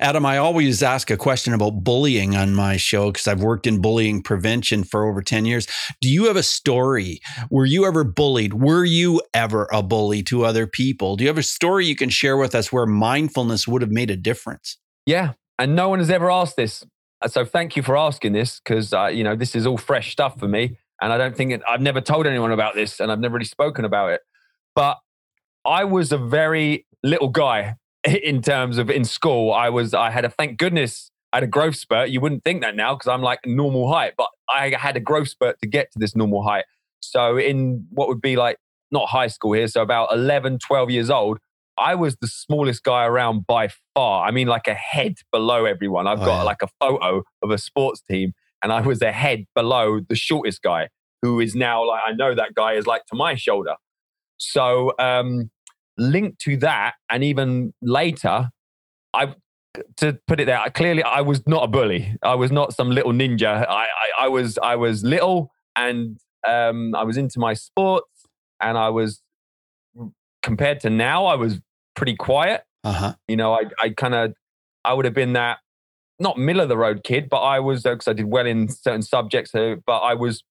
Adam, 0.00 0.24
I 0.24 0.38
always 0.38 0.82
ask 0.82 1.10
a 1.10 1.16
question 1.16 1.52
about 1.52 1.84
bullying 1.84 2.34
on 2.34 2.54
my 2.54 2.76
show 2.76 3.12
because 3.12 3.26
I've 3.26 3.42
worked 3.42 3.66
in 3.66 3.80
bullying 3.80 4.22
prevention 4.22 4.84
for 4.84 5.06
over 5.06 5.22
10 5.22 5.44
years. 5.44 5.66
Do 6.00 6.08
you 6.08 6.24
have 6.26 6.36
a 6.36 6.42
story? 6.42 7.20
Were 7.50 7.66
you 7.66 7.84
ever 7.86 8.04
bullied? 8.04 8.54
Were 8.54 8.84
you 8.84 9.22
ever 9.34 9.68
a 9.72 9.82
bully 9.82 10.22
to 10.24 10.44
other 10.44 10.66
people? 10.66 11.16
Do 11.16 11.24
you 11.24 11.28
have 11.28 11.38
a 11.38 11.42
story 11.42 11.86
you 11.86 11.96
can 11.96 12.10
share 12.10 12.36
with 12.36 12.54
us 12.54 12.72
where 12.72 12.86
mindfulness 12.86 13.68
would 13.68 13.82
have 13.82 13.90
made 13.90 14.10
a 14.10 14.16
difference? 14.16 14.78
Yeah, 15.06 15.32
and 15.58 15.76
no 15.76 15.88
one 15.88 15.98
has 15.98 16.10
ever 16.10 16.30
asked 16.30 16.56
this. 16.56 16.84
Uh, 17.22 17.28
So 17.28 17.44
thank 17.44 17.76
you 17.76 17.82
for 17.82 17.96
asking 17.96 18.32
this 18.32 18.60
because 18.60 18.92
uh, 18.92 19.06
you 19.06 19.24
know 19.24 19.36
this 19.36 19.54
is 19.54 19.66
all 19.66 19.78
fresh 19.78 20.12
stuff 20.12 20.38
for 20.38 20.48
me, 20.48 20.78
and 21.00 21.12
I 21.12 21.18
don't 21.18 21.36
think 21.36 21.52
it, 21.52 21.62
I've 21.68 21.80
never 21.80 22.00
told 22.00 22.26
anyone 22.26 22.52
about 22.52 22.74
this, 22.74 23.00
and 23.00 23.10
I've 23.12 23.20
never 23.20 23.34
really 23.34 23.44
spoken 23.44 23.84
about 23.84 24.10
it. 24.10 24.20
But 24.74 24.98
I 25.64 25.84
was 25.84 26.12
a 26.12 26.18
very 26.18 26.86
little 27.02 27.28
guy 27.28 27.76
in 28.04 28.42
terms 28.42 28.78
of 28.78 28.90
in 28.90 29.04
school. 29.04 29.52
I 29.52 29.68
was 29.68 29.94
I 29.94 30.10
had 30.10 30.24
a 30.24 30.30
thank 30.30 30.58
goodness 30.58 31.10
I 31.32 31.36
had 31.36 31.44
a 31.44 31.48
growth 31.48 31.76
spurt. 31.76 32.10
You 32.10 32.20
wouldn't 32.20 32.44
think 32.44 32.62
that 32.62 32.76
now 32.76 32.94
because 32.94 33.08
I'm 33.08 33.22
like 33.22 33.40
normal 33.46 33.90
height, 33.92 34.12
but 34.16 34.28
I 34.50 34.74
had 34.78 34.96
a 34.96 35.00
growth 35.00 35.28
spurt 35.28 35.58
to 35.60 35.66
get 35.66 35.90
to 35.92 35.98
this 35.98 36.14
normal 36.14 36.42
height. 36.42 36.64
So 37.00 37.36
in 37.38 37.86
what 37.90 38.08
would 38.08 38.20
be 38.20 38.36
like 38.36 38.58
not 38.90 39.08
high 39.08 39.28
school 39.28 39.52
here, 39.54 39.66
so 39.68 39.80
about 39.82 40.12
11, 40.12 40.58
12 40.58 40.90
years 40.90 41.08
old, 41.10 41.38
I 41.78 41.94
was 41.94 42.16
the 42.20 42.26
smallest 42.28 42.82
guy 42.84 43.06
around 43.06 43.46
by 43.46 43.70
far. 43.94 44.26
I 44.26 44.30
mean, 44.30 44.46
like 44.46 44.68
a 44.68 44.74
head 44.74 45.14
below 45.32 45.64
everyone. 45.64 46.06
I've 46.06 46.20
Oh, 46.20 46.26
got 46.26 46.36
yeah. 46.38 46.42
like 46.42 46.62
a 46.62 46.68
photo 46.78 47.22
of 47.42 47.50
a 47.50 47.56
sports 47.56 48.02
team, 48.02 48.34
and 48.62 48.70
I 48.72 48.82
was 48.82 49.00
a 49.00 49.10
head 49.10 49.46
below 49.54 50.00
the 50.06 50.14
shortest 50.14 50.60
guy, 50.62 50.88
who 51.22 51.40
is 51.40 51.54
now 51.54 51.86
like, 51.88 52.02
I 52.06 52.12
know 52.12 52.34
that 52.34 52.54
guy 52.54 52.74
is 52.74 52.86
like 52.86 53.06
to 53.06 53.16
my 53.16 53.34
shoulder. 53.36 53.76
So, 54.36 54.92
um, 54.98 55.50
linked 56.10 56.40
to 56.42 56.56
that, 56.58 56.94
and 57.08 57.24
even 57.24 57.72
later, 57.82 58.50
I, 59.14 59.34
to 59.98 60.18
put 60.26 60.40
it 60.40 60.46
there, 60.46 60.58
I, 60.58 60.68
clearly 60.68 61.02
I 61.02 61.20
was 61.20 61.46
not 61.46 61.64
a 61.64 61.68
bully. 61.68 62.16
I 62.22 62.34
was 62.34 62.52
not 62.52 62.74
some 62.74 62.90
little 62.90 63.12
ninja. 63.12 63.66
I, 63.66 63.84
I, 63.84 63.86
I 64.20 64.28
was, 64.28 64.58
I 64.62 64.76
was 64.76 65.04
little, 65.04 65.50
and 65.76 66.18
um, 66.46 66.94
I 66.94 67.04
was 67.04 67.16
into 67.16 67.38
my 67.38 67.54
sports, 67.54 68.26
and 68.60 68.76
I 68.76 68.88
was 68.90 69.22
compared 70.42 70.80
to 70.80 70.90
now, 70.90 71.26
I 71.26 71.36
was 71.36 71.60
pretty 71.94 72.16
quiet. 72.16 72.62
Uh 72.84 72.92
huh. 72.92 73.14
You 73.28 73.36
know, 73.36 73.52
I, 73.52 73.62
I 73.80 73.90
kind 73.90 74.14
of, 74.14 74.34
I 74.84 74.92
would 74.92 75.04
have 75.04 75.14
been 75.14 75.34
that 75.34 75.58
not 76.18 76.38
middle 76.38 76.62
of 76.62 76.68
the 76.68 76.76
road 76.76 77.02
kid, 77.04 77.28
but 77.28 77.40
I 77.40 77.60
was 77.60 77.82
because 77.82 78.08
I 78.08 78.12
did 78.12 78.26
well 78.26 78.46
in 78.46 78.68
certain 78.68 79.02
subjects. 79.02 79.52
So, 79.52 79.76
but 79.86 79.98
I 79.98 80.14
was 80.14 80.44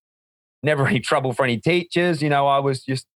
never 0.63 0.87
any 0.87 0.99
trouble 0.99 1.33
for 1.33 1.43
any 1.43 1.57
teachers. 1.57 2.21
You 2.21 2.29
know, 2.29 2.47
I 2.47 2.59
was 2.59 2.83
just, 2.83 3.07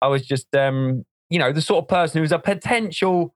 I 0.00 0.08
was 0.08 0.26
just, 0.26 0.54
um, 0.54 1.04
you 1.34 1.40
know, 1.40 1.52
the 1.52 1.60
sort 1.60 1.82
of 1.82 1.88
person 1.88 2.20
who's 2.20 2.30
a 2.30 2.38
potential, 2.38 3.34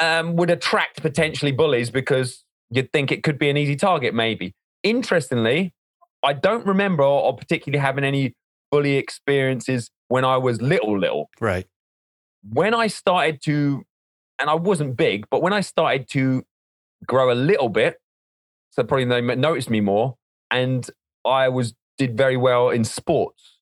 um, 0.00 0.34
would 0.36 0.48
attract 0.48 1.02
potentially 1.02 1.52
bullies 1.52 1.90
because 1.90 2.42
you'd 2.70 2.90
think 2.90 3.12
it 3.12 3.22
could 3.22 3.38
be 3.38 3.50
an 3.50 3.58
easy 3.58 3.76
target, 3.76 4.14
maybe. 4.14 4.54
Interestingly, 4.82 5.74
I 6.22 6.32
don't 6.32 6.64
remember 6.66 7.02
or 7.02 7.36
particularly 7.36 7.80
having 7.80 8.02
any 8.02 8.32
bully 8.70 8.96
experiences 8.96 9.90
when 10.08 10.24
I 10.24 10.38
was 10.38 10.62
little, 10.62 10.98
little 10.98 11.28
Right. 11.38 11.66
when 12.50 12.72
I 12.72 12.86
started 12.86 13.42
to, 13.42 13.84
and 14.38 14.48
I 14.48 14.54
wasn't 14.54 14.96
big, 14.96 15.26
but 15.30 15.42
when 15.42 15.52
I 15.52 15.60
started 15.60 16.08
to 16.10 16.44
grow 17.06 17.30
a 17.30 17.36
little 17.36 17.68
bit, 17.68 17.98
so 18.70 18.84
probably 18.84 19.04
they 19.04 19.20
noticed 19.20 19.68
me 19.68 19.82
more, 19.82 20.16
and 20.50 20.88
I 21.26 21.50
was 21.50 21.74
did 21.98 22.16
very 22.16 22.38
well 22.38 22.70
in 22.70 22.84
sports. 22.84 23.58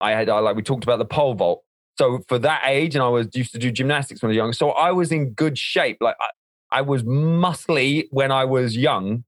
I 0.00 0.12
had, 0.12 0.30
I, 0.30 0.38
like 0.38 0.56
we 0.56 0.62
talked 0.62 0.84
about 0.84 0.98
the 0.98 1.04
pole 1.04 1.34
vault. 1.34 1.62
So 1.98 2.20
for 2.28 2.38
that 2.40 2.62
age, 2.66 2.94
and 2.94 3.02
I 3.02 3.08
was 3.08 3.28
used 3.34 3.52
to 3.52 3.58
do 3.58 3.70
gymnastics 3.70 4.22
when 4.22 4.28
I 4.28 4.32
was 4.32 4.36
young, 4.36 4.52
so 4.52 4.70
I 4.70 4.92
was 4.92 5.12
in 5.12 5.32
good 5.32 5.56
shape. 5.56 5.98
Like 6.00 6.16
I, 6.20 6.78
I 6.78 6.82
was 6.82 7.02
muscly 7.04 8.04
when 8.10 8.30
I 8.30 8.44
was 8.44 8.76
young, 8.76 9.24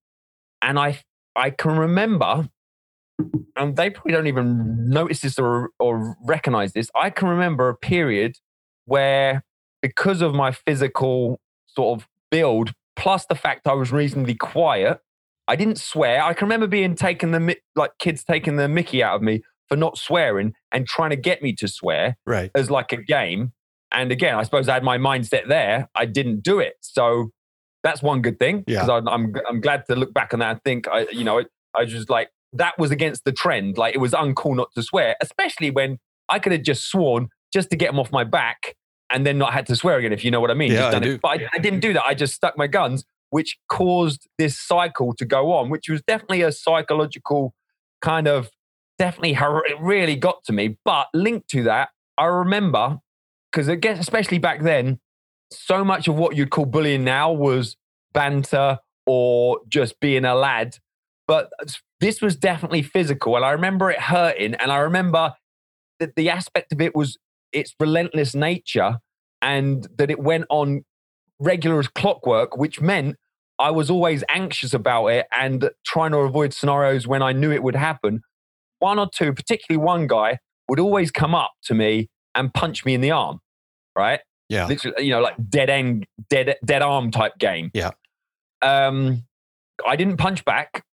and 0.60 0.78
I 0.78 1.00
I 1.34 1.50
can 1.50 1.78
remember, 1.78 2.48
and 3.56 3.76
they 3.76 3.90
probably 3.90 4.12
don't 4.12 4.26
even 4.26 4.88
notice 4.88 5.20
this 5.20 5.38
or 5.38 5.70
or 5.78 6.16
recognize 6.26 6.72
this. 6.72 6.90
I 6.94 7.10
can 7.10 7.28
remember 7.28 7.68
a 7.68 7.76
period 7.76 8.36
where 8.84 9.44
because 9.80 10.20
of 10.20 10.34
my 10.34 10.50
physical 10.52 11.40
sort 11.66 12.00
of 12.00 12.08
build 12.30 12.72
plus 12.96 13.26
the 13.26 13.34
fact 13.34 13.66
I 13.66 13.74
was 13.74 13.92
reasonably 13.92 14.34
quiet, 14.34 15.00
I 15.46 15.56
didn't 15.56 15.78
swear. 15.78 16.22
I 16.22 16.34
can 16.34 16.46
remember 16.46 16.66
being 16.66 16.94
taken 16.94 17.30
the 17.30 17.56
like 17.76 17.92
kids 17.98 18.24
taking 18.24 18.56
the 18.56 18.68
mickey 18.68 19.02
out 19.02 19.16
of 19.16 19.22
me 19.22 19.42
for 19.68 19.76
not 19.76 19.98
swearing 19.98 20.54
and 20.72 20.86
trying 20.86 21.10
to 21.10 21.16
get 21.16 21.42
me 21.42 21.52
to 21.54 21.68
swear 21.68 22.16
Right. 22.26 22.50
as 22.54 22.70
like 22.70 22.92
a 22.92 22.96
game. 22.96 23.52
And 23.92 24.12
again, 24.12 24.34
I 24.34 24.42
suppose 24.42 24.68
I 24.68 24.74
had 24.74 24.82
my 24.84 24.98
mindset 24.98 25.48
there. 25.48 25.88
I 25.94 26.04
didn't 26.06 26.42
do 26.42 26.58
it, 26.58 26.74
so 26.80 27.30
that's 27.82 28.02
one 28.02 28.20
good 28.22 28.38
thing 28.38 28.64
Yeah. 28.66 28.80
because 28.82 28.88
I'm, 28.90 29.08
I'm 29.08 29.34
I'm 29.48 29.60
glad 29.60 29.84
to 29.86 29.96
look 29.96 30.12
back 30.12 30.34
on 30.34 30.40
that 30.40 30.50
and 30.50 30.62
think 30.64 30.88
I 30.88 31.06
you 31.12 31.24
know 31.24 31.38
I 31.76 31.82
was 31.82 31.92
just 31.92 32.10
like 32.10 32.28
that 32.54 32.78
was 32.78 32.90
against 32.90 33.24
the 33.24 33.32
trend. 33.32 33.78
Like 33.78 33.94
it 33.94 33.98
was 33.98 34.12
uncool 34.12 34.56
not 34.56 34.68
to 34.74 34.82
swear, 34.82 35.16
especially 35.20 35.70
when 35.70 35.98
I 36.28 36.38
could 36.38 36.52
have 36.52 36.62
just 36.62 36.90
sworn 36.90 37.28
just 37.52 37.70
to 37.70 37.76
get 37.76 37.86
them 37.90 37.98
off 37.98 38.10
my 38.12 38.24
back 38.24 38.74
and 39.10 39.24
then 39.26 39.38
not 39.38 39.52
had 39.54 39.64
to 39.66 39.76
swear 39.76 39.96
again, 39.98 40.12
if 40.12 40.22
you 40.24 40.30
know 40.30 40.40
what 40.40 40.50
I 40.50 40.54
mean. 40.54 40.70
Yeah, 40.72 40.80
Just 40.90 40.96
I 40.96 41.00
do. 41.00 41.12
It. 41.14 41.20
But 41.22 41.28
I, 41.40 41.48
I 41.54 41.58
didn't 41.58 41.80
do 41.80 41.92
that. 41.94 42.04
I 42.04 42.12
just 42.14 42.34
stuck 42.34 42.58
my 42.58 42.66
guns, 42.66 43.04
which 43.30 43.56
caused 43.70 44.26
this 44.38 44.58
cycle 44.58 45.14
to 45.14 45.24
go 45.24 45.52
on, 45.52 45.70
which 45.70 45.88
was 45.88 46.02
definitely 46.06 46.42
a 46.42 46.52
psychological 46.52 47.54
kind 48.02 48.28
of 48.28 48.50
definitely 48.98 49.32
it 49.32 49.80
really 49.80 50.16
got 50.16 50.44
to 50.44 50.52
me. 50.52 50.78
But 50.84 51.06
linked 51.14 51.48
to 51.50 51.62
that, 51.64 51.90
I 52.16 52.26
remember 52.26 52.98
because 53.50 53.68
again, 53.68 53.98
especially 53.98 54.38
back 54.38 54.62
then, 54.62 55.00
so 55.50 55.84
much 55.84 56.08
of 56.08 56.16
what 56.16 56.36
you'd 56.36 56.50
call 56.50 56.66
bullying 56.66 57.04
now 57.04 57.32
was 57.32 57.76
banter 58.12 58.78
or 59.06 59.60
just 59.68 59.98
being 60.00 60.24
a 60.24 60.34
lad. 60.34 60.76
But 61.26 61.50
this 62.00 62.20
was 62.20 62.36
definitely 62.36 62.82
physical. 62.82 63.36
And 63.36 63.44
I 63.44 63.50
remember 63.50 63.90
it 63.90 64.00
hurting. 64.00 64.54
And 64.54 64.70
I 64.70 64.78
remember 64.78 65.34
that 66.00 66.14
the 66.16 66.30
aspect 66.30 66.72
of 66.72 66.80
it 66.80 66.94
was 66.94 67.18
its 67.52 67.74
relentless 67.80 68.34
nature 68.34 68.98
and 69.40 69.86
that 69.96 70.10
it 70.10 70.18
went 70.18 70.44
on 70.50 70.84
regular 71.38 71.78
as 71.78 71.88
clockwork, 71.88 72.56
which 72.56 72.80
meant 72.80 73.16
I 73.58 73.70
was 73.70 73.90
always 73.90 74.22
anxious 74.28 74.74
about 74.74 75.08
it 75.08 75.26
and 75.36 75.70
trying 75.84 76.12
to 76.12 76.18
avoid 76.18 76.52
scenarios 76.52 77.06
when 77.06 77.22
I 77.22 77.32
knew 77.32 77.50
it 77.50 77.62
would 77.62 77.76
happen. 77.76 78.22
One 78.78 78.98
or 78.98 79.08
two, 79.12 79.32
particularly 79.32 79.84
one 79.84 80.06
guy, 80.06 80.38
would 80.68 80.80
always 80.80 81.10
come 81.10 81.34
up 81.34 81.52
to 81.64 81.74
me 81.74 82.08
and 82.34 82.52
punch 82.52 82.84
me 82.84 82.94
in 82.94 83.00
the 83.00 83.10
arm, 83.10 83.40
right? 83.96 84.20
Yeah. 84.48 84.66
literally, 84.66 85.04
you 85.04 85.10
know, 85.10 85.20
like 85.20 85.36
dead 85.48 85.68
end, 85.68 86.06
dead 86.30 86.56
dead 86.64 86.82
arm 86.82 87.10
type 87.10 87.38
game. 87.38 87.70
Yeah. 87.74 87.90
Um, 88.62 89.24
I 89.86 89.96
didn't 89.96 90.16
punch 90.16 90.44
back, 90.44 90.84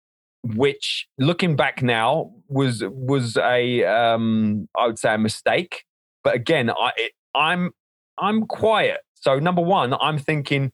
which 0.43 1.07
looking 1.19 1.57
back 1.57 1.83
now 1.83 2.33
was 2.49 2.83
was 2.87 3.37
a 3.37 3.85
um, 3.85 4.69
I 4.77 4.87
would 4.87 4.99
say 4.99 5.15
a 5.15 5.19
mistake. 5.19 5.85
But 6.23 6.35
again, 6.35 6.71
I 6.71 6.93
it, 6.97 7.13
I'm 7.35 7.71
I'm 8.19 8.47
quiet. 8.47 9.01
So 9.15 9.39
number 9.39 9.63
one, 9.63 9.95
I'm 9.95 10.19
thinking, 10.19 10.71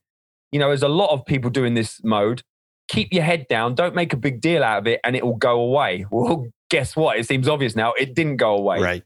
you 0.51 0.59
know, 0.59 0.69
there's 0.69 0.83
a 0.83 0.89
lot 0.89 1.11
of 1.11 1.25
people 1.25 1.51
doing 1.51 1.75
this 1.75 2.01
mode. 2.03 2.43
Keep 2.89 3.13
your 3.13 3.23
head 3.23 3.47
down. 3.49 3.75
Don't 3.75 3.95
make 3.95 4.13
a 4.13 4.17
big 4.17 4.41
deal 4.41 4.65
out 4.65 4.79
of 4.79 4.87
it, 4.87 5.01
and 5.05 5.15
it 5.15 5.25
will 5.25 5.37
go 5.37 5.61
away. 5.61 6.05
Well, 6.11 6.47
guess 6.71 6.97
what? 6.97 7.19
It 7.19 7.27
seems 7.27 7.49
obvious 7.49 7.77
now. 7.77 7.93
It 7.99 8.15
didn't 8.15 8.37
go 8.37 8.57
away. 8.57 8.81
Right. 8.81 9.03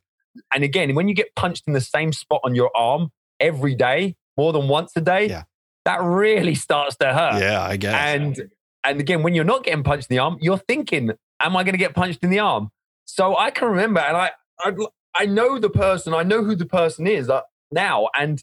And 0.54 0.62
again, 0.64 0.94
when 0.94 1.08
you 1.08 1.14
get 1.14 1.34
punched 1.34 1.64
in 1.66 1.72
the 1.72 1.80
same 1.80 2.12
spot 2.12 2.40
on 2.44 2.54
your 2.54 2.70
arm 2.76 3.10
every 3.40 3.74
day, 3.74 4.16
more 4.36 4.52
than 4.52 4.68
once 4.68 4.92
a 4.96 5.00
day, 5.00 5.28
Yeah. 5.28 5.44
that 5.84 6.00
really 6.02 6.54
starts 6.54 6.96
to 6.96 7.12
hurt. 7.12 7.40
Yeah, 7.40 7.62
I 7.62 7.76
guess. 7.76 7.94
And 7.94 8.50
and 8.84 9.00
again, 9.00 9.22
when 9.22 9.34
you're 9.34 9.44
not 9.44 9.64
getting 9.64 9.82
punched 9.82 10.10
in 10.10 10.16
the 10.16 10.18
arm, 10.20 10.36
you're 10.40 10.58
thinking, 10.58 11.12
"Am 11.42 11.56
I 11.56 11.62
going 11.64 11.72
to 11.72 11.78
get 11.78 11.94
punched 11.94 12.22
in 12.22 12.30
the 12.30 12.38
arm?" 12.40 12.70
So 13.06 13.36
I 13.36 13.50
can 13.50 13.68
remember, 13.68 14.00
and 14.00 14.16
I 14.16 14.30
I, 14.60 14.72
I 15.18 15.26
know 15.26 15.58
the 15.58 15.70
person, 15.70 16.12
I 16.14 16.22
know 16.22 16.42
who 16.44 16.54
the 16.54 16.66
person 16.66 17.06
is 17.06 17.30
uh, 17.30 17.42
now, 17.70 18.08
and 18.18 18.42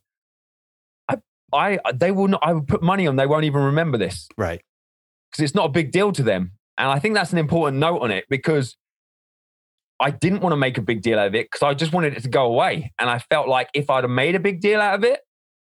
I 1.10 1.18
I 1.54 1.80
they 1.94 2.12
will 2.12 2.28
not. 2.30 2.42
I 2.44 2.54
would 2.54 2.68
put 2.68 2.82
money 2.82 3.06
on 3.06 3.18
they 3.18 3.28
won't 3.28 3.44
even 3.44 3.62
remember 3.62 3.98
this 3.98 4.28
right. 4.38 4.62
because 5.30 5.44
it's 5.44 5.56
not 5.56 5.66
a 5.66 5.70
big 5.70 5.92
deal 5.92 6.12
to 6.14 6.24
them. 6.24 6.54
And 6.78 6.90
I 6.90 7.00
think 7.00 7.16
that's 7.16 7.32
an 7.34 7.38
important 7.38 7.78
note 7.80 8.00
on 8.02 8.12
it 8.12 8.26
because 8.30 8.78
I 10.02 10.10
didn't 10.10 10.42
want 10.42 10.54
to 10.54 10.58
make 10.58 10.78
a 10.78 10.82
big 10.82 11.02
deal 11.02 11.20
out 11.20 11.28
of 11.28 11.36
it 11.36 11.46
because 11.52 11.62
I 11.62 11.74
just 11.74 11.94
wanted 11.94 12.18
it 12.18 12.24
to 12.24 12.30
go 12.30 12.46
away. 12.46 12.92
And 13.00 13.10
I 13.10 13.20
felt 13.20 13.48
like 13.48 13.70
if 13.74 13.90
I'd 13.90 14.04
have 14.04 14.12
made 14.12 14.36
a 14.36 14.40
big 14.40 14.60
deal 14.60 14.82
out 14.82 14.96
of 14.96 15.04
it, 15.04 15.22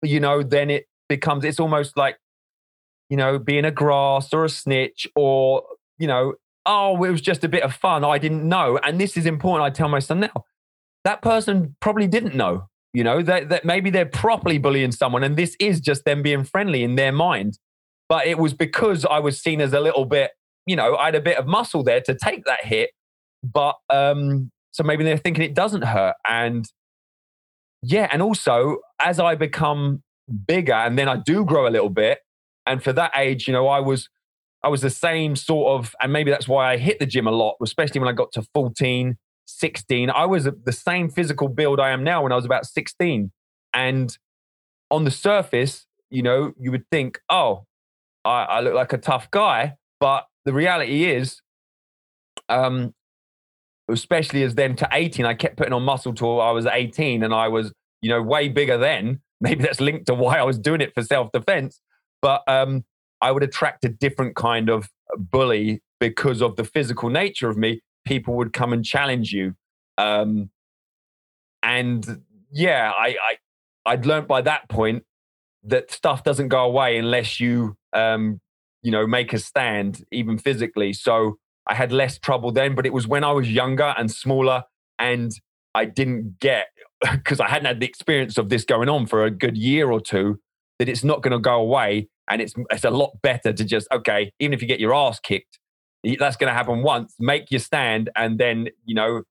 you 0.02 0.20
know, 0.20 0.42
then 0.42 0.70
it 0.70 0.86
becomes, 1.10 1.44
it's 1.44 1.60
almost 1.60 1.98
like, 1.98 2.18
you 3.10 3.18
know, 3.18 3.38
being 3.38 3.66
a 3.66 3.72
grass 3.72 4.34
or 4.34 4.46
a 4.46 4.50
snitch 4.50 5.08
or, 5.16 5.64
you 5.98 6.08
know, 6.08 6.36
oh, 6.66 7.04
it 7.04 7.12
was 7.12 7.22
just 7.22 7.44
a 7.44 7.50
bit 7.50 7.64
of 7.64 7.74
fun. 7.74 8.06
I 8.06 8.18
didn't 8.18 8.48
know. 8.48 8.80
And 8.82 9.00
this 9.00 9.18
is 9.18 9.26
important. 9.26 9.66
I 9.66 9.70
tell 9.70 9.90
my 9.90 10.00
son 10.00 10.22
now 10.22 10.46
that 11.04 11.22
person 11.22 11.76
probably 11.82 12.08
didn't 12.08 12.36
know. 12.36 12.70
You 12.94 13.04
know, 13.04 13.24
that, 13.24 13.50
that 13.50 13.66
maybe 13.66 13.90
they're 13.90 14.06
properly 14.06 14.60
bullying 14.60 14.92
someone 14.92 15.24
and 15.24 15.36
this 15.36 15.58
is 15.60 15.82
just 15.82 16.06
them 16.06 16.22
being 16.22 16.44
friendly 16.44 16.84
in 16.84 16.96
their 16.96 17.12
mind. 17.12 17.58
But 18.08 18.28
it 18.28 18.38
was 18.38 18.54
because 18.54 19.04
I 19.04 19.20
was 19.20 19.42
seen 19.42 19.60
as 19.62 19.74
a 19.74 19.80
little 19.80 20.06
bit, 20.06 20.32
you 20.68 20.76
know, 20.76 20.96
I 20.96 21.06
had 21.06 21.16
a 21.16 21.22
bit 21.22 21.38
of 21.38 21.48
muscle 21.48 21.84
there 21.84 22.02
to 22.02 22.16
take 22.16 22.46
that 22.46 22.66
hit. 22.66 22.92
But 23.44 23.76
um, 23.90 24.52
so 24.72 24.84
maybe 24.84 25.04
they're 25.04 25.18
thinking 25.18 25.44
it 25.44 25.54
doesn't 25.54 25.84
hurt. 25.84 26.16
And 26.28 26.66
yeah, 27.82 28.08
and 28.12 28.22
also 28.22 28.78
as 29.02 29.20
I 29.20 29.36
become 29.36 30.02
bigger 30.48 30.74
and 30.74 30.98
then 30.98 31.10
I 31.10 31.18
do 31.18 31.44
grow 31.44 31.68
a 31.68 31.70
little 31.70 31.90
bit, 31.90 32.20
and 32.66 32.82
for 32.82 32.94
that 32.94 33.12
age, 33.16 33.48
you 33.48 33.54
know, 33.54 33.68
I 33.68 33.80
was 33.80 34.10
I 34.64 34.70
was 34.70 34.82
the 34.82 34.90
same 34.90 35.36
sort 35.36 35.78
of, 35.78 35.94
and 36.02 36.14
maybe 36.14 36.32
that's 36.32 36.48
why 36.48 36.72
I 36.72 36.78
hit 36.78 37.00
the 37.00 37.06
gym 37.06 37.28
a 37.28 37.32
lot, 37.32 37.58
especially 37.62 38.00
when 38.00 38.08
I 38.08 38.14
got 38.14 38.32
to 38.34 38.44
14, 38.54 39.18
16. 39.46 40.10
I 40.10 40.26
was 40.26 40.46
the 40.46 40.72
same 40.72 41.10
physical 41.10 41.50
build 41.50 41.82
I 41.82 41.90
am 41.90 42.04
now 42.04 42.24
when 42.24 42.32
I 42.32 42.36
was 42.36 42.46
about 42.46 42.66
16. 42.66 43.32
And 43.74 44.18
on 44.90 45.04
the 45.04 45.12
surface, 45.12 45.86
you 46.10 46.24
know, 46.24 46.54
you 46.58 46.72
would 46.72 46.86
think, 46.90 47.20
oh, 47.30 47.66
I, 48.24 48.44
I 48.44 48.60
look 48.62 48.74
like 48.74 48.94
a 48.94 48.98
tough 48.98 49.30
guy. 49.32 49.76
But 50.00 50.28
the 50.46 50.54
reality 50.54 51.06
is, 51.06 51.42
um, 52.48 52.94
especially 53.90 54.44
as 54.44 54.56
then 54.56 54.76
to 54.78 54.88
18, 54.92 55.26
I 55.26 55.34
kept 55.34 55.58
putting 55.58 55.74
on 55.74 55.84
muscle 55.84 56.14
till 56.14 56.40
I 56.42 56.52
was 56.52 56.66
18 56.66 57.24
and 57.24 57.34
I 57.34 57.48
was, 57.48 57.72
you 58.02 58.10
know, 58.10 58.22
way 58.22 58.50
bigger 58.50 58.78
then. 58.78 59.22
Maybe 59.42 59.64
that's 59.64 59.82
linked 59.82 60.06
to 60.06 60.14
why 60.14 60.38
I 60.38 60.44
was 60.44 60.58
doing 60.58 60.80
it 60.82 60.94
for 60.94 61.04
self 61.04 61.32
defense. 61.34 61.82
But 62.22 62.44
um, 62.48 62.86
I 63.22 63.32
would 63.32 63.44
attract 63.44 63.84
a 63.84 63.90
different 63.90 64.36
kind 64.36 64.70
of 64.70 64.90
bully 65.18 65.82
because 66.00 66.42
of 66.42 66.56
the 66.56 66.64
physical 66.64 67.10
nature 67.10 67.50
of 67.50 67.58
me. 67.58 67.82
People 68.06 68.36
would 68.36 68.54
come 68.54 68.72
and 68.72 68.86
challenge 68.86 69.34
you. 69.34 69.56
Um, 69.98 70.50
and 71.62 72.22
yeah, 72.52 72.92
I, 72.96 73.08
I, 73.08 73.38
I'd 73.86 74.06
learned 74.06 74.28
by 74.28 74.42
that 74.42 74.70
point 74.70 75.04
that 75.64 75.92
stuff 75.92 76.24
doesn't 76.24 76.50
go 76.50 76.64
away 76.64 76.98
unless 76.98 77.40
you, 77.40 77.76
um, 77.94 78.40
you 78.82 78.92
know, 78.92 79.08
make 79.08 79.34
a 79.34 79.40
stand, 79.40 80.04
even 80.12 80.38
physically. 80.38 80.94
So 80.94 81.38
I 81.68 81.76
had 81.76 81.92
less 81.92 82.18
trouble 82.20 82.52
then, 82.52 82.76
but 82.76 82.86
it 82.86 82.94
was 82.94 83.08
when 83.08 83.24
I 83.24 83.32
was 83.32 83.52
younger 83.52 83.94
and 83.98 84.12
smaller 84.12 84.64
and 85.00 85.32
I 85.76 85.86
didn't 85.86 86.40
get, 86.40 86.68
because 87.12 87.40
I 87.40 87.50
hadn't 87.50 87.66
had 87.66 87.80
the 87.80 87.86
experience 87.86 88.38
of 88.38 88.50
this 88.50 88.66
going 88.66 88.90
on 88.90 89.06
for 89.06 89.26
a 89.26 89.32
good 89.32 89.58
year 89.58 89.92
or 89.92 90.02
two, 90.02 90.40
that 90.80 90.90
it's 90.90 91.04
not 91.04 91.22
going 91.22 91.32
to 91.32 91.40
go 91.40 91.56
away. 91.56 92.10
And 92.30 92.42
it's, 92.42 92.54
it's 92.70 92.84
a 92.84 92.90
lot 92.90 93.22
better 93.22 93.54
to 93.54 93.64
just, 93.66 93.88
okay, 93.92 94.32
even 94.40 94.54
if 94.54 94.62
you 94.62 94.68
get 94.68 94.80
your 94.80 94.94
ass 94.94 95.20
kicked, 95.20 95.60
that's 96.20 96.36
going 96.36 96.50
to 96.50 96.54
happen 96.54 96.84
once. 96.84 97.16
Make 97.20 97.52
your 97.52 97.60
stand. 97.60 98.10
And 98.16 98.40
then, 98.40 98.70
you 98.86 98.96
know, 98.96 99.24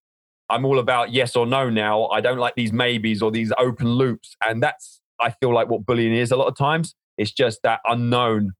I'm 0.48 0.64
all 0.64 0.78
about 0.78 1.12
yes 1.12 1.34
or 1.36 1.46
no 1.46 1.70
now. 1.70 2.06
I 2.08 2.20
don't 2.20 2.38
like 2.38 2.54
these 2.54 2.72
maybes 2.72 3.22
or 3.22 3.30
these 3.30 3.52
open 3.58 3.88
loops. 3.92 4.36
And 4.46 4.62
that's, 4.62 5.00
I 5.20 5.30
feel 5.30 5.54
like 5.54 5.68
what 5.68 5.86
bullying 5.86 6.14
is 6.14 6.30
a 6.30 6.36
lot 6.36 6.48
of 6.48 6.56
times. 6.56 6.94
It's 7.16 7.32
just 7.32 7.60
that 7.62 7.80
unknown 7.86 8.52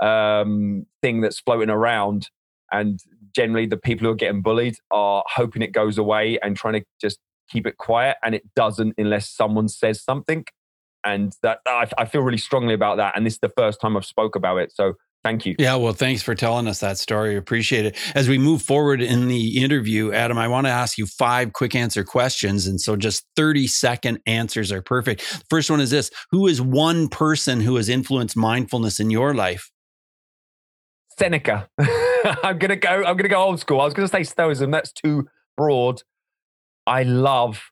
um, 0.00 0.86
thing 1.02 1.20
that's 1.20 1.40
floating 1.40 1.70
around. 1.70 2.30
And 2.72 3.00
generally, 3.36 3.66
the 3.66 3.76
people 3.76 4.06
who 4.06 4.12
are 4.12 4.16
getting 4.16 4.42
bullied 4.42 4.76
are 4.90 5.22
hoping 5.28 5.62
it 5.62 5.72
goes 5.72 5.98
away 5.98 6.38
and 6.42 6.56
trying 6.56 6.74
to 6.74 6.84
just 7.00 7.18
keep 7.48 7.66
it 7.66 7.76
quiet. 7.76 8.16
And 8.24 8.34
it 8.34 8.42
doesn't 8.56 8.94
unless 8.98 9.28
someone 9.28 9.68
says 9.68 10.02
something 10.02 10.44
and 11.04 11.32
that 11.42 11.60
I, 11.68 11.88
I 11.98 12.04
feel 12.06 12.22
really 12.22 12.38
strongly 12.38 12.74
about 12.74 12.96
that. 12.96 13.16
And 13.16 13.24
this 13.24 13.34
is 13.34 13.40
the 13.40 13.52
first 13.56 13.80
time 13.80 13.96
I've 13.96 14.04
spoke 14.04 14.34
about 14.34 14.56
it. 14.56 14.72
So 14.74 14.94
thank 15.22 15.46
you. 15.46 15.54
Yeah, 15.58 15.76
well, 15.76 15.92
thanks 15.92 16.22
for 16.22 16.34
telling 16.34 16.66
us 16.66 16.80
that 16.80 16.98
story. 16.98 17.36
Appreciate 17.36 17.86
it. 17.86 17.96
As 18.14 18.28
we 18.28 18.38
move 18.38 18.62
forward 18.62 19.00
in 19.00 19.28
the 19.28 19.62
interview, 19.62 20.12
Adam, 20.12 20.38
I 20.38 20.48
want 20.48 20.66
to 20.66 20.72
ask 20.72 20.98
you 20.98 21.06
five 21.06 21.52
quick 21.52 21.74
answer 21.74 22.02
questions. 22.02 22.66
And 22.66 22.80
so 22.80 22.96
just 22.96 23.24
30 23.36 23.66
second 23.68 24.18
answers 24.26 24.72
are 24.72 24.82
perfect. 24.82 25.22
First 25.48 25.70
one 25.70 25.80
is 25.80 25.90
this 25.90 26.10
Who 26.32 26.46
is 26.46 26.60
one 26.60 27.08
person 27.08 27.60
who 27.60 27.76
has 27.76 27.88
influenced 27.88 28.36
mindfulness 28.36 28.98
in 28.98 29.10
your 29.10 29.34
life? 29.34 29.70
Seneca. 31.18 31.68
I'm 32.42 32.58
gonna 32.58 32.76
go, 32.76 32.88
I'm 32.88 33.16
gonna 33.16 33.28
go 33.28 33.42
old 33.42 33.60
school. 33.60 33.80
I 33.80 33.84
was 33.84 33.94
gonna 33.94 34.08
say 34.08 34.22
Stoicism, 34.22 34.70
that's 34.70 34.92
too 34.92 35.28
broad. 35.56 36.02
I 36.86 37.02
love 37.02 37.70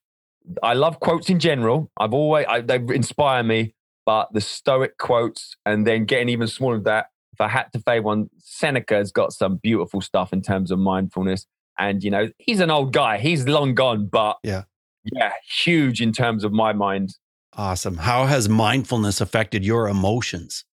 I 0.63 0.75
love 0.75 1.01
quotes 1.01 1.29
in 1.29 1.39
general. 1.39 1.91
I've 1.99 2.15
always 2.15 2.47
I, 2.49 2.61
they 2.61 2.77
inspire 2.77 3.43
me, 3.43 3.75
but 4.07 4.29
the 4.33 4.41
Stoic 4.41 4.99
quotes, 4.99 5.57
and 5.65 5.87
then 5.87 6.05
getting 6.05 6.29
even 6.29 6.47
smaller 6.47 6.77
than 6.77 6.85
that. 6.85 7.07
If 7.33 7.41
I 7.41 7.49
had 7.49 7.73
to 7.73 7.81
fade 7.81 8.05
one, 8.05 8.31
Seneca 8.39 8.95
has 8.95 9.11
got 9.11 9.33
some 9.33 9.57
beautiful 9.57 10.01
stuff 10.01 10.33
in 10.33 10.41
terms 10.41 10.71
of 10.71 10.79
mindfulness. 10.79 11.47
And 11.79 12.05
you 12.05 12.11
know, 12.11 12.29
he's 12.39 12.61
an 12.61 12.71
old 12.71 12.93
guy. 12.93 13.19
He's 13.19 13.49
long 13.49 13.75
gone, 13.75 14.07
but 14.07 14.39
yeah, 14.45 14.65
yeah, 15.05 15.33
huge 15.65 16.01
in 16.01 16.13
terms 16.13 16.45
of 16.45 16.53
my 16.53 16.73
mind. 16.73 17.17
Awesome. 17.55 17.99
How 17.99 18.27
has 18.27 18.49
mindfulness 18.49 19.21
affected 19.21 19.65
your 19.65 19.89
emotions? 19.89 20.65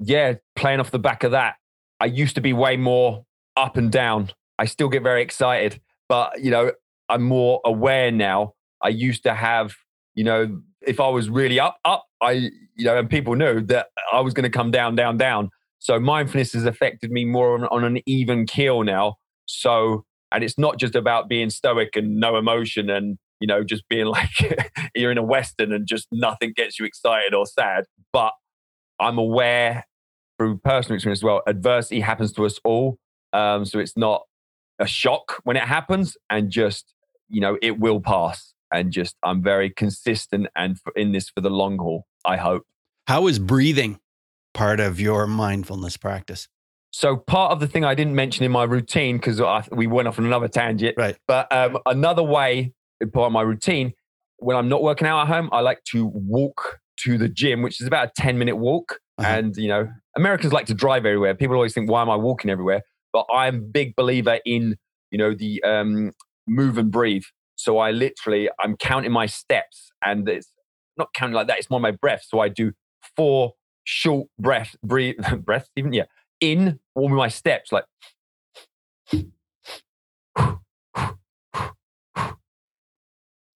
Yeah, 0.00 0.34
playing 0.56 0.80
off 0.80 0.90
the 0.90 0.98
back 0.98 1.24
of 1.24 1.32
that. 1.32 1.56
I 2.00 2.06
used 2.06 2.34
to 2.34 2.40
be 2.40 2.52
way 2.52 2.76
more 2.76 3.24
up 3.56 3.76
and 3.76 3.92
down. 3.92 4.30
I 4.58 4.64
still 4.64 4.88
get 4.88 5.02
very 5.02 5.22
excited, 5.22 5.80
but 6.08 6.40
you 6.40 6.50
know, 6.50 6.72
I'm 7.08 7.22
more 7.22 7.60
aware 7.64 8.10
now 8.10 8.54
I 8.82 8.88
used 8.88 9.22
to 9.24 9.34
have, 9.34 9.74
you 10.14 10.24
know, 10.24 10.60
if 10.82 11.00
I 11.00 11.08
was 11.08 11.28
really 11.28 11.60
up, 11.60 11.78
up, 11.84 12.04
I, 12.22 12.50
you 12.76 12.84
know, 12.84 12.98
and 12.98 13.10
people 13.10 13.34
knew 13.34 13.60
that 13.66 13.88
I 14.12 14.20
was 14.20 14.34
going 14.34 14.44
to 14.44 14.50
come 14.50 14.70
down, 14.70 14.94
down, 14.94 15.18
down. 15.18 15.50
So 15.78 15.98
mindfulness 16.00 16.52
has 16.54 16.64
affected 16.64 17.10
me 17.10 17.24
more 17.24 17.54
on, 17.54 17.64
on 17.64 17.84
an 17.84 18.00
even 18.06 18.46
keel 18.46 18.82
now. 18.82 19.16
So, 19.46 20.04
and 20.32 20.44
it's 20.44 20.58
not 20.58 20.78
just 20.78 20.94
about 20.94 21.28
being 21.28 21.50
stoic 21.50 21.96
and 21.96 22.16
no 22.16 22.36
emotion 22.36 22.88
and, 22.88 23.18
you 23.40 23.46
know, 23.46 23.62
just 23.64 23.88
being 23.88 24.06
like 24.06 24.30
you're 24.94 25.10
in 25.10 25.18
a 25.18 25.22
Western 25.22 25.72
and 25.72 25.86
just 25.86 26.06
nothing 26.12 26.52
gets 26.54 26.78
you 26.78 26.86
excited 26.86 27.34
or 27.34 27.46
sad. 27.46 27.84
But 28.12 28.32
I'm 28.98 29.18
aware 29.18 29.84
through 30.40 30.56
personal 30.56 30.94
experience 30.94 31.18
as 31.18 31.22
well, 31.22 31.42
adversity 31.46 32.00
happens 32.00 32.32
to 32.32 32.46
us 32.46 32.58
all. 32.64 32.98
Um, 33.34 33.66
so 33.66 33.78
it's 33.78 33.94
not 33.94 34.22
a 34.78 34.86
shock 34.86 35.34
when 35.44 35.58
it 35.58 35.64
happens 35.64 36.16
and 36.30 36.48
just, 36.48 36.94
you 37.28 37.42
know, 37.42 37.58
it 37.60 37.78
will 37.78 38.00
pass 38.00 38.54
and 38.72 38.90
just 38.90 39.16
I'm 39.22 39.42
very 39.42 39.68
consistent 39.68 40.46
and 40.56 40.78
in 40.96 41.12
this 41.12 41.28
for 41.28 41.42
the 41.42 41.50
long 41.50 41.76
haul. 41.76 42.06
I 42.24 42.38
hope. 42.38 42.64
How 43.06 43.26
is 43.26 43.38
breathing 43.38 44.00
part 44.54 44.80
of 44.80 44.98
your 44.98 45.26
mindfulness 45.26 45.98
practice? 45.98 46.48
So 46.90 47.18
part 47.18 47.52
of 47.52 47.60
the 47.60 47.66
thing 47.66 47.84
I 47.84 47.94
didn't 47.94 48.14
mention 48.14 48.46
in 48.46 48.50
my 48.50 48.64
routine 48.64 49.18
because 49.18 49.42
we 49.70 49.86
went 49.86 50.08
off 50.08 50.18
on 50.18 50.24
another 50.24 50.48
tangent. 50.48 50.94
Right. 50.96 51.18
But 51.28 51.52
um, 51.52 51.76
another 51.84 52.22
way 52.22 52.72
part 53.12 53.26
of 53.26 53.32
my 53.32 53.42
routine 53.42 53.92
when 54.38 54.56
I'm 54.56 54.70
not 54.70 54.82
working 54.82 55.06
out 55.06 55.20
at 55.20 55.28
home, 55.28 55.50
I 55.52 55.60
like 55.60 55.84
to 55.88 56.06
walk 56.06 56.80
to 57.00 57.18
the 57.18 57.28
gym, 57.28 57.60
which 57.60 57.78
is 57.80 57.86
about 57.86 58.08
a 58.08 58.12
10 58.16 58.38
minute 58.38 58.56
walk. 58.56 59.00
Uh-huh. 59.18 59.28
And, 59.28 59.54
you 59.56 59.68
know, 59.68 59.88
Americans 60.16 60.52
like 60.52 60.66
to 60.66 60.74
drive 60.74 61.06
everywhere. 61.06 61.34
People 61.34 61.56
always 61.56 61.74
think, 61.74 61.90
why 61.90 62.02
am 62.02 62.10
I 62.10 62.16
walking 62.16 62.50
everywhere? 62.50 62.82
But 63.12 63.26
I'm 63.32 63.56
a 63.56 63.60
big 63.60 63.96
believer 63.96 64.38
in, 64.44 64.76
you 65.10 65.18
know, 65.18 65.34
the 65.34 65.62
um, 65.62 66.12
move 66.46 66.78
and 66.78 66.90
breathe. 66.90 67.24
So 67.56 67.78
I 67.78 67.90
literally, 67.90 68.48
I'm 68.62 68.76
counting 68.76 69.12
my 69.12 69.26
steps 69.26 69.92
and 70.04 70.28
it's 70.28 70.52
not 70.96 71.12
counting 71.14 71.34
like 71.34 71.46
that. 71.48 71.58
It's 71.58 71.70
more 71.70 71.80
my 71.80 71.90
breath. 71.90 72.24
So 72.26 72.40
I 72.40 72.48
do 72.48 72.72
four 73.16 73.52
short 73.84 74.28
breath, 74.38 74.76
breathe, 74.82 75.16
breaths 75.44 75.68
even. 75.76 75.92
Yeah. 75.92 76.04
In 76.40 76.80
all 76.94 77.08
my 77.10 77.28
steps, 77.28 77.70
like, 77.70 77.84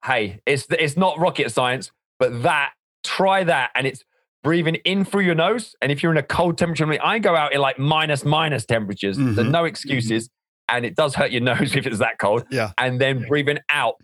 hey, 0.04 0.40
it's, 0.44 0.66
it's 0.70 0.96
not 0.96 1.18
rocket 1.18 1.50
science, 1.50 1.90
but 2.18 2.42
that, 2.42 2.72
try 3.02 3.42
that. 3.44 3.70
And 3.74 3.86
it's 3.86 4.04
breathing 4.44 4.76
in 4.84 5.04
through 5.04 5.22
your 5.22 5.34
nose. 5.34 5.74
And 5.82 5.90
if 5.90 6.02
you're 6.02 6.12
in 6.12 6.18
a 6.18 6.22
cold 6.22 6.58
temperature, 6.58 6.86
I 7.02 7.18
go 7.18 7.34
out 7.34 7.52
in 7.52 7.60
like 7.60 7.78
minus, 7.78 8.24
minus 8.24 8.64
temperatures. 8.64 9.18
Mm-hmm. 9.18 9.34
There's 9.34 9.48
no 9.48 9.64
excuses 9.64 10.30
and 10.68 10.84
it 10.84 10.94
does 10.94 11.14
hurt 11.14 11.32
your 11.32 11.40
nose 11.52 11.74
if 11.74 11.86
it's 11.86 11.98
that 11.98 12.18
cold. 12.18 12.44
Yeah. 12.50 12.72
And 12.78 13.00
then 13.00 13.26
breathing 13.26 13.58
out 13.68 13.96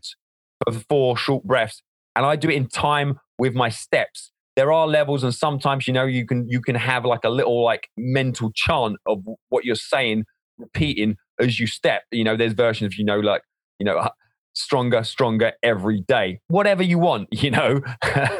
for 0.64 0.78
four 0.88 1.16
short 1.16 1.44
breaths. 1.44 1.82
And 2.16 2.26
I 2.26 2.36
do 2.36 2.48
it 2.48 2.54
in 2.54 2.66
time 2.66 3.20
with 3.38 3.54
my 3.54 3.68
steps. 3.68 4.32
There 4.56 4.72
are 4.72 4.86
levels, 4.86 5.22
and 5.22 5.32
sometimes 5.32 5.86
you 5.86 5.94
know 5.94 6.04
you 6.04 6.26
can 6.26 6.46
you 6.48 6.60
can 6.60 6.74
have 6.74 7.04
like 7.04 7.24
a 7.24 7.30
little 7.30 7.64
like 7.64 7.88
mental 7.96 8.50
chant 8.54 8.96
of 9.06 9.22
what 9.48 9.64
you're 9.64 9.76
saying, 9.76 10.24
repeating 10.58 11.16
as 11.38 11.60
you 11.60 11.66
step. 11.68 12.02
You 12.10 12.24
know, 12.24 12.36
there's 12.36 12.52
versions 12.52 12.92
of 12.92 12.98
you 12.98 13.04
know 13.04 13.20
like 13.20 13.42
you 13.78 13.86
know 13.86 14.10
stronger, 14.52 15.04
stronger 15.04 15.52
every 15.62 16.00
day, 16.00 16.40
whatever 16.48 16.82
you 16.82 16.98
want. 16.98 17.28
You 17.40 17.52
know, 17.52 17.80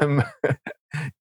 um, 0.03 0.24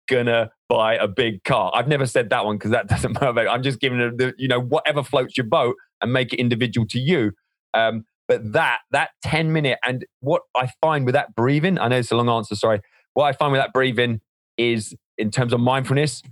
gonna 0.09 0.51
buy 0.69 0.95
a 0.95 1.09
big 1.09 1.45
car. 1.45 1.71
I've 1.75 1.89
never 1.89 2.07
said 2.07 2.31
that 2.31 2.45
one 2.45 2.57
because 2.57 2.71
that 2.71 2.87
doesn't 2.89 3.21
motivate. 3.21 3.49
I'm 3.49 3.63
just 3.63 3.81
giving 3.81 4.01
it 4.01 4.19
the, 4.19 4.35
you 4.39 4.49
know, 4.49 4.61
whatever 4.61 5.03
floats 5.03 5.37
your 5.37 5.47
boat 5.47 5.77
and 6.01 6.13
make 6.13 6.33
it 6.33 6.39
individual 6.39 6.87
to 6.89 6.99
you. 6.99 7.33
Um, 7.73 8.05
but 8.27 8.53
that, 8.53 8.79
that 8.91 9.11
10 9.23 9.53
minute 9.53 9.79
and 9.85 10.05
what 10.21 10.43
I 10.57 10.69
find 10.81 11.05
with 11.05 11.15
that 11.15 11.35
breathing, 11.35 11.79
I 11.79 11.89
know 11.89 11.97
it's 11.97 12.11
a 12.11 12.17
long 12.17 12.29
answer, 12.29 12.55
sorry. 12.55 12.81
What 13.13 13.25
I 13.25 13.33
find 13.33 13.53
with 13.53 13.61
that 13.61 13.73
breathing 13.73 14.21
is 14.57 14.95
in 15.19 15.31
terms 15.31 15.53
of 15.53 15.61
mindfulness, 15.61 16.23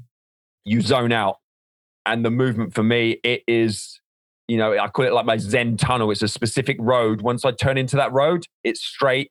you 0.64 0.80
zone 0.80 1.12
out. 1.12 1.36
And 2.06 2.24
the 2.24 2.30
movement 2.30 2.74
for 2.74 2.82
me, 2.82 3.20
it 3.22 3.42
is, 3.46 4.00
you 4.48 4.56
know, 4.56 4.76
I 4.76 4.88
call 4.88 5.04
it 5.04 5.12
like 5.12 5.26
my 5.26 5.36
Zen 5.36 5.76
tunnel. 5.76 6.10
It's 6.10 6.22
a 6.22 6.28
specific 6.28 6.76
road. 6.80 7.20
Once 7.20 7.44
I 7.44 7.52
turn 7.52 7.78
into 7.78 7.96
that 7.96 8.12
road, 8.12 8.46
it's 8.64 8.80
straight 8.80 9.30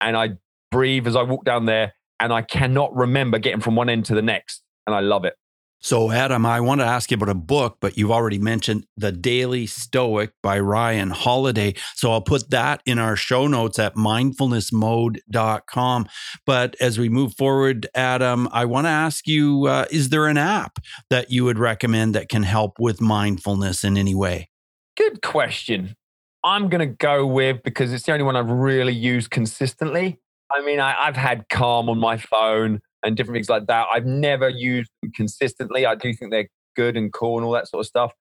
and 0.00 0.16
I 0.16 0.30
breathe 0.70 1.06
as 1.06 1.16
I 1.16 1.22
walk 1.22 1.44
down 1.44 1.66
there 1.66 1.92
and 2.20 2.32
I 2.32 2.42
cannot 2.42 2.94
remember 2.94 3.38
getting 3.38 3.60
from 3.60 3.76
one 3.76 3.88
end 3.88 4.04
to 4.06 4.14
the 4.14 4.22
next. 4.22 4.62
And 4.86 4.94
I 4.94 5.00
love 5.00 5.24
it. 5.24 5.34
So, 5.80 6.10
Adam, 6.10 6.46
I 6.46 6.60
want 6.60 6.80
to 6.80 6.86
ask 6.86 7.10
you 7.10 7.16
about 7.16 7.28
a 7.28 7.34
book, 7.34 7.76
but 7.80 7.98
you've 7.98 8.10
already 8.10 8.38
mentioned 8.38 8.86
The 8.96 9.12
Daily 9.12 9.66
Stoic 9.66 10.32
by 10.42 10.58
Ryan 10.58 11.10
Holiday. 11.10 11.74
So, 11.94 12.12
I'll 12.12 12.22
put 12.22 12.48
that 12.50 12.80
in 12.86 12.98
our 12.98 13.14
show 13.14 13.46
notes 13.46 13.78
at 13.78 13.94
mindfulnessmode.com. 13.94 16.08
But 16.46 16.76
as 16.80 16.98
we 16.98 17.08
move 17.08 17.36
forward, 17.36 17.86
Adam, 17.94 18.48
I 18.52 18.64
want 18.64 18.86
to 18.86 18.90
ask 18.90 19.28
you 19.28 19.66
uh, 19.66 19.84
is 19.90 20.08
there 20.08 20.26
an 20.26 20.38
app 20.38 20.78
that 21.10 21.30
you 21.30 21.44
would 21.44 21.58
recommend 21.58 22.14
that 22.14 22.30
can 22.30 22.42
help 22.42 22.80
with 22.80 23.00
mindfulness 23.00 23.84
in 23.84 23.96
any 23.98 24.14
way? 24.14 24.48
Good 24.96 25.22
question. 25.22 25.94
I'm 26.42 26.68
going 26.68 26.80
to 26.80 26.86
go 26.86 27.24
with 27.26 27.62
because 27.62 27.92
it's 27.92 28.04
the 28.04 28.12
only 28.12 28.24
one 28.24 28.34
I've 28.34 28.50
really 28.50 28.94
used 28.94 29.30
consistently. 29.30 30.18
I 30.54 30.64
mean, 30.64 30.80
I, 30.80 30.92
have 31.06 31.16
had 31.16 31.48
Calm 31.48 31.88
on 31.88 31.98
my 31.98 32.16
phone 32.16 32.80
and 33.02 33.16
different 33.16 33.36
things 33.36 33.48
like 33.48 33.66
that. 33.66 33.86
I've 33.92 34.06
never 34.06 34.48
used 34.48 34.90
them 35.02 35.12
consistently. 35.12 35.86
I 35.86 35.94
do 35.94 36.12
think 36.12 36.30
they're 36.30 36.48
good 36.76 36.96
and 36.96 37.12
cool 37.12 37.38
and 37.38 37.44
all 37.44 37.52
that 37.52 37.68
sort 37.68 37.80
of 37.80 37.86
stuff. 37.86 38.12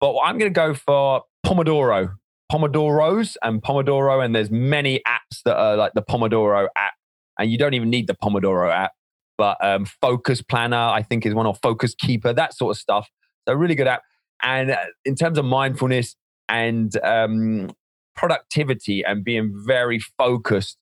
But 0.00 0.18
I'm 0.18 0.38
going 0.38 0.52
to 0.52 0.54
go 0.54 0.74
for 0.74 1.22
Pomodoro, 1.44 2.14
Pomodoros 2.50 3.36
and 3.42 3.62
Pomodoro. 3.62 4.24
And 4.24 4.34
there's 4.34 4.50
many 4.50 5.00
apps 5.06 5.42
that 5.44 5.56
are 5.56 5.76
like 5.76 5.92
the 5.94 6.02
Pomodoro 6.02 6.68
app. 6.76 6.92
And 7.38 7.50
you 7.50 7.58
don't 7.58 7.74
even 7.74 7.90
need 7.90 8.06
the 8.06 8.14
Pomodoro 8.14 8.72
app. 8.72 8.92
But 9.36 9.56
um, 9.64 9.86
Focus 10.00 10.42
Planner, 10.42 10.76
I 10.76 11.02
think, 11.02 11.26
is 11.26 11.34
one, 11.34 11.46
or 11.46 11.56
Focus 11.56 11.94
Keeper, 11.94 12.32
that 12.32 12.54
sort 12.54 12.76
of 12.76 12.80
stuff. 12.80 13.08
So, 13.48 13.54
really 13.54 13.74
good 13.74 13.88
app. 13.88 14.02
And 14.42 14.70
uh, 14.70 14.76
in 15.04 15.16
terms 15.16 15.38
of 15.38 15.44
mindfulness 15.44 16.14
and 16.48 16.96
um, 17.02 17.70
productivity 18.14 19.02
and 19.04 19.24
being 19.24 19.52
very 19.66 19.98
focused 19.98 20.78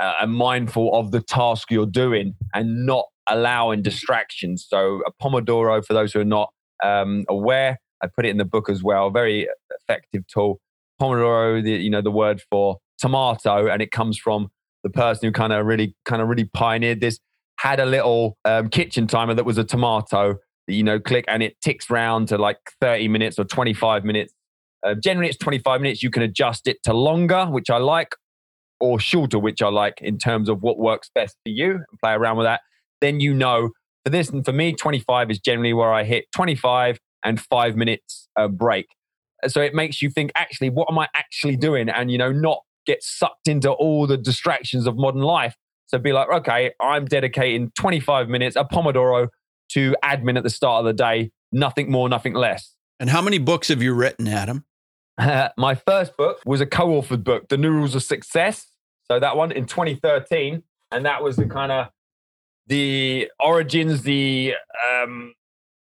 uh, 0.00 0.14
and 0.22 0.32
mindful 0.32 0.94
of 0.94 1.10
the 1.10 1.20
task 1.20 1.70
you're 1.70 1.86
doing 1.86 2.34
and 2.54 2.86
not 2.86 3.04
allowing 3.28 3.82
distractions. 3.82 4.66
So, 4.68 5.02
a 5.06 5.12
Pomodoro, 5.22 5.84
for 5.84 5.92
those 5.92 6.12
who 6.12 6.20
are 6.20 6.24
not 6.24 6.52
um, 6.82 7.24
aware, 7.28 7.78
I 8.02 8.06
put 8.06 8.24
it 8.24 8.30
in 8.30 8.38
the 8.38 8.44
book 8.44 8.70
as 8.70 8.82
well. 8.82 9.10
Very 9.10 9.46
effective 9.78 10.26
tool. 10.26 10.60
Pomodoro, 11.00 11.62
the, 11.62 11.72
you 11.72 11.90
know, 11.90 12.00
the 12.00 12.10
word 12.10 12.42
for 12.50 12.78
tomato, 12.98 13.68
and 13.68 13.82
it 13.82 13.90
comes 13.90 14.18
from 14.18 14.48
the 14.82 14.90
person 14.90 15.28
who 15.28 15.32
kind 15.32 15.52
of 15.52 15.66
really, 15.66 15.94
kind 16.06 16.22
of 16.22 16.28
really 16.28 16.44
pioneered 16.44 17.00
this. 17.00 17.18
Had 17.58 17.78
a 17.78 17.84
little 17.84 18.38
um, 18.46 18.70
kitchen 18.70 19.06
timer 19.06 19.34
that 19.34 19.44
was 19.44 19.58
a 19.58 19.64
tomato. 19.64 20.36
You 20.66 20.82
know, 20.82 20.98
click 20.98 21.24
and 21.28 21.42
it 21.42 21.60
ticks 21.60 21.90
round 21.90 22.28
to 22.28 22.38
like 22.38 22.58
30 22.80 23.08
minutes 23.08 23.38
or 23.38 23.44
25 23.44 24.04
minutes. 24.04 24.32
Uh, 24.86 24.94
generally, 24.94 25.28
it's 25.28 25.36
25 25.38 25.80
minutes. 25.82 26.02
You 26.02 26.10
can 26.10 26.22
adjust 26.22 26.66
it 26.66 26.82
to 26.84 26.94
longer, 26.94 27.44
which 27.46 27.68
I 27.68 27.76
like, 27.76 28.14
or 28.80 28.98
shorter, 28.98 29.38
which 29.38 29.62
I 29.62 29.68
like 29.68 30.00
in 30.00 30.18
terms 30.18 30.48
of 30.48 30.62
what 30.62 30.78
works 30.78 31.10
best 31.14 31.36
for 31.44 31.50
you 31.50 31.72
and 31.74 32.00
play 32.02 32.12
around 32.12 32.36
with 32.36 32.46
that, 32.46 32.60
then 33.00 33.20
you 33.20 33.34
know 33.34 33.70
for 34.04 34.10
this 34.10 34.30
and 34.30 34.44
for 34.44 34.52
me, 34.52 34.72
25 34.72 35.30
is 35.30 35.38
generally 35.38 35.72
where 35.72 35.92
I 35.92 36.04
hit 36.04 36.26
25 36.34 36.98
and 37.24 37.40
five 37.40 37.76
minutes 37.76 38.28
uh, 38.38 38.48
break. 38.48 38.86
So 39.46 39.60
it 39.60 39.74
makes 39.74 40.02
you 40.02 40.10
think, 40.10 40.32
actually, 40.34 40.70
what 40.70 40.88
am 40.90 40.98
I 40.98 41.08
actually 41.14 41.56
doing? 41.56 41.88
And, 41.88 42.10
you 42.10 42.18
know, 42.18 42.32
not 42.32 42.60
get 42.86 43.02
sucked 43.02 43.48
into 43.48 43.70
all 43.70 44.06
the 44.06 44.16
distractions 44.16 44.86
of 44.86 44.96
modern 44.96 45.22
life. 45.22 45.54
So 45.86 45.98
be 45.98 46.12
like, 46.12 46.28
okay, 46.28 46.72
I'm 46.80 47.04
dedicating 47.04 47.72
25 47.78 48.28
minutes, 48.28 48.56
a 48.56 48.64
Pomodoro 48.64 49.28
to 49.70 49.96
admin 50.04 50.36
at 50.36 50.42
the 50.42 50.50
start 50.50 50.80
of 50.80 50.86
the 50.86 50.92
day, 50.92 51.30
nothing 51.52 51.90
more, 51.90 52.08
nothing 52.08 52.34
less. 52.34 52.74
And 52.98 53.10
how 53.10 53.22
many 53.22 53.38
books 53.38 53.68
have 53.68 53.82
you 53.82 53.94
written, 53.94 54.28
Adam? 54.28 54.64
my 55.56 55.74
first 55.74 56.16
book 56.16 56.40
was 56.44 56.60
a 56.60 56.66
co-authored 56.66 57.24
book, 57.24 57.48
The 57.48 57.56
New 57.56 57.70
Rules 57.70 57.94
of 57.94 58.02
Success. 58.02 58.66
So 59.10 59.18
that 59.18 59.36
one 59.36 59.50
in 59.50 59.66
2013, 59.66 60.62
and 60.92 61.04
that 61.04 61.24
was 61.24 61.34
the 61.34 61.46
kind 61.46 61.72
of 61.72 61.88
the 62.68 63.28
origins, 63.44 64.02
the 64.02 64.54
um, 64.88 65.34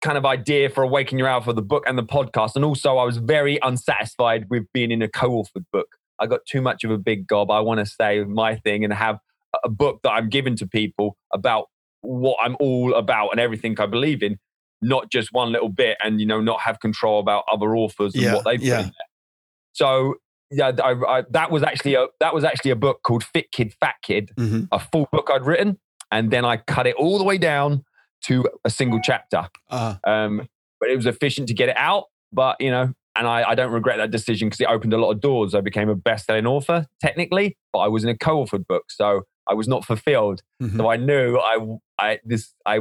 kind 0.03 0.19
of 0.19 0.27
idea 0.27 0.69
for 0.69 0.83
Awaken 0.83 1.17
Your 1.17 1.27
Alpha, 1.27 1.55
the 1.55 1.63
book 1.63 1.85
and 1.87 1.97
the 1.97 2.03
podcast. 2.03 2.57
And 2.57 2.65
also, 2.65 2.99
I 2.99 3.05
was 3.05 3.17
very 3.17 3.59
unsatisfied 3.63 4.51
with 4.51 4.65
being 4.75 4.91
in 4.91 5.01
a 5.01 5.09
co-authored 5.09 5.65
book. 5.73 5.89
I 6.19 6.27
got 6.27 6.41
too 6.47 6.61
much 6.61 6.85
of 6.85 6.91
a 6.91 6.99
big 6.99 7.27
gob. 7.27 7.51
I 7.51 7.61
want 7.61 7.81
to 7.81 7.87
say 7.87 8.23
my 8.25 8.57
thing 8.57 8.85
and 8.85 8.93
have 8.93 9.19
a 9.65 9.71
book 9.71 10.01
that 10.03 10.11
I'm 10.11 10.29
giving 10.29 10.55
to 10.57 10.67
people 10.67 11.17
about 11.33 11.69
what 12.03 12.37
I'm 12.43 12.55
all 12.61 12.93
about 12.93 13.31
and 13.31 13.41
everything 13.41 13.81
I 13.81 13.87
believe 13.87 14.23
in, 14.23 14.37
not 14.83 15.11
just 15.11 15.33
one 15.33 15.53
little 15.53 15.71
bit, 15.71 15.97
and 16.05 16.21
you 16.21 16.27
know, 16.27 16.43
not 16.43 16.61
have 16.61 16.81
control 16.81 17.19
about 17.21 17.45
other 17.51 17.75
authors 17.75 18.15
and 18.15 18.25
yeah, 18.25 18.35
what 18.35 18.45
they've 18.45 18.63
yeah. 18.63 18.91
So 19.73 20.17
yeah, 20.51 20.73
I, 20.83 20.93
I, 20.93 21.23
that 21.31 21.51
was 21.51 21.63
actually 21.63 21.95
a 21.95 22.07
that 22.21 22.35
was 22.35 22.45
actually 22.45 22.71
a 22.71 22.77
book 22.77 23.03
called 23.03 23.25
Fit 23.25 23.51
Kid 23.53 23.75
Fat 23.81 23.97
Kid, 24.03 24.31
mm-hmm. 24.39 24.65
a 24.73 24.79
full 24.79 25.09
book 25.13 25.31
I'd 25.33 25.45
written, 25.45 25.79
and 26.11 26.31
then 26.31 26.45
I 26.45 26.59
cut 26.59 26.87
it 26.87 26.95
all 26.97 27.19
the 27.19 27.25
way 27.25 27.39
down 27.39 27.85
to 28.25 28.49
a 28.65 28.71
single 28.71 29.01
chapter. 29.03 29.49
Uh, 29.71 29.97
Um, 30.05 30.49
but 30.81 30.91
it 30.91 30.97
was 30.97 31.07
efficient 31.07 31.49
to 31.49 31.55
get 31.55 31.69
it 31.69 31.77
out. 31.77 32.05
But 32.33 32.61
you 32.61 32.71
know, 32.71 32.93
and 33.17 33.27
I, 33.27 33.51
I 33.51 33.55
don't 33.55 33.73
regret 33.73 33.99
that 33.99 34.11
decision 34.11 34.49
because 34.49 34.61
it 34.61 34.69
opened 34.69 34.93
a 34.93 34.99
lot 34.99 35.11
of 35.11 35.21
doors. 35.21 35.55
I 35.55 35.61
became 35.61 35.89
a 35.89 35.95
best-selling 35.95 36.47
author 36.47 36.87
technically, 37.01 37.57
but 37.73 37.81
I 37.81 37.89
was 37.89 38.05
in 38.05 38.11
a 38.11 38.17
co-authored 38.17 38.67
book, 38.67 38.85
so 38.91 39.23
I 39.49 39.55
was 39.55 39.69
not 39.69 39.85
fulfilled. 39.85 40.43
mhm. 40.63 40.77
So 40.77 40.89
I 40.91 40.97
knew 40.97 41.39
I 41.39 41.59
I 41.99 42.19
this 42.25 42.53
I 42.65 42.81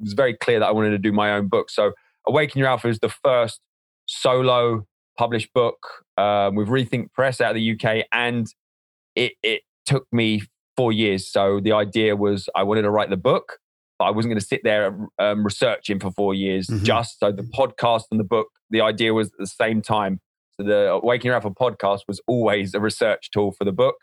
was 0.00 0.12
very 0.14 0.34
clear 0.36 0.58
that 0.60 0.66
I 0.66 0.72
wanted 0.72 0.90
to 0.90 0.98
do 0.98 1.12
my 1.12 1.32
own 1.32 1.48
book. 1.48 1.70
So 1.70 1.92
Awaken 2.26 2.58
Your 2.58 2.68
Alpha 2.68 2.88
is 2.88 2.98
the 3.00 3.08
first 3.08 3.60
solo 4.06 4.86
published 5.16 5.52
book 5.52 5.78
um, 6.16 6.54
with 6.54 6.68
Rethink 6.68 7.12
Press 7.12 7.40
out 7.40 7.50
of 7.50 7.54
the 7.56 7.72
UK, 7.72 8.06
and 8.12 8.46
it 9.14 9.32
it 9.42 9.62
took 9.86 10.06
me 10.12 10.42
four 10.76 10.92
years. 10.92 11.30
So 11.30 11.60
the 11.60 11.72
idea 11.72 12.16
was 12.16 12.48
I 12.54 12.62
wanted 12.62 12.82
to 12.82 12.90
write 12.90 13.10
the 13.10 13.16
book, 13.16 13.58
but 13.98 14.06
I 14.06 14.10
wasn't 14.10 14.32
going 14.32 14.40
to 14.40 14.46
sit 14.46 14.62
there 14.64 14.96
um, 15.18 15.44
researching 15.44 16.00
for 16.00 16.10
four 16.10 16.34
years. 16.34 16.66
Mhm. 16.66 16.82
Just 16.82 17.20
so 17.20 17.30
the 17.32 17.42
podcast 17.42 18.04
and 18.10 18.18
the 18.18 18.24
book, 18.24 18.48
the 18.70 18.80
idea 18.80 19.14
was 19.14 19.28
at 19.28 19.38
the 19.38 19.46
same 19.46 19.82
time. 19.82 20.20
So 20.56 20.66
the 20.66 20.90
Awaken 20.92 21.26
Your 21.26 21.34
Alpha 21.34 21.50
podcast 21.50 22.00
was 22.08 22.20
always 22.26 22.74
a 22.74 22.80
research 22.80 23.30
tool 23.30 23.52
for 23.52 23.64
the 23.64 23.72
book, 23.72 23.96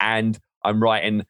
and 0.00 0.38
I'm 0.64 0.82
writing 0.82 1.24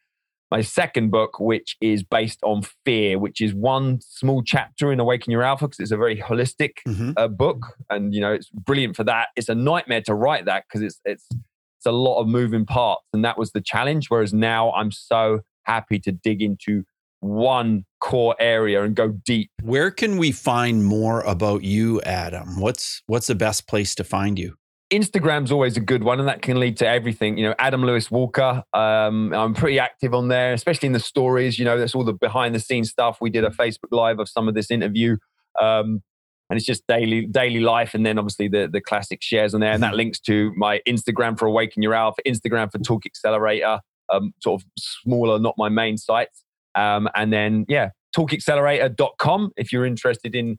my 0.50 0.62
second 0.62 1.10
book, 1.10 1.38
which 1.38 1.76
is 1.80 2.02
based 2.02 2.38
on 2.42 2.62
fear, 2.84 3.18
which 3.18 3.40
is 3.40 3.54
one 3.54 4.00
small 4.00 4.42
chapter 4.42 4.92
in 4.92 5.00
Awaken 5.00 5.30
Your 5.30 5.42
Alpha 5.42 5.66
because 5.66 5.80
it's 5.80 5.90
a 5.90 5.96
very 5.96 6.16
holistic 6.16 6.76
mhm. 6.86 7.14
uh, 7.16 7.28
book, 7.28 7.76
and 7.90 8.14
you 8.14 8.20
know 8.20 8.32
it's 8.32 8.50
brilliant 8.50 8.96
for 8.96 9.04
that. 9.04 9.28
It's 9.36 9.48
a 9.48 9.54
nightmare 9.54 10.02
to 10.02 10.14
write 10.14 10.46
that 10.46 10.64
because 10.68 10.82
it's 10.82 11.00
it's 11.04 11.26
it's 11.32 11.86
a 11.86 11.92
lot 11.92 12.20
of 12.20 12.28
moving 12.28 12.66
parts, 12.66 13.04
and 13.12 13.24
that 13.24 13.38
was 13.38 13.52
the 13.52 13.60
challenge. 13.60 14.06
Whereas 14.08 14.32
now 14.32 14.72
I'm 14.72 14.90
so 14.90 15.40
happy 15.64 15.98
to 16.00 16.12
dig 16.12 16.42
into 16.42 16.84
one 17.20 17.84
core 18.00 18.36
area 18.38 18.82
and 18.82 18.94
go 18.94 19.08
deep. 19.08 19.50
Where 19.62 19.90
can 19.90 20.18
we 20.18 20.32
find 20.32 20.84
more 20.84 21.20
about 21.22 21.62
you, 21.62 22.00
Adam? 22.02 22.60
What's 22.60 23.02
what's 23.06 23.26
the 23.26 23.34
best 23.34 23.68
place 23.68 23.94
to 23.96 24.04
find 24.04 24.38
you? 24.38 24.54
Instagram's 24.90 25.52
always 25.52 25.76
a 25.76 25.80
good 25.80 26.02
one, 26.02 26.18
and 26.18 26.28
that 26.28 26.40
can 26.40 26.58
lead 26.58 26.78
to 26.78 26.88
everything. 26.88 27.36
You 27.36 27.48
know, 27.48 27.54
Adam 27.58 27.84
Lewis 27.84 28.10
Walker. 28.10 28.62
Um, 28.72 29.34
I'm 29.34 29.52
pretty 29.54 29.78
active 29.78 30.14
on 30.14 30.28
there, 30.28 30.54
especially 30.54 30.86
in 30.86 30.92
the 30.94 31.00
stories. 31.00 31.58
You 31.58 31.66
know, 31.66 31.78
that's 31.78 31.94
all 31.94 32.04
the 32.04 32.14
behind 32.14 32.54
the 32.54 32.60
scenes 32.60 32.88
stuff. 32.90 33.18
We 33.20 33.28
did 33.28 33.44
a 33.44 33.50
Facebook 33.50 33.90
live 33.90 34.18
of 34.18 34.28
some 34.28 34.48
of 34.48 34.54
this 34.54 34.70
interview, 34.70 35.18
um, 35.60 36.02
and 36.48 36.56
it's 36.56 36.64
just 36.64 36.86
daily 36.86 37.26
daily 37.26 37.60
life, 37.60 37.92
and 37.92 38.06
then 38.06 38.18
obviously 38.18 38.48
the 38.48 38.66
the 38.72 38.80
classic 38.80 39.20
shares 39.20 39.52
on 39.52 39.60
there, 39.60 39.72
and 39.72 39.82
that 39.82 39.94
links 39.94 40.20
to 40.20 40.52
my 40.56 40.80
Instagram 40.88 41.38
for 41.38 41.46
Awaken 41.46 41.82
Your 41.82 41.92
Alpha, 41.92 42.22
Instagram 42.26 42.72
for 42.72 42.78
Talk 42.78 43.04
Accelerator, 43.04 43.80
um, 44.10 44.32
sort 44.42 44.62
of 44.62 44.66
smaller, 44.78 45.38
not 45.38 45.54
my 45.58 45.68
main 45.68 45.98
sites, 45.98 46.44
um, 46.74 47.10
and 47.14 47.30
then 47.30 47.66
yeah, 47.68 47.90
talkaccelerator.com 48.16 49.52
if 49.58 49.70
you're 49.70 49.84
interested 49.84 50.34
in 50.34 50.56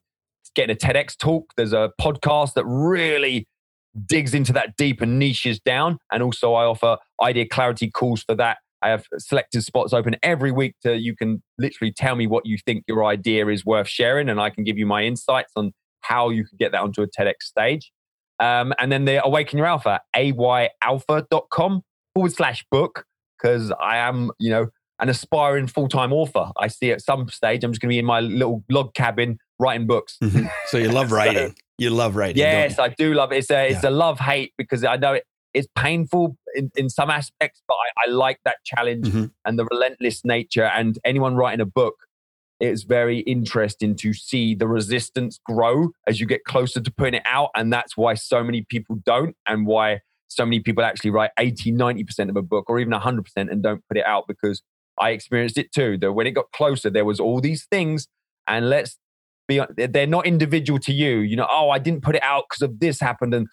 getting 0.53 0.75
a 0.75 0.77
TEDx 0.77 1.17
talk. 1.17 1.53
There's 1.57 1.73
a 1.73 1.91
podcast 1.99 2.53
that 2.53 2.65
really 2.65 3.47
digs 4.07 4.33
into 4.33 4.53
that 4.53 4.75
deep 4.77 5.01
and 5.01 5.19
niches 5.19 5.59
down. 5.59 5.97
And 6.11 6.21
also, 6.23 6.53
I 6.53 6.65
offer 6.65 6.97
idea 7.21 7.47
clarity 7.47 7.89
calls 7.89 8.23
for 8.23 8.35
that. 8.35 8.57
I 8.81 8.89
have 8.89 9.05
selected 9.17 9.61
spots 9.63 9.91
open 9.91 10.15
every 10.23 10.51
week 10.51 10.75
to 10.83 10.95
you 10.97 11.13
can 11.15 11.43
literally 11.57 11.91
tell 11.91 12.15
me 12.15 12.27
what 12.27 12.45
you 12.45 12.57
think 12.65 12.85
your 12.87 13.03
idea 13.05 13.47
is 13.47 13.65
worth 13.65 13.89
sharing, 13.89 14.29
and 14.29 14.39
I 14.39 14.49
can 14.49 14.63
give 14.63 14.77
you 14.77 14.85
my 14.85 15.03
insights 15.03 15.51
on 15.55 15.73
how 16.01 16.29
you 16.29 16.45
can 16.45 16.57
get 16.57 16.71
that 16.71 16.81
onto 16.81 17.01
a 17.01 17.07
TEDx 17.07 17.33
stage. 17.41 17.91
Um, 18.39 18.73
and 18.79 18.89
then 18.89 19.03
the 19.03 19.21
Awaken 19.25 19.57
Your 19.57 19.67
Alpha, 19.67 19.99
ayalpha.com 20.15 21.81
forward 22.15 22.31
slash 22.31 22.65
book, 22.71 23.05
because 23.37 23.71
I 23.81 23.97
am, 23.97 24.31
you 24.39 24.49
know, 24.49 24.67
an 24.99 25.09
aspiring 25.09 25.67
full 25.67 25.87
time 25.87 26.11
author. 26.13 26.49
I 26.57 26.67
see 26.67 26.91
at 26.91 27.01
some 27.01 27.27
stage 27.29 27.63
I'm 27.63 27.71
just 27.71 27.81
going 27.81 27.89
to 27.89 27.93
be 27.93 27.99
in 27.99 28.05
my 28.05 28.19
little 28.21 28.63
log 28.69 28.93
cabin 28.93 29.39
writing 29.59 29.87
books. 29.87 30.17
Mhm. 30.23 30.49
So 30.67 30.77
you 30.77 30.89
love 30.89 31.09
So- 31.09 31.15
writing. 31.15 31.55
You 31.79 31.89
love 31.91 32.15
writing. 32.15 32.37
Yes. 32.37 32.77
I 32.79 32.89
do 32.89 33.13
love 33.13 33.31
it. 33.31 33.37
It's 33.37 33.51
a 33.51 33.69
it's 33.71 33.83
a 33.83 33.89
love 33.89 34.19
hate 34.19 34.53
because 34.57 34.83
I 34.83 34.97
know 34.97 35.13
it, 35.13 35.23
it's 35.53 35.67
painful 35.75 36.37
in, 36.55 36.69
in 36.75 36.89
some 36.89 37.09
aspects, 37.09 37.61
but 37.67 37.73
I, 37.73 38.07
I 38.07 38.11
like 38.11 38.39
that 38.45 38.57
challenge 38.65 39.07
Mhm. 39.07 39.31
and 39.45 39.57
the 39.57 39.65
relentless 39.71 40.23
nature. 40.23 40.65
And 40.65 40.97
anyone 41.03 41.35
writing 41.35 41.61
a 41.61 41.65
book, 41.65 41.95
it's 42.59 42.83
very 42.83 43.19
interesting 43.21 43.95
to 43.95 44.13
see 44.13 44.53
the 44.53 44.67
resistance 44.67 45.39
grow 45.45 45.89
as 46.07 46.19
you 46.19 46.27
get 46.27 46.43
closer 46.43 46.81
to 46.81 46.91
putting 46.91 47.15
it 47.15 47.23
out. 47.25 47.49
And 47.55 47.71
that's 47.73 47.95
why 47.97 48.13
so 48.15 48.43
many 48.43 48.65
people 48.69 48.97
don't, 49.05 49.35
and 49.47 49.65
why 49.65 50.01
so 50.27 50.45
many 50.45 50.59
people 50.59 50.83
actually 50.83 51.09
write 51.09 51.31
80, 51.39 51.71
90% 51.71 52.29
of 52.29 52.35
a 52.35 52.41
book 52.43 52.69
or 52.69 52.79
even 52.79 52.93
100% 52.93 53.23
and 53.37 53.63
don't 53.63 53.81
put 53.87 53.97
it 53.97 54.05
out 54.05 54.25
because 54.27 54.61
I 55.01 55.11
experienced 55.11 55.57
it 55.57 55.71
too. 55.71 55.97
That 55.97 56.11
when 56.13 56.27
it 56.27 56.31
got 56.31 56.51
closer, 56.51 56.89
there 56.91 57.05
was 57.05 57.19
all 57.19 57.41
these 57.41 57.65
things, 57.71 58.07
and 58.45 58.69
let's 58.69 58.97
be 59.49 59.61
they're 59.75 60.07
not 60.07 60.25
individual 60.25 60.79
to 60.79 60.93
you. 60.93 61.17
You 61.17 61.35
know, 61.35 61.47
oh, 61.49 61.69
I 61.69 61.79
didn't 61.79 62.03
put 62.03 62.15
it 62.15 62.23
out 62.23 62.45
because 62.49 62.61
of 62.61 62.79
this 62.79 63.01
happened, 63.01 63.33
and 63.33 63.47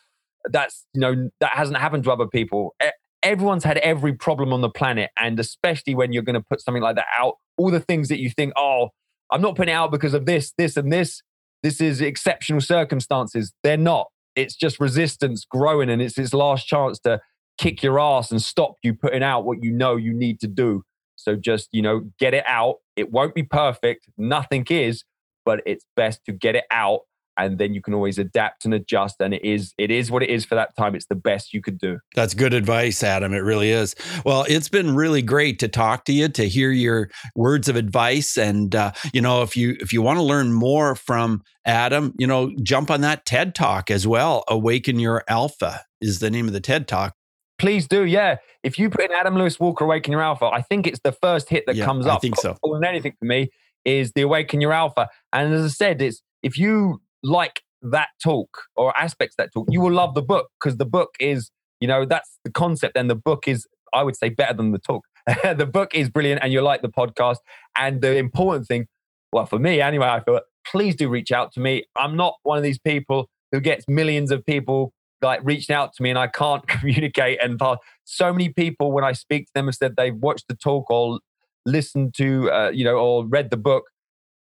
that's 0.52 0.86
you 0.94 1.00
know 1.00 1.30
that 1.40 1.52
hasn't 1.54 1.78
happened 1.78 2.04
to 2.04 2.12
other 2.12 2.28
people. 2.28 2.76
Everyone's 3.22 3.64
had 3.64 3.78
every 3.78 4.12
problem 4.12 4.52
on 4.52 4.60
the 4.60 4.70
planet, 4.70 5.10
and 5.18 5.40
especially 5.40 5.96
when 5.96 6.12
you're 6.12 6.22
going 6.22 6.34
to 6.34 6.44
put 6.48 6.60
something 6.60 6.82
like 6.82 6.94
that 6.94 7.06
out, 7.18 7.34
all 7.56 7.72
the 7.72 7.80
things 7.80 8.08
that 8.08 8.20
you 8.20 8.30
think, 8.30 8.52
oh, 8.56 8.90
I'm 9.32 9.42
not 9.42 9.56
putting 9.56 9.72
it 9.72 9.76
out 9.76 9.90
because 9.90 10.14
of 10.14 10.26
this, 10.26 10.52
this, 10.56 10.76
and 10.76 10.92
this. 10.92 11.22
This 11.62 11.80
is 11.80 12.00
exceptional 12.00 12.60
circumstances. 12.60 13.52
They're 13.64 13.76
not. 13.76 14.06
It's 14.36 14.54
just 14.54 14.78
resistance 14.78 15.44
growing, 15.44 15.90
and 15.90 16.00
it's 16.00 16.18
its 16.18 16.32
last 16.32 16.68
chance 16.68 17.00
to 17.00 17.20
kick 17.58 17.82
your 17.82 17.98
ass 17.98 18.30
and 18.30 18.40
stop 18.40 18.74
you 18.82 18.94
putting 18.94 19.22
out 19.22 19.44
what 19.44 19.62
you 19.62 19.72
know 19.72 19.96
you 19.96 20.12
need 20.12 20.38
to 20.40 20.46
do. 20.46 20.82
So 21.16 21.34
just, 21.34 21.68
you 21.72 21.82
know, 21.82 22.02
get 22.18 22.34
it 22.34 22.44
out. 22.46 22.76
It 22.94 23.10
won't 23.10 23.34
be 23.34 23.42
perfect. 23.42 24.06
Nothing 24.18 24.66
is, 24.68 25.04
but 25.46 25.62
it's 25.64 25.86
best 25.96 26.22
to 26.26 26.32
get 26.32 26.54
it 26.54 26.64
out 26.70 27.00
and 27.38 27.58
then 27.58 27.74
you 27.74 27.82
can 27.82 27.94
always 27.94 28.18
adapt 28.18 28.64
and 28.64 28.74
adjust 28.74 29.16
and 29.20 29.34
it 29.34 29.44
is 29.44 29.74
it 29.78 29.90
is 29.90 30.10
what 30.10 30.22
it 30.22 30.30
is 30.30 30.44
for 30.44 30.54
that 30.54 30.74
time 30.76 30.94
it's 30.94 31.06
the 31.06 31.14
best 31.14 31.52
you 31.52 31.60
could 31.60 31.78
do 31.78 31.98
that's 32.14 32.34
good 32.34 32.52
advice 32.52 33.02
adam 33.02 33.32
it 33.32 33.38
really 33.38 33.70
is 33.70 33.94
well 34.24 34.44
it's 34.48 34.68
been 34.68 34.94
really 34.94 35.22
great 35.22 35.58
to 35.58 35.68
talk 35.68 36.04
to 36.04 36.12
you 36.12 36.28
to 36.28 36.48
hear 36.48 36.70
your 36.70 37.08
words 37.34 37.68
of 37.68 37.76
advice 37.76 38.36
and 38.36 38.74
uh, 38.74 38.92
you 39.12 39.20
know 39.20 39.42
if 39.42 39.56
you 39.56 39.76
if 39.80 39.92
you 39.92 40.02
want 40.02 40.18
to 40.18 40.22
learn 40.22 40.52
more 40.52 40.94
from 40.94 41.42
adam 41.64 42.12
you 42.18 42.26
know 42.26 42.52
jump 42.62 42.90
on 42.90 43.00
that 43.00 43.24
ted 43.24 43.54
talk 43.54 43.90
as 43.90 44.06
well 44.06 44.44
awaken 44.48 44.98
your 44.98 45.22
alpha 45.28 45.84
is 46.00 46.18
the 46.18 46.30
name 46.30 46.46
of 46.46 46.52
the 46.52 46.60
ted 46.60 46.88
talk 46.88 47.14
Please 47.58 47.88
do, 47.88 48.04
yeah. 48.04 48.36
If 48.62 48.78
you 48.78 48.90
put 48.90 49.06
in 49.06 49.12
Adam 49.12 49.34
Lewis 49.34 49.58
Walker 49.58 49.84
Awaken 49.84 50.12
Your 50.12 50.20
Alpha, 50.20 50.44
I 50.44 50.60
think 50.60 50.86
it's 50.86 51.00
the 51.02 51.12
first 51.12 51.48
hit 51.48 51.64
that 51.66 51.74
yeah, 51.74 51.86
comes 51.86 52.04
up. 52.04 52.16
I 52.16 52.18
think 52.18 52.36
so. 52.36 52.54
More 52.62 52.76
than 52.76 52.84
anything 52.84 53.14
for 53.18 53.24
me 53.24 53.48
is 53.86 54.12
the 54.14 54.22
Awaken 54.22 54.60
Your 54.60 54.72
Alpha. 54.72 55.08
And 55.32 55.54
as 55.54 55.64
I 55.64 55.68
said, 55.68 56.02
it's 56.02 56.20
if 56.42 56.58
you 56.58 57.00
like 57.22 57.62
that 57.80 58.08
talk 58.22 58.64
or 58.74 58.96
aspects 58.98 59.36
that 59.38 59.52
talk, 59.54 59.68
you 59.70 59.80
will 59.80 59.92
love 59.92 60.14
the 60.14 60.22
book 60.22 60.48
because 60.60 60.76
the 60.76 60.84
book 60.84 61.14
is, 61.20 61.50
you 61.80 61.88
know, 61.88 62.04
that's 62.04 62.38
the 62.44 62.50
concept. 62.50 62.96
And 62.96 63.08
the 63.08 63.14
book 63.14 63.48
is, 63.48 63.66
I 63.94 64.02
would 64.02 64.16
say, 64.16 64.28
better 64.28 64.52
than 64.52 64.72
the 64.72 64.78
talk. 64.78 65.04
the 65.56 65.66
book 65.66 65.94
is 65.94 66.10
brilliant 66.10 66.42
and 66.42 66.52
you 66.52 66.60
like 66.60 66.82
the 66.82 66.88
podcast. 66.88 67.38
And 67.78 68.02
the 68.02 68.16
important 68.16 68.66
thing, 68.66 68.88
well, 69.32 69.46
for 69.46 69.58
me 69.58 69.80
anyway, 69.80 70.08
I 70.08 70.20
feel 70.20 70.40
please 70.66 70.96
do 70.96 71.08
reach 71.08 71.30
out 71.32 71.52
to 71.52 71.60
me. 71.60 71.84
I'm 71.96 72.16
not 72.16 72.34
one 72.42 72.58
of 72.58 72.64
these 72.64 72.78
people 72.78 73.28
who 73.52 73.60
gets 73.60 73.86
millions 73.88 74.32
of 74.32 74.44
people 74.44 74.92
like 75.22 75.40
reaching 75.44 75.74
out 75.74 75.94
to 75.94 76.02
me 76.02 76.10
and 76.10 76.18
I 76.18 76.26
can't 76.26 76.66
communicate. 76.68 77.38
And 77.42 77.60
so 78.04 78.32
many 78.32 78.48
people, 78.48 78.92
when 78.92 79.04
I 79.04 79.12
speak 79.12 79.46
to 79.46 79.52
them, 79.54 79.66
have 79.66 79.74
said 79.76 79.94
they've 79.96 80.14
watched 80.14 80.48
the 80.48 80.56
talk 80.56 80.90
or 80.90 81.20
listened 81.66 82.14
to, 82.16 82.50
uh, 82.50 82.70
you 82.70 82.84
know, 82.84 82.96
or 82.96 83.26
read 83.26 83.50
the 83.50 83.56
book. 83.56 83.84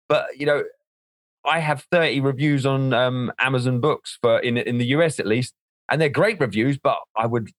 But 0.09 0.27
you 0.39 0.47
know, 0.47 0.65
I 1.45 1.61
have 1.61 1.87
30 1.91 2.21
reviews 2.21 2.67
on 2.67 2.93
um, 2.93 3.33
Amazon 3.39 3.81
Books 3.81 4.19
for 4.21 4.39
in 4.41 4.57
in 4.57 4.79
the 4.79 4.87
US 4.87 5.21
at 5.21 5.27
least, 5.27 5.55
and 5.91 6.01
they're 6.01 6.09
great 6.09 6.41
reviews. 6.41 6.79
But 6.79 6.99
I 7.17 7.27
would 7.27 7.51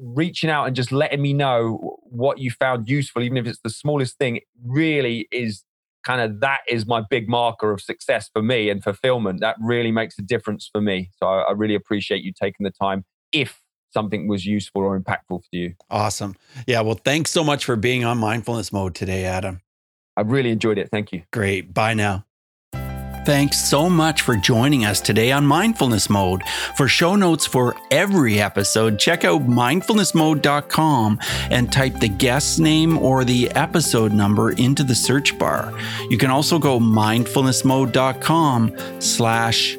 reaching 0.00 0.50
out 0.50 0.66
and 0.66 0.76
just 0.76 0.92
letting 0.92 1.22
me 1.22 1.32
know 1.32 1.98
what 2.02 2.38
you 2.38 2.50
found 2.50 2.88
useful, 2.88 3.22
even 3.22 3.36
if 3.36 3.46
it's 3.46 3.60
the 3.62 3.70
smallest 3.70 4.18
thing, 4.18 4.40
really 4.64 5.28
is 5.32 5.64
kind 6.04 6.20
of 6.20 6.40
that 6.40 6.60
is 6.68 6.86
my 6.86 7.02
big 7.10 7.28
marker 7.28 7.70
of 7.70 7.80
success 7.80 8.28
for 8.32 8.42
me 8.42 8.68
and 8.70 8.82
fulfillment. 8.82 9.40
That 9.40 9.56
really 9.60 9.92
makes 9.92 10.18
a 10.18 10.22
difference 10.22 10.68
for 10.70 10.80
me. 10.80 11.10
So 11.18 11.26
I, 11.26 11.42
I 11.42 11.52
really 11.52 11.74
appreciate 11.74 12.22
you 12.22 12.32
taking 12.32 12.64
the 12.64 12.70
time. 12.70 13.04
If 13.32 13.60
something 13.92 14.28
was 14.28 14.44
useful 14.46 14.82
or 14.82 14.98
impactful 14.98 15.42
for 15.42 15.48
you. 15.50 15.74
Awesome. 15.90 16.36
Yeah. 16.66 16.80
Well, 16.80 17.00
thanks 17.04 17.30
so 17.30 17.44
much 17.44 17.64
for 17.64 17.76
being 17.76 18.04
on 18.04 18.18
mindfulness 18.18 18.72
mode 18.72 18.94
today, 18.94 19.24
Adam. 19.24 19.60
I 20.16 20.22
really 20.22 20.50
enjoyed 20.50 20.78
it. 20.78 20.90
Thank 20.90 21.12
you. 21.12 21.22
Great. 21.32 21.72
Bye 21.72 21.94
now. 21.94 22.26
Thanks 23.24 23.64
so 23.64 23.88
much 23.88 24.22
for 24.22 24.34
joining 24.34 24.84
us 24.84 25.00
today 25.00 25.30
on 25.30 25.46
Mindfulness 25.46 26.10
Mode. 26.10 26.42
For 26.76 26.88
show 26.88 27.14
notes 27.14 27.46
for 27.46 27.76
every 27.92 28.40
episode, 28.40 28.98
check 28.98 29.24
out 29.24 29.42
mindfulnessmode.com 29.42 31.20
and 31.48 31.72
type 31.72 32.00
the 32.00 32.08
guest 32.08 32.58
name 32.58 32.98
or 32.98 33.24
the 33.24 33.48
episode 33.52 34.12
number 34.12 34.50
into 34.50 34.82
the 34.82 34.96
search 34.96 35.38
bar. 35.38 35.72
You 36.10 36.18
can 36.18 36.30
also 36.30 36.58
go 36.58 36.80
mindfulnessmode.com 36.80 38.76
slash 38.98 39.78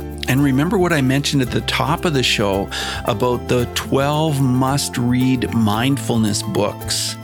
And 0.27 0.43
remember 0.43 0.77
what 0.77 0.93
I 0.93 1.01
mentioned 1.01 1.41
at 1.41 1.51
the 1.51 1.61
top 1.61 2.05
of 2.05 2.13
the 2.13 2.23
show 2.23 2.69
about 3.05 3.47
the 3.47 3.65
12 3.75 4.41
must 4.41 4.97
read 4.97 5.53
mindfulness 5.53 6.43
books. 6.43 7.15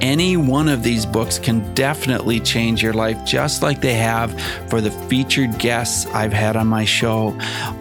Any 0.00 0.38
one 0.38 0.68
of 0.68 0.82
these 0.82 1.04
books 1.04 1.38
can 1.38 1.74
definitely 1.74 2.40
change 2.40 2.82
your 2.82 2.94
life, 2.94 3.22
just 3.24 3.62
like 3.62 3.82
they 3.82 3.92
have 3.94 4.40
for 4.68 4.80
the 4.80 4.90
featured 4.90 5.58
guests 5.58 6.06
I've 6.06 6.32
had 6.32 6.56
on 6.56 6.68
my 6.68 6.86
show. 6.86 7.38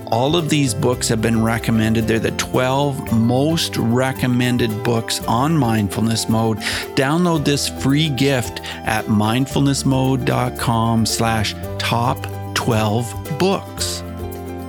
All 0.08 0.36
of 0.36 0.50
these 0.50 0.74
books 0.74 1.08
have 1.08 1.22
been 1.22 1.42
recommended. 1.42 2.08
They're 2.08 2.20
the 2.20 2.32
12 2.32 3.14
most 3.14 3.78
recommended 3.78 4.84
books 4.84 5.24
on 5.26 5.58
mindfulness 5.58 6.28
mode. 6.28 6.58
Download 6.96 7.46
this 7.46 7.70
free 7.70 8.10
gift 8.10 8.60
at 8.86 9.06
mindfulnessmode.com 9.06 11.06
slash 11.06 11.56
top 11.78 12.28
12 12.54 13.40
books. 13.40 14.04